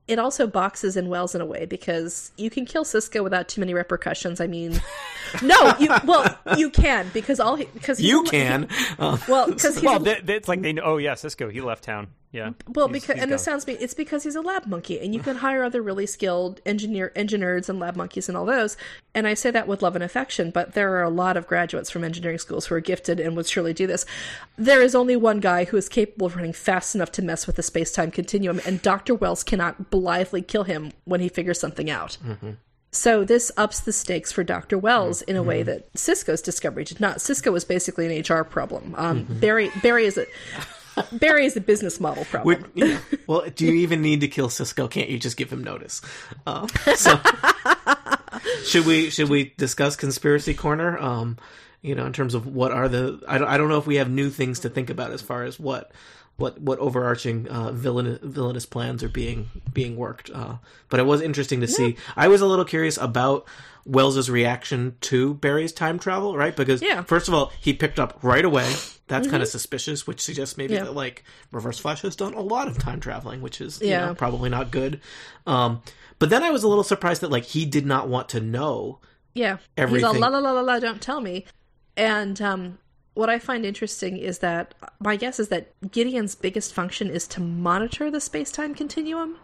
it 0.07 0.19
also 0.19 0.47
boxes 0.47 0.97
in 0.97 1.09
Wells 1.11 1.35
in 1.35 1.41
a 1.43 1.47
way 1.47 1.67
because 1.67 2.33
you 2.39 2.49
can 2.51 2.65
kill 2.65 2.85
Cisco 2.85 3.23
without 3.23 3.47
too 3.49 3.61
many 3.61 3.75
repercussions. 3.75 4.41
I 4.41 4.47
mean, 4.47 4.81
no, 5.43 5.75
you 5.79 5.91
well 6.05 6.35
you 6.57 6.71
can 6.71 7.11
because 7.13 7.41
all 7.41 7.57
he, 7.57 7.67
because 7.67 8.01
you 8.01 8.23
a- 8.25 8.27
can 8.27 8.69
um, 8.99 9.21
well 9.29 9.47
because 9.53 9.83
Well, 9.83 10.01
a, 10.01 10.05
th- 10.05 10.27
th- 10.27 10.37
it's 10.39 10.49
like 10.49 10.63
they 10.63 10.73
know. 10.73 10.83
Oh 10.85 10.97
yeah, 10.97 11.15
Cisco, 11.15 11.49
he 11.51 11.61
left 11.61 11.85
town. 11.85 12.09
Yeah. 12.31 12.51
well 12.69 12.89
He's- 12.89 13.01
because 13.01 13.15
he's 13.15 13.23
and 13.23 13.33
this 13.33 13.43
sounds 13.43 13.67
me 13.67 13.73
it's 13.75 13.95
because 13.95 14.23
he's 14.23 14.37
a 14.37 14.43
lab 14.43 14.67
monkey 14.67 15.01
and 15.01 15.15
you 15.15 15.21
can 15.21 15.37
hire 15.47 15.65
other 15.65 15.81
really 15.81 16.05
skilled 16.05 16.61
engineer 16.67 17.11
engineers 17.17 17.71
and 17.71 17.79
lab 17.79 17.97
monkeys 17.97 18.29
and 18.29 18.37
all 18.37 18.45
those 18.45 18.77
and 19.15 19.27
i 19.27 19.33
say 19.33 19.51
that 19.51 19.67
with 19.67 19.81
love 19.81 19.95
and 19.95 20.05
affection 20.05 20.51
but 20.51 20.75
there 20.75 20.95
are 20.97 21.03
a 21.03 21.09
lot 21.09 21.39
of 21.39 21.47
graduates 21.47 21.91
from 21.91 22.05
engineering 22.05 22.37
schools 22.37 22.67
who 22.67 22.75
are 22.75 22.81
gifted 22.81 23.19
and 23.19 23.35
would 23.35 23.47
surely 23.47 23.73
do 23.73 23.87
this 23.87 24.05
there 24.59 24.83
is 24.83 24.95
only 24.95 25.17
one 25.17 25.41
guy 25.41 25.65
who 25.65 25.79
is 25.79 25.89
capable 25.89 26.27
of 26.27 26.37
running 26.37 26.53
fast 26.53 26.95
enough 26.95 27.11
to 27.11 27.23
mess 27.23 27.47
with 27.47 27.57
the 27.57 27.63
space-time 27.63 28.11
continuum 28.11 28.61
and 28.67 28.83
dr 28.83 29.15
wells 29.15 29.43
cannot 29.43 29.89
blithely 29.89 30.43
kill 30.43 30.65
him 30.65 30.93
when 31.07 31.21
he 31.21 31.31
figures 31.31 31.59
something 31.59 31.89
out 31.89 32.19
mm-hmm. 32.23 32.51
so 32.93 33.25
this 33.25 33.51
ups 33.57 33.81
the 33.81 33.93
stakes 33.93 34.33
for 34.33 34.45
Dr. 34.45 34.79
Wells 34.79 35.23
in 35.23 35.37
a 35.37 35.43
way 35.43 35.61
mm-hmm. 35.61 35.71
that 35.71 35.99
Cisco's 35.99 36.41
discovery 36.41 36.85
did 36.85 37.01
not. 37.01 37.21
Cisco 37.21 37.53
was 37.53 37.65
basically 37.65 38.07
an 38.07 38.23
HR 38.23 38.45
problem. 38.45 38.95
Um, 38.97 39.25
mm-hmm. 39.25 39.41
Barry 39.41 39.71
Barry 39.83 40.07
is 40.07 40.17
a 40.17 40.27
Barry 41.13 41.47
is 41.47 41.57
a 41.57 41.61
business 41.61 42.01
model 42.01 42.25
problem. 42.25 42.65
Would- 42.75 43.01
well, 43.27 43.45
do 43.55 43.67
you 43.67 43.75
even 43.75 44.03
need 44.03 44.21
to 44.21 44.29
kill 44.29 44.49
Cisco? 44.49 44.89
Can't 44.89 45.09
you 45.09 45.19
just 45.19 45.37
give 45.37 45.53
him 45.53 45.63
notice? 45.63 46.01
Um, 46.47 46.69
so, 46.95 47.21
should 48.65 48.87
we 48.87 49.11
should 49.11 49.29
we 49.29 49.55
discuss 49.57 49.97
conspiracy 49.97 50.55
corner? 50.55 50.99
Um, 50.99 51.37
you 51.83 51.95
know, 51.95 52.07
in 52.07 52.13
terms 52.13 52.35
of 52.35 52.47
what 52.47 52.73
are 52.73 52.89
the 52.89 53.23
I 53.29 53.39
don't, 53.39 53.49
I 53.49 53.57
don't 53.59 53.69
know 53.69 53.79
if 53.79 53.87
we 53.87 53.97
have 53.97 54.11
new 54.11 54.31
things 54.31 54.61
to 54.61 54.69
think 54.69 54.91
about 54.91 55.13
as 55.13 55.23
far 55.23 55.45
as 55.45 55.59
what 55.61 55.93
what 56.39 56.59
what 56.61 56.79
overarching 56.79 57.47
uh, 57.49 57.71
villain 57.73 58.19
villainous 58.23 58.65
plans 58.65 59.03
are 59.05 59.09
being 59.11 59.51
being 59.73 59.97
worked. 59.97 60.31
Uh, 60.31 60.57
but 60.89 60.99
it 60.99 61.05
was 61.07 61.21
interesting 61.21 61.61
to 61.61 61.69
see. 61.69 61.97
I 62.17 62.29
was 62.29 62.41
a 62.41 62.47
little 62.47 62.65
curious 62.65 62.97
about. 62.97 63.47
Wells's 63.87 64.29
reaction 64.29 64.97
to 65.01 65.33
Barry's 65.33 65.73
time 65.73 65.99
travel, 65.99 66.37
right? 66.37 66.55
Because 66.55 66.83
Yeah. 66.83 67.01
first 67.05 67.27
of 67.27 67.33
all, 67.33 67.51
he 67.59 67.73
picked 67.73 67.99
up 67.99 68.19
right 68.21 68.45
away. 68.45 68.71
That's 69.07 69.27
kind 69.27 69.43
of 69.43 69.49
suspicious, 69.49 70.07
which 70.07 70.21
suggests 70.21 70.59
maybe 70.59 70.75
Mm-hmm. 70.75 70.85
Yeah. 70.85 70.91
that 70.91 70.95
like 70.95 71.25
Reverse 71.53 71.79
Flash 71.79 72.03
has 72.03 72.15
done 72.15 72.35
a 72.35 72.41
lot 72.43 72.69
of 72.69 72.77
time 72.77 73.01
traveling, 73.01 73.41
which 73.41 73.63
is 73.63 73.81
you 73.81 73.89
know, 73.93 74.15
probably 74.15 74.51
not 74.51 74.71
good. 74.71 75.01
Um, 75.47 75.81
but 76.19 76.29
then 76.29 76.43
I 76.43 76.51
was 76.51 76.65
a 76.65 76.69
little 76.69 76.85
surprised 76.85 77.23
that 77.23 77.31
like 77.31 77.45
he 77.45 77.65
did 77.65 77.87
not 77.87 78.09
want 78.11 78.29
to 78.31 78.41
know. 78.41 78.99
Yeah. 79.33 79.57
He's 79.57 79.67
everything. 79.79 80.05
all 80.05 80.19
la 80.21 80.29
la 80.29 80.39
la 80.39 80.51
la 80.51 80.61
la, 80.61 80.79
don't 80.81 81.01
tell 81.01 81.23
me. 81.23 81.47
And 81.97 82.39
um, 82.43 82.79
what 83.19 83.29
I 83.29 83.41
find 83.41 83.67
interesting 83.67 84.17
is 84.17 84.39
that 84.39 84.75
my 85.01 85.17
guess 85.17 85.41
is 85.41 85.49
that 85.49 85.73
Gideon's 85.91 86.37
biggest 86.37 86.73
function 86.73 87.11
is 87.11 87.27
to 87.29 87.41
monitor 87.41 88.13
the 88.13 88.21
space 88.21 88.53
time 88.53 88.77
continuum. 88.77 89.39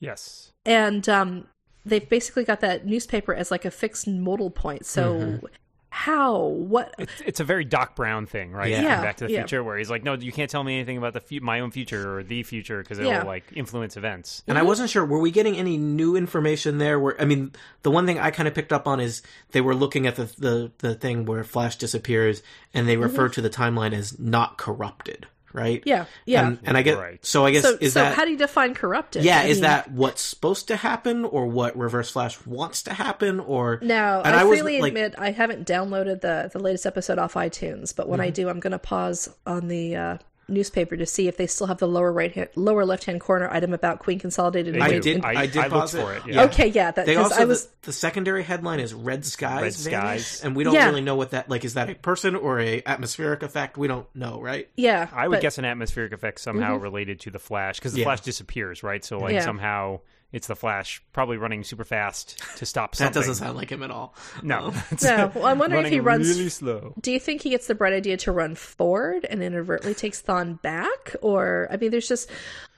Yes. 0.00 0.50
And 0.66 1.08
um, 1.08 1.46
they've 1.86 2.08
basically 2.08 2.42
got 2.42 2.58
that 2.62 2.84
newspaper 2.84 3.32
as 3.32 3.52
like 3.52 3.64
a 3.64 3.70
fixed 3.70 4.08
modal 4.08 4.50
point. 4.50 4.86
So, 4.86 5.14
Mm-hmm. 5.14 5.46
How? 5.94 6.38
What? 6.38 6.94
It's, 6.96 7.12
it's 7.26 7.40
a 7.40 7.44
very 7.44 7.66
Doc 7.66 7.94
Brown 7.94 8.24
thing, 8.24 8.50
right? 8.50 8.70
Yeah. 8.70 8.76
From 8.76 8.84
Yeah, 8.86 9.02
Back 9.02 9.16
to 9.18 9.26
the 9.26 9.32
yeah. 9.32 9.40
Future, 9.40 9.62
where 9.62 9.76
he's 9.76 9.90
like, 9.90 10.02
"No, 10.02 10.14
you 10.14 10.32
can't 10.32 10.50
tell 10.50 10.64
me 10.64 10.74
anything 10.74 10.96
about 10.96 11.12
the 11.12 11.20
fu- 11.20 11.40
my 11.42 11.60
own 11.60 11.70
future 11.70 12.16
or 12.18 12.22
the 12.22 12.42
future 12.44 12.82
because 12.82 12.98
it'll 12.98 13.12
Yeah. 13.12 13.24
like 13.24 13.44
influence 13.54 13.98
events." 13.98 14.42
And 14.46 14.56
I 14.56 14.62
wasn't 14.62 14.88
sure 14.88 15.04
were 15.04 15.18
we 15.18 15.30
getting 15.30 15.58
any 15.58 15.76
new 15.76 16.16
information 16.16 16.78
there? 16.78 16.98
Where 16.98 17.20
I 17.20 17.26
mean, 17.26 17.52
the 17.82 17.90
one 17.90 18.06
thing 18.06 18.18
I 18.18 18.30
kind 18.30 18.48
of 18.48 18.54
picked 18.54 18.72
up 18.72 18.88
on 18.88 19.00
is 19.00 19.22
they 19.50 19.60
were 19.60 19.74
looking 19.74 20.06
at 20.06 20.16
the 20.16 20.24
the, 20.38 20.72
the 20.78 20.94
thing 20.94 21.26
where 21.26 21.44
Flash 21.44 21.76
disappears, 21.76 22.42
and 22.72 22.88
they 22.88 22.96
refer 22.96 23.26
mm-hmm. 23.26 23.34
to 23.34 23.42
the 23.42 23.50
timeline 23.50 23.92
as 23.92 24.18
not 24.18 24.56
corrupted, 24.56 25.26
right? 25.52 25.82
Yeah. 25.86 26.04
Yeah. 26.26 26.46
And, 26.48 26.58
and 26.64 26.76
I 26.76 26.82
get 26.82 26.98
Right. 26.98 27.24
so 27.24 27.44
I 27.44 27.50
guess 27.50 27.62
so, 27.62 27.76
is 27.80 27.92
so 27.94 28.00
that 28.00 28.14
how 28.14 28.24
do 28.24 28.30
you 28.30 28.38
define 28.38 28.74
corrupted? 28.74 29.24
yeah 29.24 29.40
I 29.40 29.44
is 29.44 29.58
mean- 29.58 29.62
that 29.62 29.90
what's 29.90 30.22
supposed 30.22 30.68
to 30.68 30.76
happen 30.76 31.24
or 31.24 31.46
what 31.46 31.76
Reverse 31.76 32.10
Flash 32.10 32.44
wants 32.46 32.82
to 32.84 32.92
happen 32.94 33.40
or 33.40 33.78
No, 33.82 34.22
And 34.24 34.34
I, 34.34 34.40
I 34.40 34.44
was, 34.44 34.58
freely 34.58 34.80
like- 34.80 34.88
admit 34.90 35.14
I 35.18 35.30
haven't 35.30 35.66
downloaded 35.66 36.20
the 36.20 36.50
the 36.52 36.58
latest 36.58 36.86
episode 36.86 37.18
off 37.18 37.34
iTunes, 37.34 37.94
but 37.94 38.08
when 38.08 38.20
I 38.20 38.26
Mm-hmm. 38.26 38.34
do, 38.34 38.48
I'm 38.48 38.60
going 38.60 38.72
to 38.72 38.78
pause 38.78 39.28
on 39.46 39.68
the 39.68 39.96
uh, 39.96 40.18
newspaper 40.48 40.96
to 40.96 41.06
see 41.06 41.28
if 41.28 41.36
they 41.36 41.46
still 41.46 41.66
have 41.68 41.78
the 41.78 41.86
lower 41.88 42.12
right 42.12 42.32
hand, 42.32 42.48
lower 42.56 42.84
left 42.84 43.04
hand 43.04 43.20
corner 43.20 43.48
item 43.48 43.72
about 43.72 44.00
Queen 44.00 44.18
Consolidated. 44.18 44.78
I 44.80 44.98
did- 44.98 45.16
and- 45.16 45.24
I, 45.24 45.42
I 45.42 45.46
did 45.46 45.56
I 45.58 45.66
looked 45.68 45.94
it. 45.94 46.00
for 46.00 46.14
it. 46.14 46.22
Yeah. 46.26 46.34
Yeah. 46.34 46.42
okay, 46.44 46.66
yeah, 46.66 46.90
that 46.90 47.06
They 47.06 47.16
also 47.16 47.40
I 47.40 47.44
was 47.44 47.66
the, 47.66 47.72
the 47.82 47.92
secondary 47.92 48.42
headline 48.42 48.80
is 48.80 48.92
Red 48.92 49.24
Skies, 49.24 49.86
Red 49.86 49.92
vanish, 49.92 50.26
Skies. 50.26 50.44
and 50.44 50.56
we 50.56 50.64
don't 50.64 50.74
Yeah. 50.74 50.86
really 50.88 51.00
know 51.00 51.14
what 51.16 51.30
that 51.30 51.48
like. 51.48 51.64
Is 51.64 51.74
that 51.74 51.88
a 51.90 51.94
person 51.94 52.34
or 52.36 52.60
a 52.60 52.82
atmospheric 52.84 53.42
effect? 53.42 53.76
We 53.78 53.88
don't 53.88 54.06
know, 54.14 54.40
right? 54.40 54.68
yeah. 54.76 55.08
I 55.12 55.28
would 55.28 55.36
but- 55.36 55.42
guess 55.42 55.58
an 55.58 55.64
atmospheric 55.64 56.12
effect 56.12 56.40
somehow 56.40 56.74
mm-hmm. 56.74 56.82
related 56.82 57.20
to 57.20 57.30
the 57.30 57.38
Flash 57.38 57.78
because 57.78 57.92
the 57.92 58.00
Yeah. 58.00 58.04
Flash 58.06 58.20
disappears, 58.22 58.82
right? 58.82 59.04
So 59.04 59.18
like 59.18 59.34
Yeah. 59.34 59.44
somehow 59.44 60.00
it's 60.32 60.46
the 60.46 60.56
Flash 60.56 61.02
probably 61.12 61.36
running 61.36 61.62
super 61.62 61.84
fast 61.84 62.42
to 62.56 62.66
stop 62.66 62.94
something. 62.94 63.12
That 63.12 63.18
doesn't 63.18 63.34
sound 63.36 63.56
like 63.56 63.70
him 63.70 63.82
at 63.82 63.90
all. 63.90 64.14
no. 64.42 64.66
Um, 64.68 64.74
No, 65.02 65.30
well, 65.34 65.46
I'm 65.46 65.58
wondering 65.58 65.84
if 65.86 65.92
he 65.92 66.00
runs. 66.00 66.28
really 66.28 66.48
slow. 66.48 66.94
Do 67.00 67.12
you 67.12 67.20
think 67.20 67.42
he 67.42 67.50
gets 67.50 67.66
the 67.66 67.74
bright 67.74 67.92
idea 67.92 68.16
to 68.18 68.32
run 68.32 68.54
forward 68.54 69.26
and 69.28 69.42
inadvertently 69.42 69.94
takes 69.94 70.22
Thawne 70.22 70.60
back, 70.62 71.14
or 71.22 71.68
I 71.70 71.76
mean, 71.76 71.90
there's 71.90 72.08
just, 72.08 72.30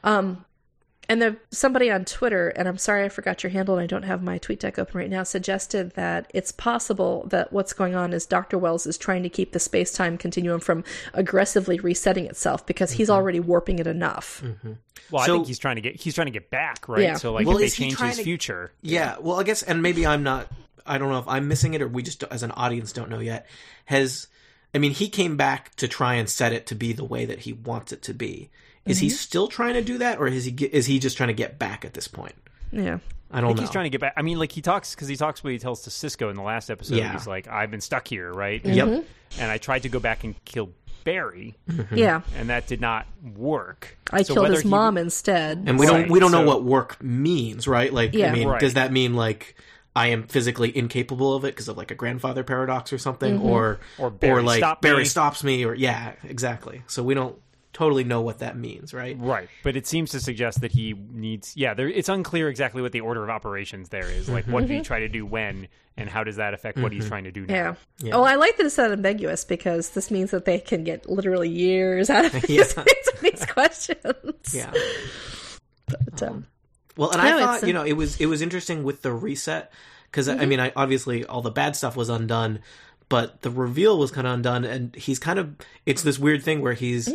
um, 0.03 0.45
and 1.09 1.21
there 1.21 1.37
somebody 1.51 1.91
on 1.91 2.05
Twitter, 2.05 2.49
and 2.51 2.67
I'm 2.69 2.79
sorry 2.79 3.05
I 3.05 3.09
forgot 3.09 3.43
your 3.43 3.51
handle, 3.51 3.77
and 3.77 3.83
I 3.85 3.87
don't 3.87 4.03
have 4.05 4.23
my 4.23 4.39
TweetDeck 4.39 4.79
open 4.79 4.99
right 4.99 5.11
now, 5.11 5.23
suggested 5.23 5.91
that 5.93 6.31
it's 6.35 6.53
possible 6.53 7.27
that 7.31 7.53
what's 7.53 7.73
going 7.73 7.95
on 7.95 8.13
is 8.13 8.27
Dr. 8.27 8.59
Wells 8.59 8.87
is 8.87 8.97
trying 8.99 9.23
to 9.23 9.29
keep 9.29 9.53
the 9.53 9.59
space 9.59 9.93
time 9.93 10.17
continuum 10.19 10.61
from 10.61 10.85
aggressively 11.13 11.79
resetting 11.81 12.27
itself 12.27 12.65
because 12.67 12.93
he's 12.93 13.09
Mm-hmm. 13.09 13.17
already 13.17 13.41
warping 13.41 13.79
it 13.79 13.87
enough. 13.87 14.43
Well, 15.11 15.23
I 15.23 15.27
think 15.27 15.47
he's 15.47 15.59
trying 15.59 15.77
to 15.77 15.83
get 15.83 15.97
he's 15.97 16.15
trying 16.15 16.27
to 16.27 16.31
get 16.33 16.49
back, 16.51 16.89
right? 16.89 17.03
Yeah. 17.03 17.15
So 17.17 17.33
like 17.33 17.47
Well, 17.47 17.57
if 17.57 17.61
they 17.61 17.67
is 17.67 17.75
he 17.75 17.85
change 17.91 17.99
his 18.01 18.17
to- 18.19 18.23
future, 18.25 18.73
Yeah, 18.83 19.17
well, 19.21 19.39
I 19.39 19.43
guess, 19.43 19.63
and 19.63 19.83
maybe 19.83 20.07
I'm 20.07 20.23
not. 20.23 20.49
I 20.87 20.99
don't 20.99 21.11
know 21.11 21.19
if 21.19 21.29
I'm 21.29 21.49
missing 21.49 21.75
it 21.75 21.81
or 21.83 21.89
we 21.89 22.03
just, 22.03 22.23
as 22.25 22.43
an 22.43 22.51
audience, 22.51 22.93
don't 22.93 23.09
know 23.09 23.19
yet. 23.21 23.47
Has, 23.87 24.27
I 24.75 24.79
mean, 24.79 24.93
he 24.93 25.09
came 25.09 25.37
back 25.39 25.75
to 25.77 25.89
try 25.89 26.15
and 26.15 26.29
set 26.29 26.53
it 26.53 26.67
to 26.67 26.75
be 26.75 26.93
the 26.93 27.05
way 27.05 27.25
that 27.25 27.39
he 27.41 27.53
wants 27.55 27.91
it 27.93 28.03
to 28.03 28.13
be. 28.13 28.51
Is 28.87 28.99
Mm-hmm. 28.99 29.05
he 29.05 29.11
still 29.11 29.49
trying 29.49 29.75
to 29.75 29.83
do 29.83 29.99
that, 29.99 30.19
or 30.19 30.27
is 30.27 30.45
he 30.45 30.53
ge- 30.53 30.63
is 30.73 30.87
he 30.87 30.99
just 30.99 31.17
trying 31.17 31.29
to 31.29 31.33
get 31.35 31.59
back 31.59 31.85
at 31.85 31.95
this 31.95 32.07
point? 32.09 32.35
Yeah. 32.73 32.99
I 33.31 33.39
I 33.39 33.41
don't 33.41 33.49
think 33.51 33.57
know. 33.57 33.63
he's 33.63 33.71
trying 33.71 33.85
to 33.85 33.91
get 33.91 34.01
back. 34.01 34.13
I 34.17 34.23
mean, 34.23 34.39
like 34.39 34.53
he 34.53 34.61
talks 34.61 34.95
because 34.95 35.09
he 35.09 35.17
talks 35.17 35.43
what 35.43 35.53
he 35.53 35.59
tells 35.59 35.83
to 35.83 35.91
Cisco 35.91 36.29
in 36.29 36.37
the 36.37 36.43
last 36.43 36.71
episode. 36.71 36.97
Yeah. 36.99 37.13
He's 37.13 37.27
like, 37.27 37.49
"I've 37.49 37.71
been 37.71 37.81
stuck 37.81 38.07
here, 38.07 38.33
right?" 38.33 38.65
Yep. 38.65 39.05
And 39.39 39.51
I 39.51 39.59
tried 39.59 39.83
to 39.85 39.89
go 39.89 39.99
back 39.99 40.23
and 40.23 40.35
kill 40.45 40.71
Barry, 41.03 41.55
Yeah. 41.93 42.21
and 42.37 42.49
that 42.51 42.67
did 42.67 42.81
not 42.81 43.07
work. 43.37 43.97
I 44.11 44.23
So 44.23 44.35
killed 44.35 44.51
his 44.51 44.63
he- 44.63 44.69
mom 44.69 44.97
instead. 44.99 45.65
and 45.67 45.79
we 45.79 45.87
Right, 45.87 46.03
don't 46.03 46.11
we 46.11 46.21
don't 46.21 46.31
know 46.33 46.45
what 46.45 46.63
work 46.65 47.03
means, 47.03 47.67
right? 47.67 47.93
Like, 47.93 48.15
I 48.17 48.31
mean, 48.33 48.49
Right. 48.49 48.61
does 48.61 48.75
that 48.75 48.93
mean 48.93 49.15
like 49.15 49.55
I 49.97 50.09
am 50.09 50.25
physically 50.25 50.77
incapable 50.77 51.35
of 51.35 51.45
it 51.45 51.49
because 51.49 51.69
of 51.69 51.77
like 51.77 51.91
a 51.91 51.95
grandfather 51.95 52.43
paradox 52.45 52.93
or 52.93 52.99
something, 52.99 53.37
Mm-hmm. 53.39 53.47
or 53.47 53.81
Or 53.99 54.11
Barry 54.11 54.43
like 54.43 54.59
stopped 54.59 54.83
Barry 54.83 54.99
me. 55.01 55.05
stops 55.05 55.43
me, 55.45 55.65
or 55.65 55.75
yeah, 55.75 56.13
exactly. 56.25 56.83
So 56.87 57.03
we 57.03 57.15
don't 57.15 57.37
totally 57.75 58.05
know 58.05 58.23
what 58.23 58.39
that 58.39 58.57
means, 58.57 58.95
right? 58.95 59.17
Right, 59.19 59.49
but 59.63 59.77
it 59.77 59.87
seems 59.87 60.11
to 60.13 60.21
suggest 60.21 60.63
that 60.63 60.73
he 60.73 60.95
needs. 60.95 61.53
Yeah, 61.57 61.75
there, 61.75 61.89
it's 61.89 62.09
unclear 62.09 62.49
exactly 62.49 62.81
what 62.81 62.93
the 62.93 63.01
order 63.03 63.23
of 63.23 63.29
operations 63.29 63.91
there 63.91 64.09
is. 64.09 64.29
Like, 64.29 64.47
what 64.47 64.63
Mm-hmm. 64.63 64.69
did 64.73 64.77
he 64.79 64.83
try 64.83 65.01
to 65.01 65.09
do 65.09 65.27
when, 65.27 65.69
and 65.97 66.09
how 66.09 66.25
does 66.25 66.37
that 66.37 66.55
affect 66.55 66.79
what 66.79 66.93
he's 66.93 67.07
trying 67.07 67.25
to 67.25 67.31
do 67.33 67.45
now? 67.47 67.55
Yeah. 67.55 67.75
Yeah. 67.99 68.15
Oh, 68.15 68.23
I 68.23 68.37
like 68.37 68.57
that 68.57 68.65
it's 68.67 68.79
not 68.79 68.91
ambiguous 68.93 69.45
because 69.45 69.91
this 69.91 70.11
means 70.11 70.31
that 70.31 70.45
they 70.47 70.59
can 70.59 70.85
get 70.85 71.09
literally 71.11 71.51
years 71.51 72.09
out 72.09 72.25
of 72.25 72.33
these, 72.43 72.75
Yeah. 72.77 72.85
these 73.21 73.45
questions. 73.47 74.55
Yeah. 74.55 74.73
But, 75.87 76.23
um, 76.23 76.47
Well, 76.97 77.11
and 77.11 77.23
No, 77.23 77.37
I 77.37 77.41
thought 77.59 77.67
you 77.67 77.73
know 77.75 77.85
it 77.85 77.93
was 77.95 78.21
it 78.21 78.27
was 78.27 78.41
interesting 78.41 78.85
with 78.85 79.03
the 79.03 79.13
reset 79.13 79.73
because 80.11 80.29
I 80.29 80.47
mean 80.47 80.61
I 80.61 80.73
obviously 80.77 81.25
all 81.25 81.43
the 81.43 81.51
bad 81.51 81.77
stuff 81.77 81.97
was 81.97 82.09
undone, 82.09 82.61
but 83.09 83.43
the 83.43 83.51
reveal 83.51 83.99
was 83.99 84.11
kind 84.11 84.27
of 84.27 84.33
undone, 84.35 84.65
and 84.65 84.95
he's 84.97 85.19
kind 85.19 85.39
of 85.39 85.55
it's 85.87 86.03
this 86.03 86.19
weird 86.19 86.43
thing 86.43 86.61
where 86.63 86.73
he's 86.73 87.13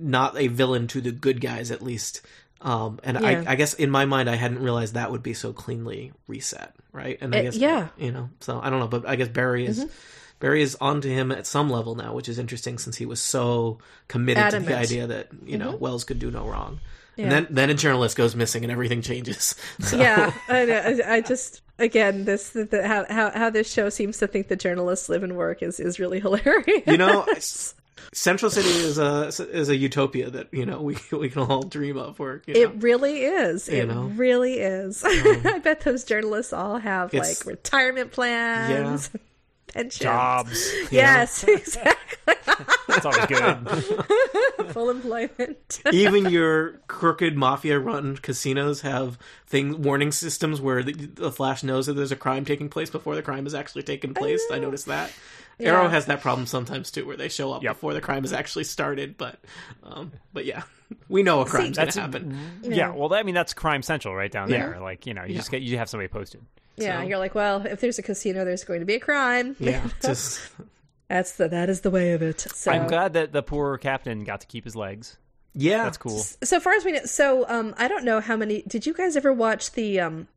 not 0.00 0.36
a 0.38 0.46
villain 0.48 0.86
to 0.88 1.00
the 1.00 1.12
good 1.12 1.40
guys 1.40 1.70
at 1.70 1.82
least. 1.82 2.22
Um, 2.60 2.98
and 3.04 3.18
Yeah. 3.20 3.44
I, 3.46 3.52
I 3.52 3.54
guess 3.54 3.74
in 3.74 3.90
my 3.90 4.04
mind, 4.04 4.28
I 4.28 4.34
hadn't 4.36 4.60
realized 4.62 4.94
that 4.94 5.10
would 5.12 5.22
be 5.22 5.34
so 5.34 5.52
cleanly 5.52 6.12
reset, 6.26 6.74
right? 6.92 7.16
And 7.20 7.34
I 7.34 7.38
Uh, 7.38 7.42
guess, 7.42 7.56
yeah. 7.56 7.88
you 7.96 8.10
know, 8.10 8.30
so 8.40 8.60
I 8.60 8.68
don't 8.70 8.80
know, 8.80 8.88
but 8.88 9.06
I 9.08 9.16
guess 9.16 9.28
Barry 9.28 9.66
is 9.66 9.86
Barry 10.40 10.62
is 10.62 10.76
onto 10.80 11.08
him 11.08 11.32
at 11.32 11.46
some 11.46 11.68
level 11.70 11.94
now, 11.96 12.14
which 12.14 12.28
is 12.28 12.38
interesting 12.38 12.78
since 12.78 12.96
he 12.96 13.06
was 13.06 13.20
so 13.20 13.78
committed 14.08 14.50
to 14.50 14.60
the 14.60 14.76
idea 14.76 15.06
that 15.08 15.28
you 15.44 15.58
know 15.58 15.74
Wells 15.76 16.04
could 16.04 16.18
do 16.18 16.30
no 16.30 16.46
wrong. 16.48 16.80
And 17.16 17.32
then 17.32 17.46
then 17.50 17.70
a 17.70 17.74
journalist 17.74 18.16
goes 18.16 18.36
missing 18.36 18.62
and 18.62 18.70
everything 18.70 19.02
changes. 19.02 19.56
So, 19.80 19.96
yeah, 19.98 20.32
I, 20.48 20.64
know. 20.64 20.78
I 20.78 21.14
I 21.16 21.20
just 21.20 21.62
again 21.80 22.24
this 22.24 22.50
the, 22.50 22.64
the, 22.64 22.86
how, 22.86 23.04
how 23.10 23.30
how 23.32 23.50
this 23.50 23.68
show 23.72 23.88
seems 23.88 24.18
to 24.18 24.28
think 24.28 24.46
the 24.46 24.54
journalists 24.54 25.08
live 25.08 25.24
and 25.24 25.36
work 25.36 25.60
is 25.62 25.80
is 25.80 25.98
really 25.98 26.20
hilarious. 26.26 26.82
you 26.86 26.96
know, 26.96 27.24
Central 28.12 28.50
City 28.50 28.68
is 28.68 28.98
a 28.98 29.26
is 29.50 29.68
a 29.68 29.76
utopia 29.76 30.30
that 30.30 30.48
you 30.52 30.66
know 30.66 30.80
we 30.82 30.96
we 31.12 31.28
can 31.28 31.42
all 31.42 31.62
dream 31.62 31.96
of. 31.96 32.18
Where 32.18 32.42
you 32.46 32.54
know, 32.54 32.60
It 32.60 32.82
really 32.82 33.22
is. 33.24 33.68
It 33.68 33.86
know? 33.88 34.04
really 34.14 34.54
is. 34.54 35.04
Um, 35.18 35.42
I 35.44 35.58
bet 35.58 35.80
those 35.80 36.04
journalists 36.04 36.52
all 36.52 36.78
have 36.78 37.12
like 37.12 37.44
retirement 37.44 38.12
plans, 38.12 39.10
pensions. 39.68 39.98
Jobs. 39.98 40.72
Yes, 40.90 41.44
exactly. 41.44 42.34
That's 42.86 43.04
always 43.04 43.26
good. 43.26 43.68
Full 44.72 44.90
employment. 44.90 45.80
even 45.92 46.30
your 46.30 46.80
crooked 46.88 47.36
mafia 47.36 47.78
run 47.78 48.16
casinos 48.16 48.82
have 48.82 49.18
thing 49.46 49.82
warning 49.82 50.12
systems 50.12 50.60
where 50.60 50.82
the, 50.82 50.92
the 50.92 51.32
flash 51.32 51.62
knows 51.62 51.86
that 51.86 51.94
there's 51.94 52.12
a 52.12 52.16
crime 52.16 52.44
taking 52.44 52.68
place 52.68 52.90
before 52.90 53.14
the 53.14 53.22
crime 53.22 53.44
has 53.44 53.54
actually 53.54 53.82
taken 53.82 54.12
place 54.14 54.42
i 54.52 54.58
noticed 54.58 54.86
that 54.86 55.10
Yeah. 55.58 55.72
arrow 55.72 55.88
has 55.88 56.06
that 56.06 56.20
problem 56.20 56.46
sometimes 56.46 56.90
too 56.90 57.04
where 57.06 57.16
they 57.16 57.28
show 57.28 57.52
up 57.52 57.62
Yep. 57.62 57.74
before 57.74 57.92
the 57.94 58.00
crime 58.00 58.22
has 58.22 58.32
actually 58.32 58.64
started 58.64 59.16
but 59.16 59.38
um 59.82 60.12
but 60.32 60.44
yeah 60.44 60.62
we 61.08 61.22
know 61.22 61.40
a 61.40 61.44
crime's 61.46 61.76
That's 61.76 61.96
gonna 61.96 62.06
happen 62.06 62.38
yeah. 62.62 62.90
Well, 62.94 63.12
I 63.12 63.22
mean, 63.22 63.34
that's 63.34 63.52
Crime 63.54 63.82
Central 63.82 64.14
right 64.14 64.30
down 64.30 64.50
Yeah. 64.50 64.66
there. 64.70 64.80
Like, 64.80 65.06
you 65.06 65.14
know, 65.14 65.24
you 65.24 65.34
just 65.34 65.50
get 65.50 65.62
you 65.62 65.76
have 65.78 65.88
somebody 65.90 66.08
posted. 66.08 66.40
yeah, 66.76 67.00
So- 67.02 67.08
you're 67.08 67.18
like, 67.18 67.34
well, 67.34 67.66
if 67.66 67.80
there's 67.80 67.98
a 67.98 68.02
casino, 68.02 68.44
there's 68.44 68.64
going 68.64 68.80
to 68.80 68.86
be 68.86 68.94
a 68.94 69.00
crime. 69.00 69.54
yeah 69.58 69.86
just 70.02 70.40
That's 71.08 71.32
the 71.32 71.48
that 71.48 71.68
is 71.70 71.80
the 71.82 71.90
way 71.90 72.12
of 72.12 72.22
it. 72.22 72.40
So 72.40 72.70
I'm 72.72 72.86
glad 72.86 73.12
that 73.14 73.32
the 73.32 73.42
poor 73.42 73.76
captain 73.78 74.24
got 74.24 74.40
to 74.42 74.46
keep 74.46 74.64
his 74.64 74.76
legs. 74.76 75.16
yeah 75.54 75.84
That's 75.84 75.98
cool. 75.98 76.18
so 76.42 76.60
far 76.60 76.74
as 76.74 76.84
we 76.84 76.92
know, 76.92 77.04
so 77.04 77.46
um, 77.48 77.74
I 77.78 77.88
don't 77.88 78.04
know 78.04 78.20
how 78.20 78.36
many. 78.36 78.62
Did 78.62 78.86
you 78.86 78.94
guys 78.94 79.16
ever 79.16 79.32
watch 79.32 79.72
the 79.72 80.00
um, 80.00 80.28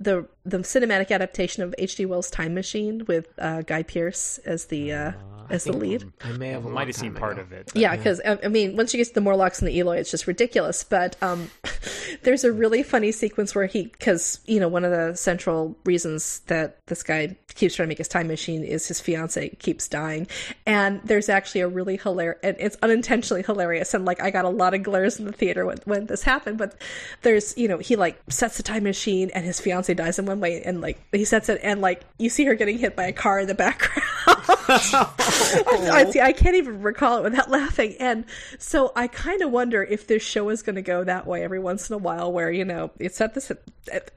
the 0.00 0.26
the 0.44 0.58
cinematic 0.58 1.10
adaptation 1.10 1.62
of 1.62 1.74
H.G. 1.78 2.06
Wells' 2.06 2.30
Time 2.30 2.54
Machine 2.54 3.04
with 3.06 3.28
uh, 3.38 3.62
Guy 3.62 3.82
Pearce 3.82 4.38
as 4.38 4.66
the 4.66 4.92
uh, 4.92 5.12
as 5.50 5.64
the 5.64 5.72
lead? 5.72 6.04
i 6.22 6.32
may 6.32 6.48
have 6.48 6.64
a 6.64 6.68
Might 6.68 6.88
have 6.88 6.96
seen 6.96 7.12
time 7.12 7.20
part 7.20 7.32
ago. 7.34 7.42
of 7.42 7.52
it. 7.52 7.72
Yeah, 7.74 7.96
because 7.96 8.20
I 8.24 8.38
I 8.44 8.48
mean, 8.48 8.76
once 8.76 8.92
you 8.92 8.98
get 8.98 9.08
to 9.08 9.14
the 9.14 9.20
Morlocks 9.20 9.60
and 9.60 9.68
the 9.68 9.78
Eloi, 9.78 9.96
it's 9.98 10.10
just 10.10 10.26
ridiculous. 10.26 10.84
But 10.84 11.16
um, 11.22 11.50
there's 12.22 12.44
a 12.44 12.52
really 12.52 12.82
funny 12.82 13.12
sequence 13.12 13.54
where 13.54 13.66
he, 13.66 13.84
because 13.84 14.40
you 14.46 14.60
know, 14.60 14.68
one 14.68 14.84
of 14.84 14.90
the 14.90 15.14
central 15.16 15.76
reasons 15.84 16.40
that 16.46 16.78
this 16.86 17.02
guy 17.02 17.36
keeps 17.54 17.74
trying 17.74 17.86
to 17.86 17.88
make 17.88 17.98
his 17.98 18.08
time 18.08 18.28
machine 18.28 18.62
is 18.62 18.86
his 18.88 19.00
fiance 19.00 19.48
keeps 19.58 19.88
dying, 19.88 20.26
and 20.66 21.00
there's 21.04 21.28
actually 21.28 21.62
a 21.62 21.68
really 21.68 21.96
hilarious, 21.96 22.38
and 22.42 22.56
it's 22.58 22.76
unintentionally 22.82 23.42
hilarious, 23.42 23.94
and 23.94 24.04
like 24.04 24.22
I 24.22 24.30
got 24.30 24.44
a 24.44 24.50
lot 24.50 24.74
of 24.74 24.82
glares 24.82 25.18
in 25.18 25.26
the 25.26 25.32
theater 25.32 25.66
when 25.66 25.78
when 25.84 26.06
this 26.06 26.22
happened. 26.22 26.58
But 26.58 26.74
there's, 27.22 27.56
you 27.56 27.68
know, 27.68 27.78
he 27.78 27.96
like 27.96 28.20
sets 28.28 28.56
the 28.56 28.62
time 28.62 28.84
machine, 28.84 29.30
and 29.34 29.44
his 29.44 29.60
fiance 29.60 29.92
dies 29.94 30.18
in 30.18 30.26
one 30.26 30.40
way, 30.40 30.62
and 30.62 30.80
like 30.80 30.98
he 31.12 31.24
sets 31.24 31.48
it, 31.48 31.60
and 31.62 31.80
like 31.80 32.02
you 32.18 32.30
see 32.30 32.44
her 32.44 32.54
getting 32.54 32.78
hit 32.78 32.96
by 32.96 33.04
a 33.04 33.12
car 33.12 33.40
in 33.40 33.46
the 33.46 33.54
background. 33.54 34.04
I, 34.68 36.06
see, 36.10 36.20
I 36.20 36.32
can't 36.32 36.56
even 36.56 36.82
recall 36.82 37.18
it 37.18 37.24
without 37.24 37.50
laughing. 37.50 37.96
And 38.00 38.24
so 38.58 38.92
I 38.94 39.06
kind 39.06 39.42
of 39.42 39.50
wonder 39.50 39.82
if 39.82 40.06
this 40.06 40.22
show 40.22 40.48
is 40.50 40.62
going 40.62 40.76
to 40.76 40.82
go 40.82 41.04
that 41.04 41.26
way 41.26 41.42
every 41.42 41.58
once 41.58 41.88
in 41.88 41.94
a 41.94 41.98
while, 41.98 42.32
where, 42.32 42.50
you 42.50 42.64
know, 42.64 42.90
it's 42.98 43.20
at 43.20 43.34
this, 43.34 43.50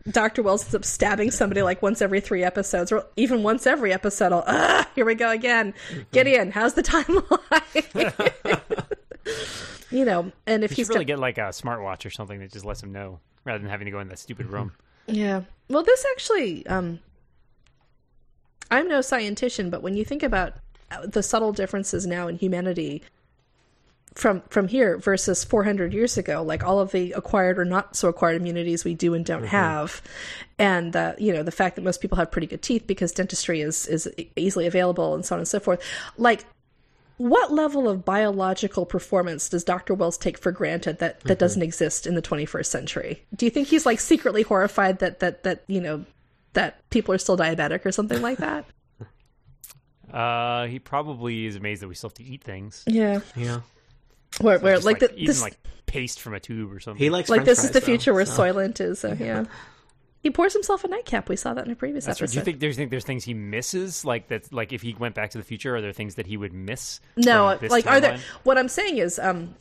Dr. 0.10 0.44
Wells 0.44 0.64
ends 0.64 0.76
up 0.76 0.86
stabbing 0.86 1.32
somebody 1.32 1.62
like 1.62 1.82
once 1.82 2.02
every 2.02 2.20
three 2.20 2.44
episodes, 2.44 2.92
or 2.92 3.06
even 3.22 3.44
once 3.44 3.68
every 3.68 3.94
episode. 3.94 4.32
I'll, 4.34 4.44
ah, 4.48 4.90
here 4.96 5.06
we 5.06 5.14
go 5.16 5.30
again. 5.30 5.74
Gideon, 6.12 6.52
how's 6.52 6.74
the 6.74 6.82
timeline? 6.84 8.62
you 9.92 10.06
know, 10.06 10.32
and 10.48 10.64
if 10.64 10.72
You 10.72 10.76
he's 10.78 10.88
should 10.88 10.94
really 10.96 11.06
got- 11.06 11.14
get 11.16 11.20
like 11.20 11.38
a 11.38 11.42
smartwatch 11.52 12.06
or 12.06 12.10
something 12.10 12.40
that 12.40 12.52
just 12.52 12.66
lets 12.66 12.82
him 12.82 12.92
know 12.92 13.20
rather 13.46 13.60
than 13.60 13.70
having 13.70 13.86
to 13.86 13.92
go 13.92 14.00
in 14.00 14.08
that 14.10 14.20
stupid 14.20 14.48
room. 14.48 14.72
Yeah. 15.08 15.42
Well, 15.68 15.82
this 15.84 16.06
actually, 16.12 16.66
um, 16.68 17.00
I'm 18.70 18.88
no 18.88 19.00
scientician, 19.00 19.70
but 19.72 19.82
when 19.82 19.96
you 19.96 20.06
think 20.06 20.22
about 20.24 20.54
uh, 20.92 21.08
the 21.08 21.24
subtle 21.24 21.52
differences 21.52 22.06
now 22.06 22.28
in 22.28 22.38
humanity 22.38 23.02
from 24.14 24.42
from 24.50 24.68
here 24.68 24.98
versus 24.98 25.44
400 25.44 25.94
years 25.94 26.18
ago, 26.18 26.44
like 26.44 26.64
all 26.64 26.80
of 26.80 26.92
the 26.92 27.14
acquired 27.14 27.58
or 27.58 27.66
not 27.66 27.96
so 27.96 28.10
acquired 28.10 28.42
immunities 28.42 28.84
we 28.84 28.94
do 28.94 29.14
and 29.14 29.26
don't 29.26 29.46
have, 29.46 30.02
and 30.60 30.96
uh, 30.96 31.14
you 31.18 31.32
know 31.32 31.44
the 31.44 31.52
fact 31.52 31.76
that 31.76 31.84
most 31.84 32.02
people 32.02 32.18
have 32.18 32.30
pretty 32.30 32.48
good 32.48 32.62
teeth 32.62 32.86
because 32.88 33.12
dentistry 33.14 33.62
is 33.62 33.88
is 33.88 34.10
easily 34.36 34.68
available 34.68 35.16
and 35.16 35.26
so 35.26 35.36
on 35.36 35.40
and 35.40 35.48
so 35.48 35.60
forth, 35.60 35.82
like. 36.18 36.46
What 37.18 37.54
level 37.54 37.88
of 37.88 38.04
biological 38.04 38.84
performance 38.84 39.48
does 39.48 39.64
Dr. 39.64 39.94
Wells 39.94 40.18
take 40.18 40.40
for 40.40 40.52
granted 40.52 40.98
that, 40.98 41.20
that 41.20 41.38
doesn't 41.38 41.62
exist 41.62 42.08
in 42.08 42.16
the 42.16 42.22
21st 42.22 42.66
century? 42.66 43.24
Do 43.36 43.46
you 43.46 43.52
think 43.52 43.68
he's 43.68 43.86
like 43.86 44.00
secretly 44.00 44.42
horrified 44.42 44.98
that 45.00 45.20
that 45.20 45.44
that 45.44 45.64
you 45.68 45.82
know 45.82 46.04
that 46.54 46.90
people 46.90 47.14
are 47.14 47.20
still 47.20 47.38
diabetic 47.38 47.86
or 47.86 47.92
something 47.92 48.22
like 48.22 48.40
that? 48.40 48.66
Uh, 50.12 50.68
he 50.68 50.78
probably 50.78 51.46
is 51.46 51.56
amazed 51.56 51.82
that 51.82 51.88
we 51.88 51.96
still 51.96 52.10
have 52.10 52.16
to 52.16 52.24
eat 52.24 52.44
things. 52.44 52.84
Yeah, 52.86 53.22
yeah 53.34 53.62
where 54.40 54.60
where 54.60 54.76
Just, 54.76 54.86
like, 54.86 55.00
the, 55.00 55.12
eating 55.14 55.26
this 55.28 55.42
like 55.42 55.58
paste 55.86 56.20
from 56.22 56.34
a 56.34 56.40
tube 56.40 56.72
or 56.72 56.80
something. 56.80 57.04
he 57.04 57.10
likes 57.10 57.30
like 57.30 57.40
French 57.40 57.48
this 57.48 57.64
is 57.64 57.72
the 57.72 57.80
though, 57.82 57.86
future 57.86 58.14
where 58.14 58.26
so- 58.26 58.42
Soylent 58.44 58.80
is. 58.80 59.04
Uh, 59.04 59.16
yeah, 59.20 59.46
he 60.24 60.30
pours 60.30 60.54
himself 60.54 60.84
a 60.84 60.88
nightcap. 60.88 61.28
We 61.28 61.36
saw 61.36 61.54
that 61.54 61.66
in 61.66 61.72
a 61.72 61.76
previous 61.76 62.06
That's 62.06 62.22
right. 62.22 62.26
episode. 62.26 62.34
Do 62.34 62.40
you 62.40 62.46
think 62.46 62.60
there's 62.62 62.76
think 62.78 62.92
there's 62.92 63.04
things 63.04 63.24
he 63.26 63.34
misses? 63.34 64.06
Like 64.06 64.30
that, 64.30 64.52
like 64.54 64.72
if 64.72 64.82
he 64.82 64.94
went 64.94 65.16
back 65.16 65.32
to 65.32 65.38
the 65.38 65.44
future, 65.44 65.76
are 65.76 65.82
there 65.82 65.92
things 65.94 66.16
that 66.16 66.28
he 66.28 66.38
would 66.38 66.54
miss? 66.54 67.02
no, 67.18 67.50
from 67.52 67.60
this 67.60 67.72
like 67.72 67.88
are 67.88 68.00
there? 68.00 68.20
What 68.44 68.58
I'm 68.58 68.70
saying 68.70 68.98
is, 69.00 69.20
um, 69.20 69.54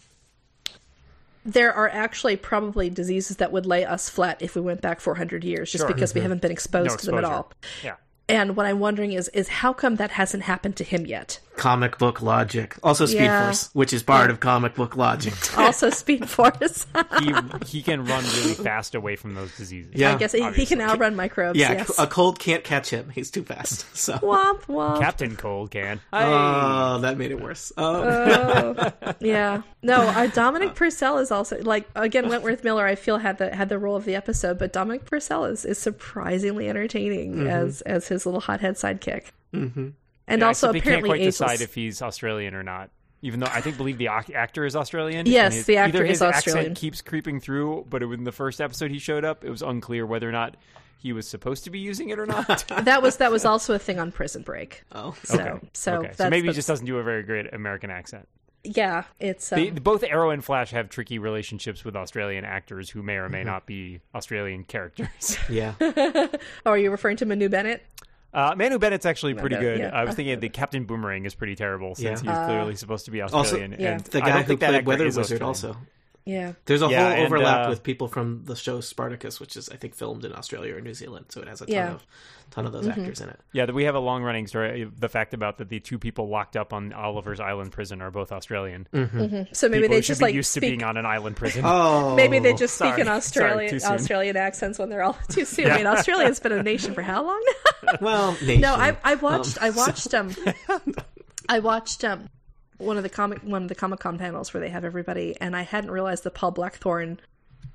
there 1.45 1.73
are 1.73 1.89
actually 1.89 2.37
probably 2.37 2.91
diseases 2.91 3.39
that 3.39 3.51
would 3.51 3.65
lay 3.67 3.85
us 3.85 4.09
flat 4.11 4.43
if 4.43 4.55
we 4.55 4.61
went 4.61 4.83
back 4.83 5.01
400 5.01 5.43
years, 5.43 5.73
just 5.73 5.83
Sure. 5.83 5.89
because 5.89 6.15
we 6.15 6.21
haven't 6.21 6.43
been 6.43 6.53
exposed 6.53 6.91
no 6.91 6.97
to 6.97 7.07
them 7.07 7.19
at 7.19 7.25
all. 7.25 7.51
Yeah. 7.83 7.97
And 8.29 8.55
what 8.57 8.67
I'm 8.67 8.79
wondering 8.79 9.13
is, 9.13 9.29
is 9.31 9.49
how 9.49 9.73
come 9.73 9.97
that 9.97 10.13
hasn't 10.13 10.45
happened 10.45 10.77
to 10.77 10.85
him 10.85 11.07
yet? 11.07 11.41
Comic 11.57 11.99
book 11.99 12.23
logic 12.23 12.77
also 12.83 13.05
speed 13.05 13.23
Yeah. 13.23 13.45
force 13.47 13.69
which 13.75 13.93
is 13.93 14.03
part 14.03 14.31
of 14.31 14.41
comic 14.41 14.75
book 14.77 14.97
logic 14.97 15.35
Also, 15.59 15.91
Speed 15.91 16.29
Force. 16.29 16.87
He 17.21 17.35
he 17.67 17.83
can 17.83 18.05
run 18.07 18.25
really 18.25 18.55
fast 18.55 18.95
away 18.95 19.17
from 19.17 19.35
those 19.35 19.55
diseases. 19.57 19.93
Yeah. 19.95 20.15
I 20.15 20.19
guess 20.19 20.33
he, 20.33 20.51
he 20.53 20.65
can 20.65 20.81
outrun 20.81 21.17
microbes. 21.17 21.59
yeah 21.59 21.73
yes. 21.73 21.99
a 21.99 22.07
cold 22.07 22.39
can't 22.39 22.65
catch 22.65 22.91
him 22.91 23.11
he's 23.11 23.31
too 23.31 23.43
fast 23.45 23.85
so 23.97 24.15
womp 24.19 24.63
womp. 24.67 25.01
Captain 25.01 25.37
Cold 25.37 25.71
can. 25.71 26.01
oh 26.13 26.99
that 27.01 27.19
made 27.19 27.31
it 27.31 27.41
worse 27.41 27.73
um, 27.77 27.85
Oh, 27.87 28.93
yeah. 29.21 29.63
No, 29.83 29.97
uh, 30.03 30.27
Dominic 30.29 30.75
Purcell 30.75 31.19
is 31.19 31.31
also 31.31 31.61
like 31.63 31.89
again 31.95 32.29
Wentworth 32.29 32.65
Miller. 32.65 32.87
I 32.87 32.95
feel 32.95 33.19
had 33.19 33.39
the 33.39 33.55
had 33.55 33.69
the 33.69 33.79
role 33.79 33.97
of 33.97 34.05
the 34.05 34.15
episode, 34.15 34.59
but 34.59 34.73
Dominic 34.73 35.05
Purcell 35.07 35.45
is, 35.47 35.65
is 35.65 35.79
surprisingly 35.79 36.69
entertaining 36.69 37.35
Mm-hmm. 37.35 37.47
as 37.49 37.81
as 37.83 38.09
his 38.09 38.25
little 38.27 38.41
hothead 38.41 38.75
sidekick. 38.77 39.27
Mm-hmm. 39.55 39.89
And 40.31 40.41
Yeah, 40.41 40.47
also 40.47 40.71
except 40.71 40.85
he 40.85 40.91
can't 40.91 41.05
quite 41.05 41.21
ageless. 41.21 41.39
decide 41.39 41.61
if 41.61 41.75
he's 41.75 42.01
Australian 42.01 42.55
or 42.55 42.63
not. 42.63 42.91
Even 43.23 43.41
though 43.41 43.49
I 43.53 43.61
think 43.61 43.77
believe 43.77 43.99
the 43.99 44.09
actor 44.09 44.65
is 44.65 44.75
Australian. 44.75 45.27
Yes, 45.27 45.55
his- 45.55 45.67
the 45.67 45.77
actor 45.77 45.99
either 45.99 46.05
is 46.07 46.11
his 46.11 46.23
Australian. 46.23 46.61
Accent 46.73 46.79
keeps 46.79 47.03
creeping 47.03 47.39
through, 47.41 47.87
but 47.91 48.03
in 48.03 48.25
the 48.25 48.33
first 48.33 48.61
episode 48.63 48.91
he 48.91 48.99
showed 48.99 49.25
up, 49.27 49.45
it 49.45 49.51
was 49.51 49.61
unclear 49.61 50.07
whether 50.07 50.27
or 50.27 50.33
not 50.33 50.57
he 50.97 51.13
was 51.13 51.29
supposed 51.29 51.65
to 51.65 51.71
be 51.71 51.79
using 51.79 52.09
it 52.09 52.19
or 52.19 52.25
not. 52.27 52.65
that 52.85 53.03
was 53.03 53.19
that 53.19 53.31
was 53.31 53.45
also 53.45 53.75
a 53.75 53.79
thing 53.79 53.99
on 53.99 54.11
Prison 54.13 54.43
Break. 54.43 54.85
oh 54.93 55.15
So 55.25 55.39
okay. 55.39 55.69
so 55.75 55.95
okay. 55.97 56.07
that's 56.07 56.19
so 56.19 56.31
maybe 56.31 56.47
the- 56.47 56.53
he 56.53 56.57
just 56.57 56.69
doesn't 56.69 56.87
do 56.87 56.97
a 56.99 57.03
very 57.03 57.23
great 57.23 57.53
American 57.53 57.91
accent. 57.91 58.27
yeah. 58.65 59.05
It's 59.19 59.53
um, 59.53 59.59
They, 59.59 59.71
both 59.71 60.03
Arrow 60.03 60.31
and 60.31 60.43
Flash 60.45 60.71
have 60.71 60.89
tricky 60.89 61.19
relationships 61.19 61.85
with 61.85 61.97
Australian 61.97 62.45
actors 62.47 62.89
who 62.91 63.03
may 63.03 63.17
or 63.17 63.25
Mm-hmm. 63.25 63.33
may 63.33 63.45
not 63.45 63.67
be 63.67 64.01
Australian 64.15 64.65
characters. 64.65 65.37
yeah 65.51 65.75
oh, 65.81 66.29
are 66.67 66.79
you 66.79 66.91
referring 66.91 67.17
to 67.19 67.27
Manu 67.27 67.49
Bennett? 67.51 67.83
Uh, 68.33 68.55
Manu 68.57 68.79
Bennett's 68.79 69.07
actually 69.07 69.35
pretty 69.35 69.57
Bennett, 69.57 69.77
good. 69.77 69.81
yeah. 69.81 69.91
I 69.99 70.05
was 70.05 70.15
thinking 70.15 70.39
the 70.39 70.49
Captain 70.49 70.85
Boomerang 70.85 71.25
is 71.25 71.35
pretty 71.35 71.57
terrible 71.57 71.95
since 71.97 72.23
Yeah. 72.23 72.31
he's 72.41 72.47
clearly 72.47 72.77
supposed 72.77 73.07
to 73.07 73.11
be 73.11 73.21
also 73.23 73.37
Australian. 73.39 73.77
yeah. 73.79 73.93
and 73.95 74.01
the 74.05 74.19
I 74.19 74.21
guy 74.21 74.27
don't 74.29 74.43
who 74.43 74.47
think 74.49 74.61
played 74.61 74.75
actor 74.77 74.87
weather 74.89 75.07
is 75.07 75.17
wizard 75.17 75.43
Australian. 75.43 75.73
also 75.75 75.87
Yeah. 76.31 76.53
There's 76.67 76.83
a 76.83 76.89
Yeah, 76.89 77.03
whole 77.05 77.13
and, 77.13 77.27
overlap 77.27 77.67
uh, 77.67 77.71
with 77.71 77.83
people 77.83 78.09
from 78.09 78.43
the 78.45 78.55
show 78.57 78.81
Spartacus, 78.81 79.41
which 79.41 79.57
is 79.57 79.69
I 79.69 79.77
think 79.77 79.95
filmed 79.95 80.25
in 80.25 80.33
Australia 80.35 80.77
or 80.77 80.81
New 80.81 80.95
Zealand, 80.95 81.27
so 81.31 81.41
it 81.41 81.49
has 81.49 81.61
a 81.61 81.67
ton 81.67 81.75
Yeah. 81.75 81.87
Mm-hmm. 81.87 81.95
of 81.97 82.07
ton 82.51 82.67
of 82.67 82.73
those 82.73 82.89
actors 82.89 83.21
in 83.21 83.29
it. 83.29 83.39
Yeah, 83.53 83.71
we 83.71 83.85
have 83.85 83.95
a 83.95 84.01
long 84.01 84.23
running 84.25 84.47
story. 84.49 84.91
The 84.99 85.09
fact 85.09 85.35
about 85.35 85.59
that 85.59 85.69
the 85.69 85.79
two 85.81 85.99
people 86.01 86.29
locked 86.29 86.57
up 86.57 86.73
on 86.73 86.93
Oliver's 86.93 87.39
Island 87.39 87.71
prison 87.73 88.03
are 88.03 88.11
both 88.11 88.33
Australian. 88.33 88.87
So 89.53 89.69
maybe 89.69 89.83
people 89.83 89.97
they 89.97 90.01
just 90.01 90.19
be 90.21 90.25
like 90.27 90.35
used 90.35 90.55
to 90.55 90.61
being 90.61 90.83
on 90.83 90.97
an 90.97 91.07
island 91.07 91.37
prison. 91.37 91.63
Oh, 91.65 92.15
Maybe 92.21 92.39
they 92.41 92.53
just 92.55 92.75
speak 92.75 92.89
sorry. 92.91 93.01
in 93.03 93.09
Australian 93.09 93.71
too 93.71 93.79
soon. 93.81 93.93
Australian 93.93 94.37
accents 94.37 94.79
when 94.79 94.89
they're 94.91 95.03
all 95.03 95.17
too 95.29 95.45
soon. 95.45 95.71
I 95.71 95.77
mean, 95.77 95.87
Australia's 95.87 96.41
been 96.41 96.53
a 96.53 96.63
nation 96.63 96.93
for 96.95 97.03
how 97.03 97.25
long 97.25 97.41
now? 97.85 97.93
well, 98.01 98.33
nation. 98.43 98.61
No, 98.63 98.75
I 98.75 98.97
I 99.05 99.15
watched 99.15 99.59
Um, 99.59 99.65
I 99.65 99.71
watched 99.71 100.15
um 100.15 100.35
I 101.49 101.59
watched 101.61 102.05
um 102.05 102.29
one 102.81 102.97
of 102.97 103.03
the 103.03 103.09
comic 103.09 103.41
one 103.43 103.63
of 103.63 103.69
the 103.69 103.75
Comic 103.75 104.01
Con 104.01 104.19
panels 104.19 104.53
where 104.53 104.61
they 104.61 104.71
have 104.71 104.85
everybody, 104.85 105.37
and 105.41 105.57
I 105.57 105.63
hadn't 105.63 105.91
realized 105.91 106.25
that 106.25 106.35
Paul 106.35 106.51
Blackthorne 106.53 107.21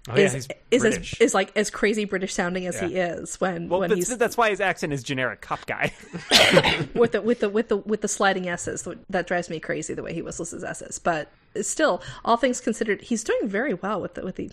Oh, 0.07 0.15
yeah, 0.15 0.25
is 0.25 0.47
is 0.69 0.85
as, 0.85 1.15
is 1.19 1.33
like 1.33 1.51
as 1.57 1.71
crazy 1.71 2.05
British 2.05 2.31
sounding 2.31 2.67
as 2.67 2.79
he 2.79 2.95
is 2.95 3.41
when 3.41 3.69
well, 3.69 3.79
when 3.79 3.89
that's, 3.89 4.07
he's 4.07 4.17
that's 4.19 4.37
why 4.37 4.51
his 4.51 4.61
accent 4.61 4.93
is 4.93 5.01
generic 5.01 5.41
cop 5.41 5.65
guy. 5.65 5.91
with 6.93 7.13
the 7.13 7.21
with 7.23 7.39
the 7.39 7.49
with 7.49 7.69
the 7.69 7.77
with 7.77 8.01
the 8.01 8.07
sliding 8.07 8.47
s's 8.47 8.87
that 9.09 9.25
drives 9.25 9.49
me 9.49 9.59
crazy 9.59 9.95
the 9.95 10.03
way 10.03 10.13
he 10.13 10.21
whistles 10.21 10.51
his 10.51 10.63
s's 10.63 10.99
but 10.99 11.31
still 11.59 12.03
all 12.23 12.37
things 12.37 12.61
considered 12.61 13.01
he's 13.01 13.23
doing 13.23 13.47
very 13.47 13.73
well 13.73 13.99
with 13.99 14.13
the 14.13 14.21
with 14.21 14.35
the 14.35 14.51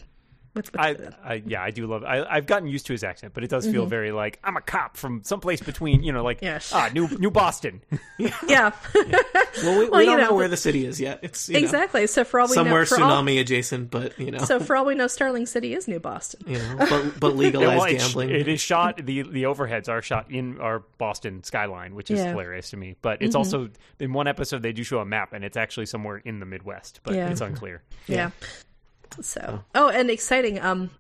with, 0.55 0.73
with 0.73 0.81
I, 0.81 0.97
I 1.25 1.43
yeah, 1.47 1.63
I 1.63 1.71
do 1.71 1.87
love. 1.87 2.05
I, 2.05 2.25
I've 2.25 2.47
gotten 2.47 2.69
used 2.69 2.87
to 2.87 2.93
his 2.93 3.03
accent, 3.05 3.33
but 3.35 3.43
it 3.45 3.51
does 3.51 3.65
Mm-hmm. 3.65 3.73
feel 3.73 3.87
very 3.87 4.13
like 4.13 4.39
I'm 4.45 4.57
a 4.57 4.61
cop 4.61 4.97
from 4.97 5.23
someplace 5.25 5.61
between, 5.63 6.03
you 6.03 6.13
know, 6.13 6.23
like 6.25 6.41
Yes. 6.43 6.73
ah, 6.75 6.91
New 6.93 7.09
New 7.19 7.31
Boston. 7.31 7.81
yeah 8.49 8.73
Well, 8.95 9.79
we, 9.79 9.85
we 9.85 9.91
Well, 9.91 10.01
you 10.01 10.07
don't 10.07 10.19
know, 10.19 10.29
know, 10.31 10.35
where 10.35 10.49
the 10.49 10.57
city 10.57 10.85
is 10.87 11.01
yet. 11.01 11.21
It's 11.23 11.49
you 11.49 11.55
know, 11.55 11.61
exactly 11.61 12.07
so 12.07 12.25
for 12.25 12.41
all 12.41 12.49
we 12.49 12.55
somewhere 12.55 12.81
know 12.81 12.87
for 12.87 13.01
all, 13.03 13.11
tsunami 13.23 13.41
adjacent, 13.41 13.91
but 13.91 14.19
you 14.19 14.31
know, 14.31 14.39
so 14.45 14.61
for 14.61 14.77
all 14.77 14.85
we 14.85 14.95
know 14.95 15.07
starling 15.07 15.47
city 15.47 15.75
is 15.75 15.89
new 15.89 16.01
boston 16.01 16.41
you 16.47 16.59
know, 16.59 16.77
but 16.79 17.19
but 17.21 17.29
Yeah, 17.33 17.39
legalized 17.39 17.79
well, 17.79 17.93
gambling. 17.93 18.31
It 18.31 18.49
is 18.49 18.61
shot. 18.61 18.97
the 18.99 19.23
The 19.23 19.45
overheads 19.45 19.89
are 19.89 20.03
shot 20.03 20.31
in 20.31 20.61
our 20.61 20.81
Boston 20.99 21.43
skyline, 21.45 21.95
which 21.95 22.11
is 22.11 22.19
Yeah. 22.19 22.27
Mm-hmm. 22.27 22.31
hilarious 22.33 22.71
to 22.71 22.77
me. 22.77 22.97
But 23.03 23.23
it's 23.23 23.35
also 23.35 23.71
in 23.99 24.13
one 24.13 24.27
episode 24.27 24.63
they 24.63 24.73
do 24.73 24.83
show 24.83 24.99
a 24.99 25.05
map, 25.05 25.33
and 25.33 25.45
it's 25.45 25.57
actually 25.57 25.87
somewhere 25.87 26.19
in 26.25 26.41
the 26.41 26.47
Midwest, 26.47 27.01
but 27.05 27.15
Yeah. 27.15 27.31
it's 27.31 27.41
unclear. 27.41 27.83
yeah, 28.07 28.31
so 29.21 29.63
oh 29.75 29.89
and 29.89 30.11
exciting 30.11 30.59
um 30.61 30.91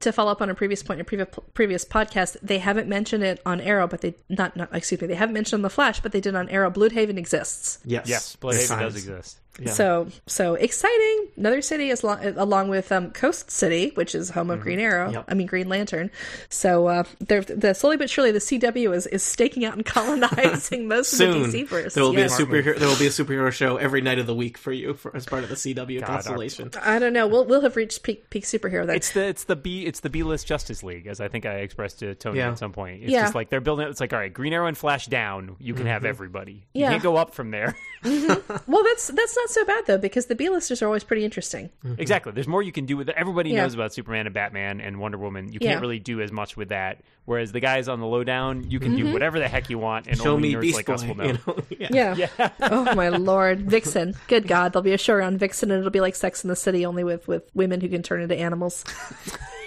to 0.00 0.12
follow 0.12 0.32
up 0.32 0.42
on 0.42 0.50
a 0.50 0.54
previous 0.54 0.82
point 0.82 0.98
in 0.98 1.02
a 1.02 1.04
previous 1.04 1.28
previous 1.54 1.84
podcast, 1.84 2.36
they 2.42 2.58
haven't 2.58 2.88
mentioned 2.88 3.22
it 3.22 3.40
on 3.46 3.60
Arrow, 3.60 3.86
but 3.86 4.00
they 4.00 4.14
not 4.28 4.56
not 4.56 4.68
excuse 4.74 5.00
me, 5.00 5.06
they 5.06 5.14
haven't 5.14 5.32
mentioned 5.32 5.58
on 5.58 5.62
the 5.62 5.70
Flash, 5.70 6.00
but 6.00 6.10
they 6.10 6.20
did 6.20 6.34
on 6.34 6.48
Arrow. 6.48 6.70
Blüdhaven 6.72 7.16
exists. 7.16 7.78
yes, 7.84 8.08
Yes, 8.08 8.36
Blüdhaven 8.40 8.66
Signs. 8.66 8.80
does 8.82 8.96
exist. 8.96 9.38
Yeah. 9.60 9.70
So 9.72 10.08
so 10.26 10.54
exciting! 10.54 11.28
Another 11.36 11.60
city 11.60 11.90
is 11.90 12.02
lo- 12.02 12.18
along 12.36 12.68
with 12.70 12.90
um, 12.90 13.10
Coast 13.10 13.50
City, 13.50 13.90
which 13.96 14.14
is 14.14 14.30
home 14.30 14.48
of 14.50 14.60
Green 14.60 14.80
Arrow. 14.80 15.06
Mm-hmm. 15.08 15.14
Yep. 15.14 15.24
I 15.28 15.34
mean 15.34 15.46
Green 15.46 15.68
Lantern. 15.68 16.10
So 16.48 16.86
uh, 16.86 17.04
they're, 17.20 17.42
the 17.42 17.74
slowly 17.74 17.98
but 17.98 18.08
surely 18.08 18.30
the 18.32 18.38
CW 18.38 18.94
is, 18.96 19.06
is 19.08 19.22
staking 19.22 19.64
out 19.66 19.74
and 19.74 19.84
colonizing 20.32 20.88
most 20.88 21.12
of 21.12 21.18
the 21.18 21.24
Soon 21.32 21.50
DC 21.50 21.68
verse. 21.68 21.94
there 21.94 22.02
will 22.02 22.14
be 22.14 22.22
a 22.22 22.28
superhero. 22.28 22.78
There 22.78 22.88
will 22.88 22.98
be 22.98 23.06
a 23.06 23.10
superhero 23.10 23.52
show 23.52 23.76
every 23.76 24.00
night 24.00 24.18
of 24.18 24.26
the 24.26 24.34
week 24.34 24.56
for 24.56 24.72
you 24.72 24.94
for, 24.94 25.14
as 25.14 25.26
part 25.26 25.42
of 25.44 25.50
the 25.50 25.54
CW 25.56 26.00
God, 26.00 26.06
constellation. 26.06 26.70
I 26.80 26.98
don't 26.98 27.12
know. 27.12 27.26
We'll 27.26 27.44
we'll 27.44 27.60
have 27.60 27.76
reached 27.76 28.02
peak 28.02 28.30
peak 28.30 28.44
superhero 28.44 28.86
then. 28.86 28.96
It's 28.96 29.12
the 29.12 29.24
it's 29.24 29.44
the 29.44 29.56
B 29.56 29.84
it's 29.84 30.00
the 30.00 30.10
B 30.10 30.22
list 30.22 30.46
Justice 30.46 30.82
League, 30.82 31.06
as 31.06 31.20
I 31.20 31.28
think 31.28 31.44
I 31.44 31.56
expressed 31.56 31.98
to 31.98 32.14
Tony 32.14 32.38
Yeah. 32.38 32.52
at 32.52 32.58
some 32.58 32.72
point. 32.72 33.02
It's 33.02 33.12
Yeah. 33.12 33.22
just 33.22 33.34
like 33.34 33.50
they're 33.50 33.60
building. 33.60 33.86
It's 33.88 34.00
like 34.00 34.14
all 34.14 34.18
right, 34.18 34.32
Green 34.32 34.54
Arrow 34.54 34.66
and 34.66 34.78
Flash 34.78 35.08
down. 35.08 35.56
You 35.58 35.74
can 35.74 35.82
Mm-hmm. 35.82 35.92
have 35.92 36.04
everybody. 36.06 36.64
Yeah. 36.72 36.86
You 36.86 36.90
can't 36.92 37.02
go 37.02 37.16
up 37.16 37.34
from 37.34 37.50
there. 37.50 37.76
well, 38.04 38.82
that's 38.84 39.08
that's 39.08 39.36
not 39.42 39.50
so 39.50 39.64
bad 39.64 39.84
though 39.86 39.98
because 39.98 40.26
the 40.26 40.34
B 40.34 40.48
listers 40.48 40.82
are 40.82 40.86
always 40.86 41.04
pretty 41.04 41.24
interesting. 41.24 41.70
Mm-hmm. 41.84 42.00
exactly. 42.00 42.32
There's 42.32 42.48
more 42.48 42.62
you 42.62 42.72
can 42.72 42.86
do 42.86 42.96
with 42.96 43.08
it. 43.08 43.14
Everybody 43.18 43.50
Yeah. 43.50 43.62
knows 43.62 43.74
about 43.74 43.92
Superman 43.92 44.26
and 44.26 44.34
Batman 44.34 44.80
and 44.80 44.98
Wonder 44.98 45.18
Woman. 45.18 45.52
You 45.52 45.58
Yeah. 45.60 45.70
can't 45.72 45.80
really 45.80 45.98
do 45.98 46.20
as 46.20 46.30
much 46.30 46.56
with 46.56 46.68
that. 46.68 47.00
Whereas 47.24 47.52
the 47.52 47.60
guys 47.60 47.88
on 47.88 48.00
the 48.00 48.06
lowdown, 48.06 48.68
you 48.70 48.80
can 48.80 48.96
do 48.96 49.04
mm-hmm. 49.04 49.12
whatever 49.12 49.38
the 49.38 49.48
heck 49.48 49.70
you 49.70 49.78
want, 49.78 50.08
and 50.08 50.18
Show 50.18 50.32
only 50.32 50.48
me 50.48 50.54
nerds 50.54 50.60
Beast 50.62 50.76
like 50.76 50.86
Boy. 50.86 50.94
us 50.94 51.04
will 51.04 51.14
know. 51.14 51.24
You 51.24 51.38
know? 51.46 51.56
yeah. 51.90 52.14
Yeah. 52.16 52.48
oh 52.62 52.94
my 52.94 53.08
lord, 53.10 53.70
Vixen. 53.70 54.14
Good 54.26 54.48
God, 54.48 54.72
there'll 54.72 54.82
be 54.82 54.92
a 54.92 54.98
show 54.98 55.14
around 55.14 55.38
Vixen, 55.38 55.70
and 55.70 55.78
it'll 55.78 55.90
be 55.92 56.00
like 56.00 56.16
Sex 56.16 56.42
in 56.42 56.48
the 56.48 56.56
City, 56.56 56.84
only 56.84 57.04
with 57.04 57.28
with 57.28 57.48
women 57.54 57.80
who 57.80 57.88
can 57.88 58.02
turn 58.02 58.22
into 58.22 58.36
animals. 58.36 58.84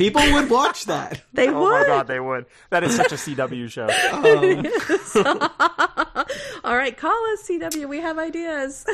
People 0.00 0.22
would 0.32 0.48
watch 0.50 0.86
that. 0.86 1.22
They 1.32 1.48
Oh 1.48 1.60
would. 1.60 1.72
Oh 1.74 1.80
my 1.80 1.86
god, 1.86 2.06
they 2.08 2.18
would. 2.20 2.46
That 2.70 2.82
is 2.84 2.96
such 2.96 3.12
a 3.12 3.16
CW 3.16 3.70
show. 3.70 3.86
All 6.64 6.76
right, 6.76 6.96
call 6.96 7.32
us 7.32 7.48
CW. 7.48 7.88
We 7.88 8.00
have 8.00 8.18
ideas. 8.18 8.84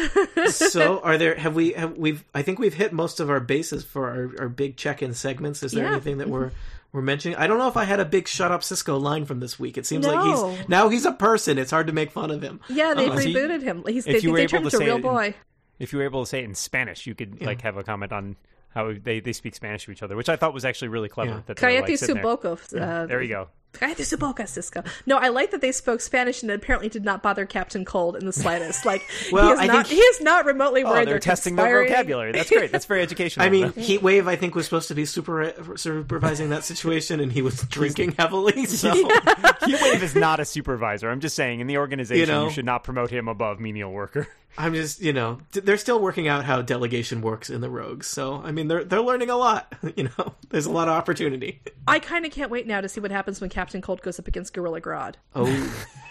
so, 0.50 1.00
are 1.00 1.18
there? 1.18 1.34
Have 1.34 1.54
we? 1.54 1.72
Have 1.72 1.96
we've? 1.98 2.24
I 2.34 2.42
think 2.42 2.58
we've 2.58 2.74
hit 2.74 2.92
most 2.92 3.20
of 3.20 3.30
our 3.30 3.40
bases 3.40 3.84
for 3.84 4.08
our, 4.08 4.42
our 4.44 4.48
big 4.48 4.76
check-in 4.76 5.14
segments. 5.14 5.62
Is 5.62 5.72
there 5.72 5.84
Yeah. 5.84 5.92
anything 5.92 6.18
that 6.18 6.28
we're 6.28 6.50
we're 6.92 7.02
mentioning? 7.02 7.36
I 7.38 7.46
don't 7.46 7.58
know 7.58 7.68
if 7.68 7.76
I 7.76 7.84
had 7.84 8.00
a 8.00 8.04
big 8.04 8.28
"shut 8.28 8.52
up, 8.52 8.62
Cisco" 8.62 8.96
line 8.98 9.24
from 9.24 9.40
this 9.40 9.58
week. 9.58 9.76
It 9.78 9.86
seems 9.86 10.06
No. 10.06 10.14
like 10.14 10.58
he's 10.58 10.68
now 10.68 10.88
he's 10.88 11.04
a 11.06 11.12
person. 11.12 11.58
It's 11.58 11.70
hard 11.70 11.86
to 11.88 11.92
make 11.92 12.10
fun 12.10 12.30
of 12.30 12.42
him. 12.42 12.60
yeah, 12.68 12.94
they've 12.94 13.10
Uh, 13.10 13.18
see, 13.18 13.34
rebooted 13.34 13.62
him. 13.62 13.84
He's, 13.86 14.06
if 14.06 14.14
they 14.14 14.20
you 14.20 14.30
were 14.32 14.36
they 14.38 14.42
able 14.44 14.50
turned 14.50 14.62
to 14.62 14.66
him 14.66 14.70
to 14.70 14.76
a 14.76 14.80
say 14.80 14.86
real 14.86 14.94
it 14.94 14.98
in- 14.98 15.02
boy. 15.02 15.34
if 15.78 15.92
you 15.92 15.98
were 15.98 16.04
able 16.04 16.24
to 16.24 16.28
say 16.28 16.40
it 16.40 16.44
in 16.44 16.54
Spanish, 16.54 17.06
you 17.06 17.14
could 17.14 17.40
like 17.42 17.62
have 17.62 17.76
a 17.76 17.82
comment 17.82 18.12
on 18.12 18.36
how 18.76 18.92
they, 19.02 19.18
they 19.18 19.32
speak 19.32 19.54
Spanish 19.56 19.84
to 19.86 19.90
each 19.90 20.02
other, 20.04 20.14
which 20.14 20.28
I 20.28 20.36
thought 20.36 20.54
was 20.54 20.64
actually 20.64 20.88
really 20.88 21.08
clever. 21.08 21.30
Yeah. 21.30 21.40
That 21.46 21.56
they're, 21.56 21.70
Cállate 21.70 21.88
like, 21.88 21.98
sitting 21.98 22.14
there. 22.16 22.22
su 22.22 22.36
boca. 22.36 22.58
Uh, 22.80 23.06
There 23.06 23.20
you 23.22 23.28
go. 23.28 23.48
Cállate 23.72 24.04
su 24.06 24.16
boca, 24.16 24.46
Cisco. 24.46 24.82
No, 25.04 25.18
I 25.18 25.28
like 25.28 25.50
that 25.50 25.60
they 25.60 25.70
spoke 25.72 26.00
Spanish 26.00 26.40
and 26.42 26.50
apparently 26.50 26.88
did 26.88 27.04
not 27.04 27.22
bother 27.22 27.44
Captain 27.44 27.84
Cold 27.84 28.16
in 28.16 28.24
the 28.24 28.32
slightest. 28.32 28.86
Like, 28.86 29.02
Well, 29.32 29.48
he 29.48 29.52
is 29.54 29.58
I 29.60 29.66
not. 29.66 29.86
think- 29.86 29.98
He 29.98 30.04
is 30.04 30.20
not 30.22 30.46
remotely 30.46 30.82
Oh, 30.82 30.86
worried 30.90 31.06
they're 31.08 31.14
they're 31.14 31.18
testing 31.20 31.56
their 31.56 31.66
conspiring. 31.66 31.88
vocabulary. 31.88 32.32
That's 32.32 32.48
great. 32.50 32.72
That's 32.72 32.86
very 32.86 33.02
educational. 33.08 33.44
I 33.44 33.50
mean, 33.50 33.64
of. 33.64 33.76
Heat 33.76 34.02
Wave, 34.02 34.28
I 34.28 34.36
think, 34.36 34.54
was 34.54 34.64
supposed 34.64 34.88
to 34.88 34.94
be 34.94 35.04
super 35.04 35.52
supervising 35.76 36.48
that 36.50 36.64
situation, 36.64 37.20
and 37.20 37.30
he 37.32 37.42
was 37.42 37.60
drinking 37.62 38.12
heavily. 38.18 38.64
So, 38.76 38.92
Heatwave 38.92 40.02
is 40.02 40.14
not 40.14 40.40
a 40.40 40.44
supervisor. 40.44 41.10
I'm 41.10 41.20
just 41.20 41.36
saying, 41.36 41.60
in 41.60 41.66
the 41.66 41.78
organization, 41.78 42.34
You 42.34 42.44
you, 42.44 42.50
should 42.50 42.64
not 42.64 42.82
promote 42.84 43.10
him 43.10 43.28
above 43.28 43.58
menial 43.60 43.90
worker. 43.92 44.26
I'm 44.58 44.74
just, 44.74 45.00
you 45.00 45.12
know, 45.12 45.38
they're 45.52 45.76
still 45.76 46.00
working 46.00 46.28
out 46.28 46.44
how 46.44 46.62
delegation 46.62 47.20
works 47.20 47.50
in 47.50 47.60
the 47.60 47.68
Rogues. 47.70 48.06
So, 48.06 48.40
I 48.42 48.52
mean, 48.52 48.68
they're 48.68 48.84
they're 48.84 49.02
learning 49.02 49.30
a 49.30 49.36
lot. 49.36 49.72
You 49.96 50.10
know, 50.18 50.34
there's 50.50 50.66
a 50.66 50.70
lot 50.72 50.88
of 50.88 50.94
opportunity. 50.94 51.62
I 51.86 52.00
kind 52.00 52.26
of 52.26 52.32
can't 52.32 52.50
wait 52.50 52.66
now 52.66 52.80
to 52.80 52.88
see 52.88 53.00
what 53.00 53.10
happens 53.10 53.40
when 53.40 53.48
Captain 53.50 53.80
Cold 53.80 54.02
goes 54.02 54.18
up 54.18 54.28
against 54.28 54.52
Gorilla 54.52 54.80
Grodd. 54.80 55.14
Oh, 55.34 55.46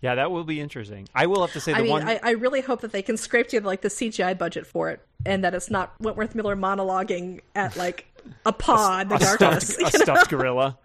Yeah, 0.00 0.14
that 0.14 0.30
will 0.30 0.44
be 0.44 0.60
interesting. 0.60 1.08
I 1.14 1.26
will 1.26 1.40
have 1.40 1.52
to 1.54 1.60
say 1.60 1.72
the 1.72 1.78
I 1.78 1.82
mean, 1.82 1.90
one. 1.90 2.08
I, 2.08 2.20
I 2.22 2.30
really 2.32 2.60
hope 2.60 2.82
that 2.82 2.92
they 2.92 3.02
can 3.02 3.16
scrape 3.16 3.48
together 3.48 3.66
like 3.66 3.80
the 3.80 3.88
CGI 3.88 4.38
budget 4.38 4.64
for 4.66 4.90
it, 4.90 5.04
and 5.26 5.42
that 5.42 5.54
it's 5.54 5.70
not 5.70 5.92
Wentworth 6.00 6.34
Miller 6.36 6.54
monologuing 6.54 7.40
at 7.56 7.76
like 7.76 8.06
a 8.46 8.52
pod, 8.52 9.02
in 9.02 9.08
the 9.08 9.16
a 9.16 9.18
darkness. 9.18 9.74
stuffed, 9.74 9.94
a 9.94 9.98
stuffed 10.02 10.30
gorilla. 10.30 10.78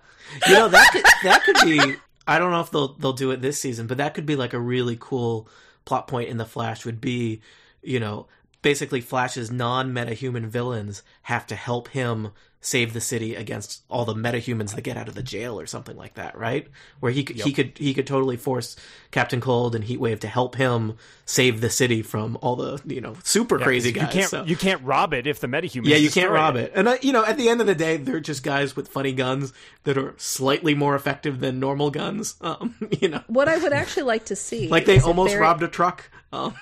you 0.47 0.53
know 0.55 0.68
that 0.68 0.89
could, 0.91 1.03
that 1.24 1.43
could 1.43 1.57
be. 1.64 1.95
I 2.28 2.39
don't 2.39 2.51
know 2.51 2.61
if 2.61 2.72
they'll 2.72 2.93
they'll 2.95 3.14
do 3.14 3.30
it 3.32 3.41
this 3.41 3.59
season, 3.59 3.86
but 3.86 3.97
that 3.97 4.16
could 4.16 4.26
be 4.26 4.36
like 4.36 4.53
a 4.53 4.59
really 4.59 4.97
cool 4.99 5.47
plot 5.86 6.07
point 6.07 6.29
in 6.29 6.38
the 6.38 6.45
Flash. 6.45 6.86
Would 6.86 7.01
be, 7.01 7.41
you 7.81 7.99
know, 7.99 8.27
basically 8.61 9.01
Flash's 9.01 9.51
non-meta 9.51 10.13
human 10.13 10.49
villains 10.49 11.03
have 11.23 11.45
to 11.47 11.55
help 11.55 11.89
him 11.89 12.31
save 12.66 12.93
the 12.93 13.01
city 13.01 13.36
against 13.36 13.84
all 13.89 14.05
the 14.05 14.14
metahumans 14.14 14.74
that 14.74 14.84
get 14.84 14.95
out 14.95 15.09
of 15.09 15.16
the 15.16 15.22
jail 15.22 15.59
or 15.59 15.66
something 15.66 15.97
like 15.97 16.14
that, 16.14 16.38
right? 16.38 16.66
Where 17.01 17.11
he 17.11 17.26
could 17.26 17.36
he 17.41 17.51
could 17.51 17.74
he 17.78 17.93
could 17.93 18.07
totally 18.07 18.38
force 18.38 18.78
Captain 19.11 19.41
Cold 19.41 19.76
and 19.76 19.84
Heatwave 19.84 20.22
to 20.22 20.30
help 20.30 20.55
him 20.55 20.97
save 21.26 21.59
the 21.59 21.70
city 21.70 22.01
from 22.01 22.38
all 22.41 22.55
the 22.55 22.82
you 22.86 23.01
know 23.01 23.16
super 23.24 23.59
crazy 23.59 23.91
guys. 23.91 24.03
you 24.03 24.20
can't 24.22 24.30
so- 24.30 24.43
you 24.45 24.55
can't 24.55 24.82
rob 24.82 25.14
it 25.14 25.28
if 25.28 25.41
the 25.41 25.47
metahumans. 25.47 25.88
yeah, 25.88 25.97
you 25.97 26.09
can't 26.09 26.32
rob 26.32 26.55
it. 26.55 26.72
And 26.74 26.88
uh, 26.88 26.97
you 27.01 27.11
know, 27.11 27.26
at 27.26 27.36
the 27.38 27.49
end 27.49 27.59
of 27.59 27.68
the 27.68 27.76
day, 27.76 27.97
they're 27.97 28.22
just 28.22 28.43
guys 28.43 28.78
with 28.78 28.88
funny 28.88 29.11
guns 29.11 29.51
that 29.84 29.97
are 29.97 30.14
slightly 30.18 30.74
more 30.74 30.95
effective 30.95 31.41
than 31.41 31.59
normal 31.59 31.91
guns. 31.91 32.36
Um, 32.43 32.76
you 33.01 33.09
know, 33.09 33.22
what 33.28 33.47
I 33.49 33.57
would 33.57 33.74
actually 33.74 34.03
like 34.03 34.26
to 34.26 34.36
see, 34.36 34.68
like 34.68 34.86
they 34.86 34.99
almost 34.99 35.32
Barry- 35.32 35.41
robbed 35.41 35.64
a 35.64 35.68
truck. 35.68 36.09
Um, 36.32 36.55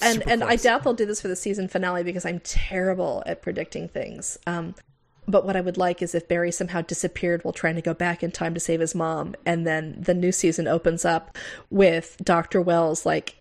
and 0.00 0.22
and 0.30 0.44
I 0.44 0.56
doubt 0.56 0.84
they'll 0.84 0.94
do 0.94 1.06
this 1.06 1.20
for 1.20 1.28
the 1.28 1.36
season 1.36 1.66
finale 1.68 2.02
because 2.02 2.24
I'm 2.24 2.40
terrible 2.40 3.22
at 3.26 3.42
predicting 3.42 3.88
things. 3.88 4.38
Um, 4.46 4.74
but 5.28 5.44
what 5.44 5.56
I 5.56 5.60
would 5.60 5.76
like 5.76 6.02
is 6.02 6.14
if 6.14 6.26
Barry 6.26 6.50
somehow 6.50 6.80
disappeared 6.80 7.44
while 7.44 7.52
trying 7.52 7.76
to 7.76 7.82
go 7.82 7.94
back 7.94 8.22
in 8.22 8.30
time 8.32 8.54
to 8.54 8.60
save 8.60 8.80
his 8.80 8.94
mom, 8.94 9.36
and 9.46 9.66
then 9.66 9.96
the 10.00 10.14
new 10.14 10.32
season 10.32 10.66
opens 10.66 11.04
up 11.04 11.36
with 11.70 12.16
Doctor 12.24 12.60
Wells 12.60 13.06
like 13.06 13.38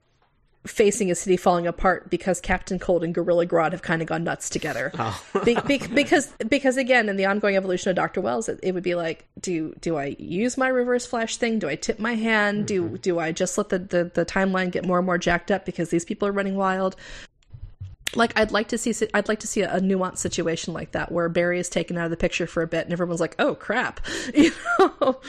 facing 0.67 1.09
a 1.09 1.15
city 1.15 1.37
falling 1.37 1.65
apart 1.65 2.09
because 2.09 2.41
Captain 2.41 2.77
Cold 2.77 3.03
and 3.03 3.15
Gorilla 3.15 3.45
Grodd 3.45 3.71
have 3.71 3.81
kind 3.81 4.01
of 4.01 4.07
gone 4.07 4.23
nuts 4.23 4.49
together. 4.49 4.91
Oh. 4.99 5.41
be, 5.45 5.55
be, 5.67 5.77
because 5.77 6.27
because 6.49 6.75
again, 6.75 7.07
in 7.07 7.15
the 7.17 7.25
ongoing 7.25 7.55
evolution 7.55 7.89
of 7.91 7.95
Doctor 7.95 8.19
Wells, 8.19 8.49
it, 8.49 8.59
it 8.63 8.73
would 8.73 8.83
be 8.83 8.95
like, 8.95 9.25
do 9.39 9.73
do 9.79 9.95
I 9.95 10.15
use 10.19 10.57
my 10.57 10.67
Reverse 10.67 11.05
Flash 11.05 11.37
thing? 11.37 11.59
Do 11.59 11.69
I 11.69 11.75
tip 11.75 11.99
my 11.99 12.15
hand? 12.15 12.65
Do 12.65 12.83
mm-hmm. 12.83 12.95
do 12.95 13.19
I 13.19 13.31
just 13.31 13.57
let 13.57 13.69
the, 13.69 13.79
the 13.79 14.11
the 14.13 14.25
timeline 14.25 14.71
get 14.71 14.85
more 14.85 14.97
and 14.97 15.05
more 15.05 15.17
jacked 15.17 15.51
up 15.51 15.65
because 15.65 15.91
these 15.91 16.03
people 16.03 16.27
are 16.27 16.31
running 16.33 16.55
wild? 16.55 16.97
Like 18.15 18.33
I'd 18.39 18.51
like 18.51 18.69
to 18.69 18.77
see 18.77 18.93
I'd 19.13 19.27
like 19.27 19.39
to 19.41 19.47
see 19.47 19.61
a, 19.61 19.75
a 19.75 19.79
nuanced 19.79 20.17
situation 20.19 20.73
like 20.73 20.93
that 20.93 21.11
where 21.11 21.29
Barry 21.29 21.59
is 21.59 21.69
taken 21.69 21.97
out 21.97 22.05
of 22.05 22.11
the 22.11 22.17
picture 22.17 22.47
for 22.47 22.63
a 22.63 22.67
bit 22.67 22.85
and 22.85 22.93
everyone's 22.93 23.19
like, 23.21 23.35
"Oh 23.39 23.53
crap!" 23.55 23.99
You 24.33 24.51
know, 24.79 25.19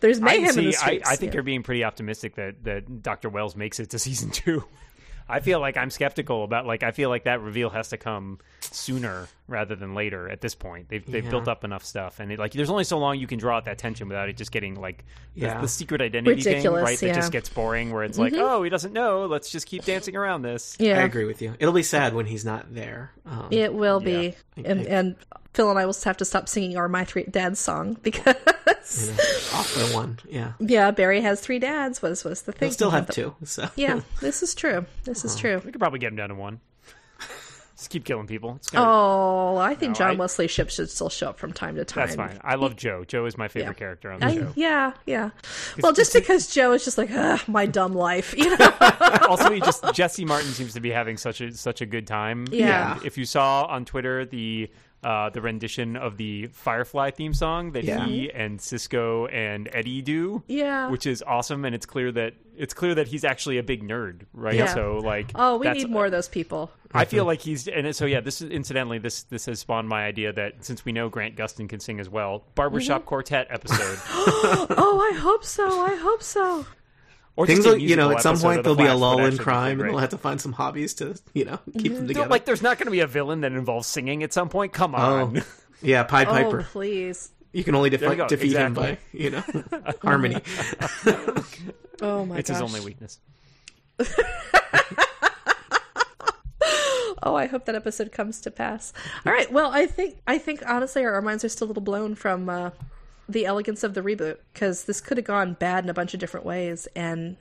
there's 0.00 0.20
I, 0.20 0.24
mayhem 0.24 0.44
in 0.46 0.52
see, 0.52 0.70
the 0.70 0.76
I. 0.82 1.00
I 1.12 1.16
think 1.16 1.32
Yeah. 1.32 1.38
you're 1.38 1.42
being 1.42 1.62
pretty 1.62 1.84
optimistic 1.84 2.36
that, 2.36 2.62
that 2.64 3.02
Dr. 3.02 3.28
Wells 3.28 3.56
makes 3.56 3.80
it 3.80 3.90
to 3.90 3.98
season 3.98 4.30
two. 4.30 4.64
I 5.28 5.38
feel 5.40 5.60
like 5.60 5.76
I'm 5.76 5.90
skeptical 5.90 6.42
about 6.44 6.66
like 6.66 6.82
I 6.82 6.90
feel 6.92 7.08
like 7.08 7.24
that 7.24 7.40
reveal 7.40 7.70
has 7.70 7.88
to 7.90 7.96
come 7.96 8.38
sooner 8.60 9.28
rather 9.50 9.74
than 9.76 9.94
later 9.94 10.28
at 10.30 10.40
this 10.40 10.54
point. 10.54 10.88
They've 10.88 11.04
they've 11.04 11.24
Yeah. 11.24 11.30
built 11.30 11.48
up 11.48 11.64
enough 11.64 11.84
stuff 11.84 12.20
and 12.20 12.32
it, 12.32 12.38
like 12.38 12.52
there's 12.52 12.70
only 12.70 12.84
so 12.84 12.98
long 12.98 13.18
you 13.18 13.26
can 13.26 13.38
draw 13.38 13.56
out 13.56 13.64
that 13.66 13.76
tension 13.78 14.08
without 14.08 14.28
it 14.28 14.36
just 14.36 14.52
getting 14.52 14.74
like 14.80 15.04
the, 15.34 15.40
Yeah. 15.42 15.60
the 15.60 15.68
secret 15.68 16.00
identity 16.00 16.40
thing, 16.42 16.64
right? 16.72 16.98
That 16.98 17.06
yeah. 17.06 17.12
Mm-hmm. 17.12 17.20
just 17.20 17.32
gets 17.32 17.48
boring 17.48 17.92
where 17.92 18.04
it's 18.04 18.16
like, 18.18 18.32
oh, 18.34 18.62
he 18.62 18.70
doesn't 18.70 18.92
know. 18.92 19.26
Let's 19.26 19.50
just 19.50 19.66
keep 19.66 19.84
dancing 19.84 20.16
around 20.16 20.42
this. 20.42 20.76
yeah. 20.78 20.98
I 21.00 21.02
agree 21.02 21.24
with 21.26 21.42
you. 21.42 21.54
It'll 21.58 21.74
be 21.74 21.82
sad 21.82 22.14
when 22.14 22.26
he's 22.26 22.44
not 22.44 22.74
there. 22.74 23.10
Um, 23.26 23.48
It 23.50 23.74
will 23.74 24.00
be, 24.00 24.34
and 24.56 24.86
and 24.86 25.16
Phil 25.52 25.68
and 25.68 25.78
I 25.78 25.84
will 25.84 25.96
have 26.04 26.16
to 26.18 26.24
stop 26.24 26.48
singing 26.48 26.76
our 26.76 26.88
My 26.88 27.04
Three 27.04 27.24
Dads 27.24 27.58
song 27.58 27.96
because 28.02 28.36
off 29.54 29.74
by 29.74 29.94
one. 29.94 30.18
Yeah, 30.28 30.52
yeah, 30.60 30.90
Barry 30.90 31.20
has 31.20 31.40
three 31.40 31.58
dads. 31.58 32.02
Was 32.02 32.24
was 32.24 32.42
the 32.42 32.52
thing? 32.52 32.68
he'll 32.68 32.72
still 32.72 32.90
have 32.90 33.06
the- 33.08 33.12
two. 33.12 33.34
So 33.44 33.68
Yeah, 33.76 34.00
this 34.20 34.42
is 34.42 34.54
true. 34.54 34.86
This 35.04 35.24
is 35.24 35.36
true. 35.36 35.60
We 35.64 35.72
could 35.72 35.80
probably 35.80 35.98
get 35.98 36.08
him 36.08 36.16
down 36.16 36.28
to 36.30 36.34
one. 36.34 36.60
Just 37.80 37.88
keep 37.88 38.04
killing 38.04 38.26
people. 38.26 38.60
Oh, 38.74 39.56
I 39.56 39.74
think 39.74 39.92
No, 39.92 39.98
John 40.00 40.10
I- 40.10 40.14
Wesley 40.16 40.46
Shipp 40.48 40.68
should 40.68 40.90
still 40.90 41.08
show 41.08 41.30
up 41.30 41.38
from 41.38 41.54
time 41.54 41.76
to 41.76 41.84
time. 41.86 42.04
that's 42.04 42.14
fine. 42.14 42.38
I 42.44 42.56
love 42.56 42.76
Joe. 42.76 43.04
Joe 43.06 43.24
is 43.24 43.38
my 43.38 43.48
favorite 43.48 43.70
Yeah. 43.70 43.78
character 43.78 44.12
on 44.12 44.20
the 44.20 44.26
I, 44.26 44.34
show. 44.34 44.52
yeah, 44.54 44.92
yeah. 45.06 45.30
Well, 45.82 45.94
just 45.94 46.12
because 46.12 46.48
Joe 46.52 46.72
is 46.72 46.84
just 46.84 46.98
like, 46.98 47.10
Ugh, 47.10 47.40
my 47.48 47.64
dumb 47.64 47.94
life, 47.94 48.34
you 48.36 48.54
know. 48.54 48.72
also, 49.28 49.50
he 49.50 49.60
just 49.60 49.82
Jesse 49.94 50.26
Martin 50.26 50.50
seems 50.50 50.74
to 50.74 50.80
be 50.80 50.90
having 50.90 51.16
such 51.16 51.40
a 51.40 51.54
such 51.54 51.80
a 51.80 51.86
good 51.86 52.06
time. 52.06 52.46
Yeah. 52.50 52.96
And 52.98 53.06
if 53.06 53.16
you 53.16 53.24
saw 53.24 53.64
on 53.64 53.86
Twitter 53.86 54.26
the 54.26 54.68
uh, 55.02 55.30
the 55.30 55.40
rendition 55.40 55.96
of 55.96 56.16
the 56.18 56.46
Firefly 56.48 57.10
theme 57.10 57.32
song 57.34 57.72
that 57.72 57.84
Yeah. 57.84 58.04
he 58.04 58.30
and 58.30 58.60
Cisco 58.60 59.26
and 59.26 59.68
Eddie 59.72 60.02
do, 60.02 60.42
Yeah. 60.46 60.88
which 60.90 61.06
is 61.06 61.22
awesome, 61.26 61.64
and 61.64 61.74
it's 61.74 61.86
clear 61.86 62.12
that 62.12 62.34
it's 62.56 62.74
clear 62.74 62.94
that 62.96 63.08
he's 63.08 63.24
actually 63.24 63.56
a 63.56 63.62
big 63.62 63.82
nerd, 63.82 64.22
right? 64.34 64.54
Yeah. 64.56 64.66
So 64.74 64.98
like, 65.02 65.30
Oh, 65.34 65.56
we 65.56 65.70
need 65.70 65.88
more 65.88 66.04
of 66.04 66.12
those 66.12 66.28
people. 66.28 66.70
I 66.92 67.06
feel 67.06 67.24
like 67.24 67.40
he's 67.40 67.66
and 67.68 67.94
so 67.96 68.04
yeah. 68.04 68.20
This 68.20 68.42
is 68.42 68.50
incidentally 68.50 68.98
this 68.98 69.22
this 69.22 69.46
has 69.46 69.60
spawned 69.60 69.88
my 69.88 70.04
idea 70.04 70.32
that 70.34 70.62
since 70.64 70.84
we 70.84 70.92
know 70.92 71.08
Grant 71.08 71.36
Gustin 71.36 71.68
can 71.68 71.80
sing 71.80 72.00
as 72.00 72.08
well, 72.10 72.44
barbershop 72.54 73.02
Mm-hmm. 73.02 73.08
quartet 73.08 73.46
episode. 73.48 73.98
oh, 74.76 75.10
I 75.12 75.16
hope 75.18 75.44
so. 75.44 75.66
I 75.80 75.94
hope 75.94 76.22
so. 76.22 76.66
Or 77.36 77.46
Things 77.46 77.60
just 77.60 77.68
will, 77.68 77.78
you 77.78 77.96
know, 77.96 78.10
at 78.10 78.20
some 78.22 78.36
point 78.38 78.64
there'll 78.64 78.76
be 78.76 78.86
a 78.86 78.94
lull 78.94 79.24
in 79.24 79.38
crime, 79.38 79.72
and 79.72 79.80
great. 79.80 79.90
they'll 79.90 79.98
have 80.00 80.10
to 80.10 80.18
find 80.18 80.40
some 80.40 80.52
hobbies 80.52 80.92
to, 80.94 81.14
you 81.32 81.44
know, 81.46 81.58
keep 81.78 81.94
them 81.94 82.06
together. 82.08 82.28
Like, 82.28 82.44
there's 82.44 82.60
not 82.60 82.76
going 82.76 82.86
to 82.86 82.90
be 82.90 83.00
a 83.00 83.06
villain 83.06 83.40
that 83.42 83.52
involves 83.52 83.86
singing 83.86 84.22
at 84.22 84.32
some 84.32 84.48
point. 84.50 84.72
Come 84.72 84.94
on. 84.94 85.38
oh, 85.38 85.42
yeah, 85.82 86.02
Pied 86.02 86.28
Oh, 86.28 86.32
Piper. 86.32 86.62
please. 86.70 87.30
You 87.52 87.64
can 87.64 87.74
only 87.74 87.88
we 87.90 87.96
defi- 87.96 88.16
go, 88.16 88.28
defeat 88.28 88.52
him 88.56 88.74
by, 88.74 88.98
you 89.12 89.30
know, 89.30 89.42
harmony. 90.02 90.40
Oh 92.02 92.24
my 92.24 92.36
god. 92.36 92.38
it's 92.40 92.48
gosh. 92.50 92.60
his 92.60 92.62
only 92.62 92.80
weakness. 92.80 93.18
Oh, 97.22 97.34
I 97.34 97.46
hope 97.46 97.66
that 97.66 97.74
episode 97.74 98.12
comes 98.12 98.40
to 98.40 98.50
pass. 98.50 98.94
All 99.26 99.32
right. 99.32 99.50
Well, 99.52 99.70
I 99.72 99.84
think 99.86 100.16
I 100.26 100.38
think 100.38 100.62
honestly 100.66 101.04
our 101.04 101.20
minds 101.20 101.44
are 101.44 101.50
still 101.50 101.66
a 101.66 101.68
little 101.68 101.82
blown 101.82 102.14
from 102.14 102.48
uh, 102.48 102.70
the 103.32 103.46
elegance 103.46 103.82
of 103.84 103.94
the 103.94 104.02
reboot 104.02 104.38
because 104.52 104.84
this 104.84 105.00
could 105.00 105.16
have 105.16 105.26
gone 105.26 105.54
bad 105.54 105.84
in 105.84 105.90
a 105.90 105.94
bunch 105.94 106.14
of 106.14 106.20
different 106.20 106.44
ways, 106.46 106.88
and 106.96 107.36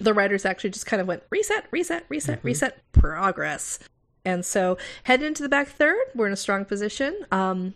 the 0.00 0.14
writers 0.14 0.44
actually 0.44 0.70
just 0.70 0.86
kind 0.86 1.00
of 1.00 1.08
went 1.08 1.22
reset, 1.30 1.64
reset, 1.70 2.04
reset, 2.08 2.40
reset, 2.44 2.78
progress. 2.92 3.78
And 4.24 4.44
so 4.44 4.76
heading 5.04 5.26
into 5.26 5.42
the 5.42 5.48
back 5.48 5.68
third, 5.68 5.98
we're 6.14 6.26
in 6.26 6.32
a 6.32 6.36
strong 6.36 6.64
position. 6.64 7.24
Um, 7.32 7.74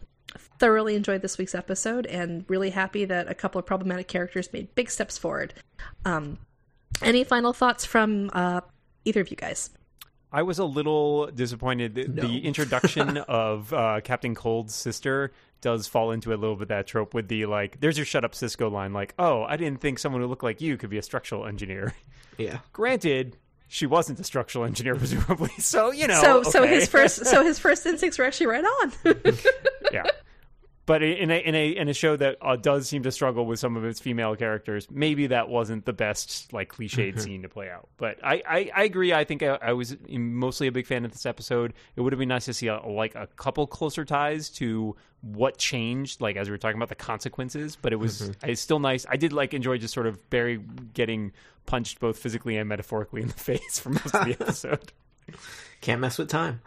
thoroughly 0.59 0.95
enjoyed 0.95 1.21
this 1.23 1.37
week's 1.37 1.55
episode 1.55 2.07
and 2.07 2.45
really 2.49 2.71
happy 2.71 3.05
that 3.05 3.29
a 3.29 3.35
couple 3.35 3.59
of 3.59 3.67
problematic 3.67 4.09
characters 4.09 4.51
made 4.53 4.75
big 4.75 4.91
steps 4.91 5.19
forward. 5.19 5.53
Um, 6.05 6.39
any 7.03 7.25
final 7.25 7.53
thoughts 7.53 7.85
from 7.85 8.31
uh, 8.33 8.61
either 9.05 9.21
of 9.21 9.31
you 9.31 9.37
guys? 9.37 9.71
I 10.31 10.43
was 10.43 10.59
a 10.59 10.65
little 10.65 11.27
disappointed. 11.27 11.95
The- 11.95 12.05
The 12.09 12.45
introduction 12.47 13.17
of 13.29 13.73
uh, 13.73 14.01
Captain 14.03 14.35
Cold's 14.35 14.75
sister 14.75 15.33
does 15.63 15.87
fall 15.87 16.11
into 16.11 16.35
a 16.35 16.37
little 16.37 16.57
bit 16.57 16.69
that 16.69 16.87
trope 16.87 17.15
with 17.15 17.29
the 17.29 17.47
like, 17.47 17.81
"There's 17.81 17.97
your 17.97 18.05
shut 18.05 18.25
up 18.25 18.35
Cisco" 18.35 18.69
line. 18.69 18.93
Like, 18.93 19.15
"Oh, 19.19 19.45
I 19.45 19.57
didn't 19.57 19.81
think 19.81 19.99
someone 19.99 20.21
who 20.21 20.29
looked 20.29 20.43
like 20.43 20.61
you 20.61 20.77
could 20.77 20.91
be 20.91 20.99
a 20.99 21.03
structural 21.03 21.47
engineer." 21.47 21.95
Yeah. 22.39 22.61
Granted, 22.73 23.37
she 23.69 23.85
wasn't 23.85 24.19
a 24.19 24.25
structural 24.25 24.65
engineer, 24.65 24.95
presumably. 24.97 25.51
So 25.59 25.93
you 25.93 26.07
know, 26.07 26.21
so 26.21 26.43
so 26.43 26.67
his 26.67 26.89
first 26.89 27.27
so 27.27 27.45
his 27.45 27.59
first 27.59 27.85
instincts 27.85 28.19
were 28.19 28.25
actually 28.25 28.47
right 28.47 28.65
on. 28.65 28.93
yeah. 29.93 30.05
But 30.85 31.03
in 31.05 31.31
a 31.31 31.37
in 31.37 31.55
a 31.55 31.69
in 31.69 31.89
a 31.89 31.95
show 31.95 32.17
that 32.17 32.39
uh, 32.43 32.57
does 32.57 32.89
seem 32.89 33.05
to 33.05 33.13
struggle 33.13 33.47
with 33.47 33.61
some 33.61 33.77
of 33.77 33.85
its 33.85 34.01
female 34.01 34.35
characters, 34.35 34.89
maybe 34.91 35.29
that 35.29 35.49
wasn't 35.49 35.85
the 35.85 35.93
best 35.93 36.53
like 36.53 36.73
cliched 36.73 37.21
scene 37.21 37.43
to 37.43 37.49
play 37.49 37.71
out. 37.71 37.89
But 37.99 38.19
I, 38.25 38.43
I, 38.49 38.71
I 38.75 38.83
agree. 38.83 39.13
I 39.13 39.23
think 39.23 39.45
I, 39.45 39.59
I 39.63 39.73
was 39.75 39.97
mostly 40.09 40.67
a 40.67 40.73
big 40.73 40.87
fan 40.87 41.05
of 41.05 41.13
this 41.13 41.25
episode. 41.25 41.73
It 41.95 42.01
would 42.01 42.13
have 42.13 42.19
been 42.19 42.31
nice 42.31 42.47
to 42.47 42.55
see 42.55 42.67
a, 42.67 42.81
like 42.81 43.15
a 43.15 43.29
couple 43.37 43.65
closer 43.69 44.05
ties 44.05 44.51
to 44.51 44.97
what 45.21 45.57
changed, 45.57 46.21
like 46.21 46.35
as 46.35 46.49
we 46.49 46.53
were 46.53 46.59
talking 46.59 46.79
about 46.79 46.89
the 46.89 46.97
consequences. 46.97 47.77
But 47.81 47.93
it 47.93 47.97
was 47.97 48.33
it's 48.43 48.61
still 48.61 48.81
nice. 48.81 49.07
I 49.09 49.17
did 49.17 49.33
like 49.33 49.55
enjoy 49.55 49.79
just 49.79 49.95
sort 49.95 50.09
of 50.09 50.31
Barry 50.31 50.61
getting 50.95 51.31
punched 51.65 52.01
both 52.01 52.19
physically 52.19 52.57
and 52.57 52.69
metaphorically 52.69 53.23
in 53.23 53.29
the 53.29 53.35
face 53.39 53.79
for 53.79 53.91
most 53.91 54.15
of 54.17 54.25
the 54.25 54.33
episode. 54.41 54.93
Can't 55.81 56.01
mess 56.01 56.19
with 56.19 56.29
time. 56.29 56.61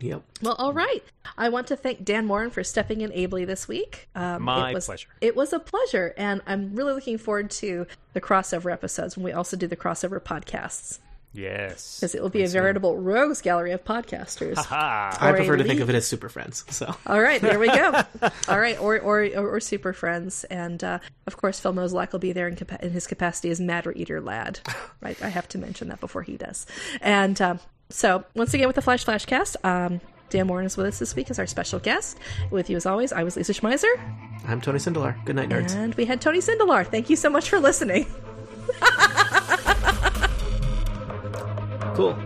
Yep. 0.00 0.22
well, 0.42 0.54
all 0.58 0.72
right. 0.72 1.02
I 1.38 1.48
want 1.48 1.66
to 1.68 1.76
thank 1.76 2.04
Dan 2.04 2.26
Moren 2.26 2.50
for 2.50 2.62
stepping 2.64 3.00
in 3.00 3.12
ably 3.12 3.44
this 3.44 3.66
week. 3.68 4.08
Um, 4.14 4.42
My 4.42 4.70
it 4.70 4.74
was, 4.74 4.86
pleasure. 4.86 5.08
It 5.20 5.36
was 5.36 5.52
a 5.52 5.58
pleasure, 5.58 6.14
and 6.16 6.42
I'm 6.46 6.74
really 6.74 6.92
looking 6.92 7.18
forward 7.18 7.50
to 7.52 7.86
the 8.12 8.20
crossover 8.20 8.72
episodes 8.72 9.16
when 9.16 9.24
we 9.24 9.32
also 9.32 9.56
do 9.56 9.66
the 9.66 9.76
crossover 9.76 10.20
podcasts 10.20 10.98
Yes, 11.34 11.98
because 11.98 12.14
it 12.14 12.22
will 12.22 12.28
be 12.30 12.44
a 12.44 12.48
veritable 12.48 12.96
rogues 12.96 13.40
gallery 13.40 13.72
of 13.72 13.84
podcasters. 13.84 14.56
ha. 14.56 15.16
I 15.20 15.30
Or 15.30 15.34
a 15.34 15.36
prefer 15.36 15.56
to 15.56 15.64
think 15.64 15.80
of 15.80 15.90
it 15.90 15.96
as 15.96 16.06
Super 16.06 16.28
Friends. 16.28 16.64
So 16.68 16.94
All 17.08 17.20
right, 17.20 17.40
there 17.40 17.58
we 17.58 17.66
go. 17.66 18.02
All 18.48 18.60
right, 18.60 18.78
or 18.80 19.00
or 19.00 19.24
or, 19.24 19.56
or 19.56 19.60
Super 19.60 19.92
Friends, 19.92 20.44
and 20.44 20.82
uh, 20.84 21.00
of 21.26 21.36
course 21.36 21.58
Phil 21.58 21.72
Mozolak 21.72 22.12
will 22.12 22.20
be 22.20 22.30
there 22.32 22.46
in, 22.46 22.54
capa- 22.54 22.84
in 22.84 22.92
his 22.92 23.08
capacity 23.08 23.50
as 23.50 23.58
Matter 23.60 23.92
Eater 23.92 24.20
Lad. 24.20 24.60
Right, 25.00 25.20
I 25.22 25.28
have 25.28 25.46
to 25.48 25.58
mention 25.58 25.88
that 25.88 26.00
before 26.00 26.22
he 26.22 26.38
does. 26.38 26.64
And 27.02 27.38
um, 27.42 27.60
so 27.90 28.24
once 28.34 28.54
again 28.54 28.66
with 28.66 28.76
the 28.76 28.82
Flash 28.82 29.04
Flashcast, 29.04 29.56
um, 29.64 30.00
Dan 30.30 30.46
Moren 30.46 30.66
is 30.66 30.76
with 30.76 30.86
us 30.86 30.98
this 30.98 31.14
week 31.14 31.30
as 31.30 31.38
our 31.38 31.46
special 31.46 31.78
guest. 31.78 32.18
With 32.50 32.68
you 32.70 32.76
as 32.76 32.86
always, 32.86 33.12
I 33.12 33.22
was 33.22 33.36
Lisa 33.36 33.52
Schmeiser, 33.52 33.92
I'm 34.46 34.60
Tony 34.60 34.78
Sindelar. 34.78 35.22
Good 35.24 35.36
night, 35.36 35.48
nerds. 35.48 35.74
and 35.74 35.94
we 35.94 36.04
had 36.04 36.20
Tony 36.20 36.38
Sindelar. 36.40 36.86
Thank 36.86 37.08
you 37.10 37.16
so 37.16 37.30
much 37.30 37.48
for 37.50 37.58
listening. 37.60 38.06
Cool. 41.94 42.18